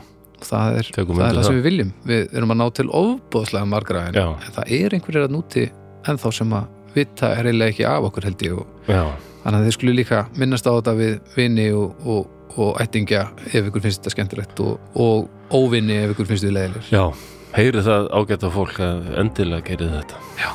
[0.46, 1.90] það er Tökum það, er það sem við viljum.
[2.10, 4.26] Við erum að ná til ofbóðslega margra en, Já.
[4.36, 5.66] en það er einhverjir að núti
[6.08, 9.02] ennþá sem að vita er eiginlega ekki af okkur held ég og já,
[9.44, 12.26] þannig að þið skulle líka minnast á þetta við vini og, og,
[12.58, 16.92] og ættingja ef ykkur finnst þetta skemmtilegt og, og óvinni ef ykkur finnst þetta leiðilegur
[16.92, 17.04] já.
[17.52, 20.20] Heyri það ágæta fólk að endilega gerið þetta.
[20.40, 20.50] Já.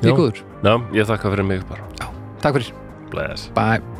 [0.00, 0.12] Já.
[0.12, 2.10] Í góður, Já, ég þakka fyrir mig bara.
[2.40, 2.70] Takk fyrir.
[3.10, 3.50] Bless.
[3.56, 3.99] Bye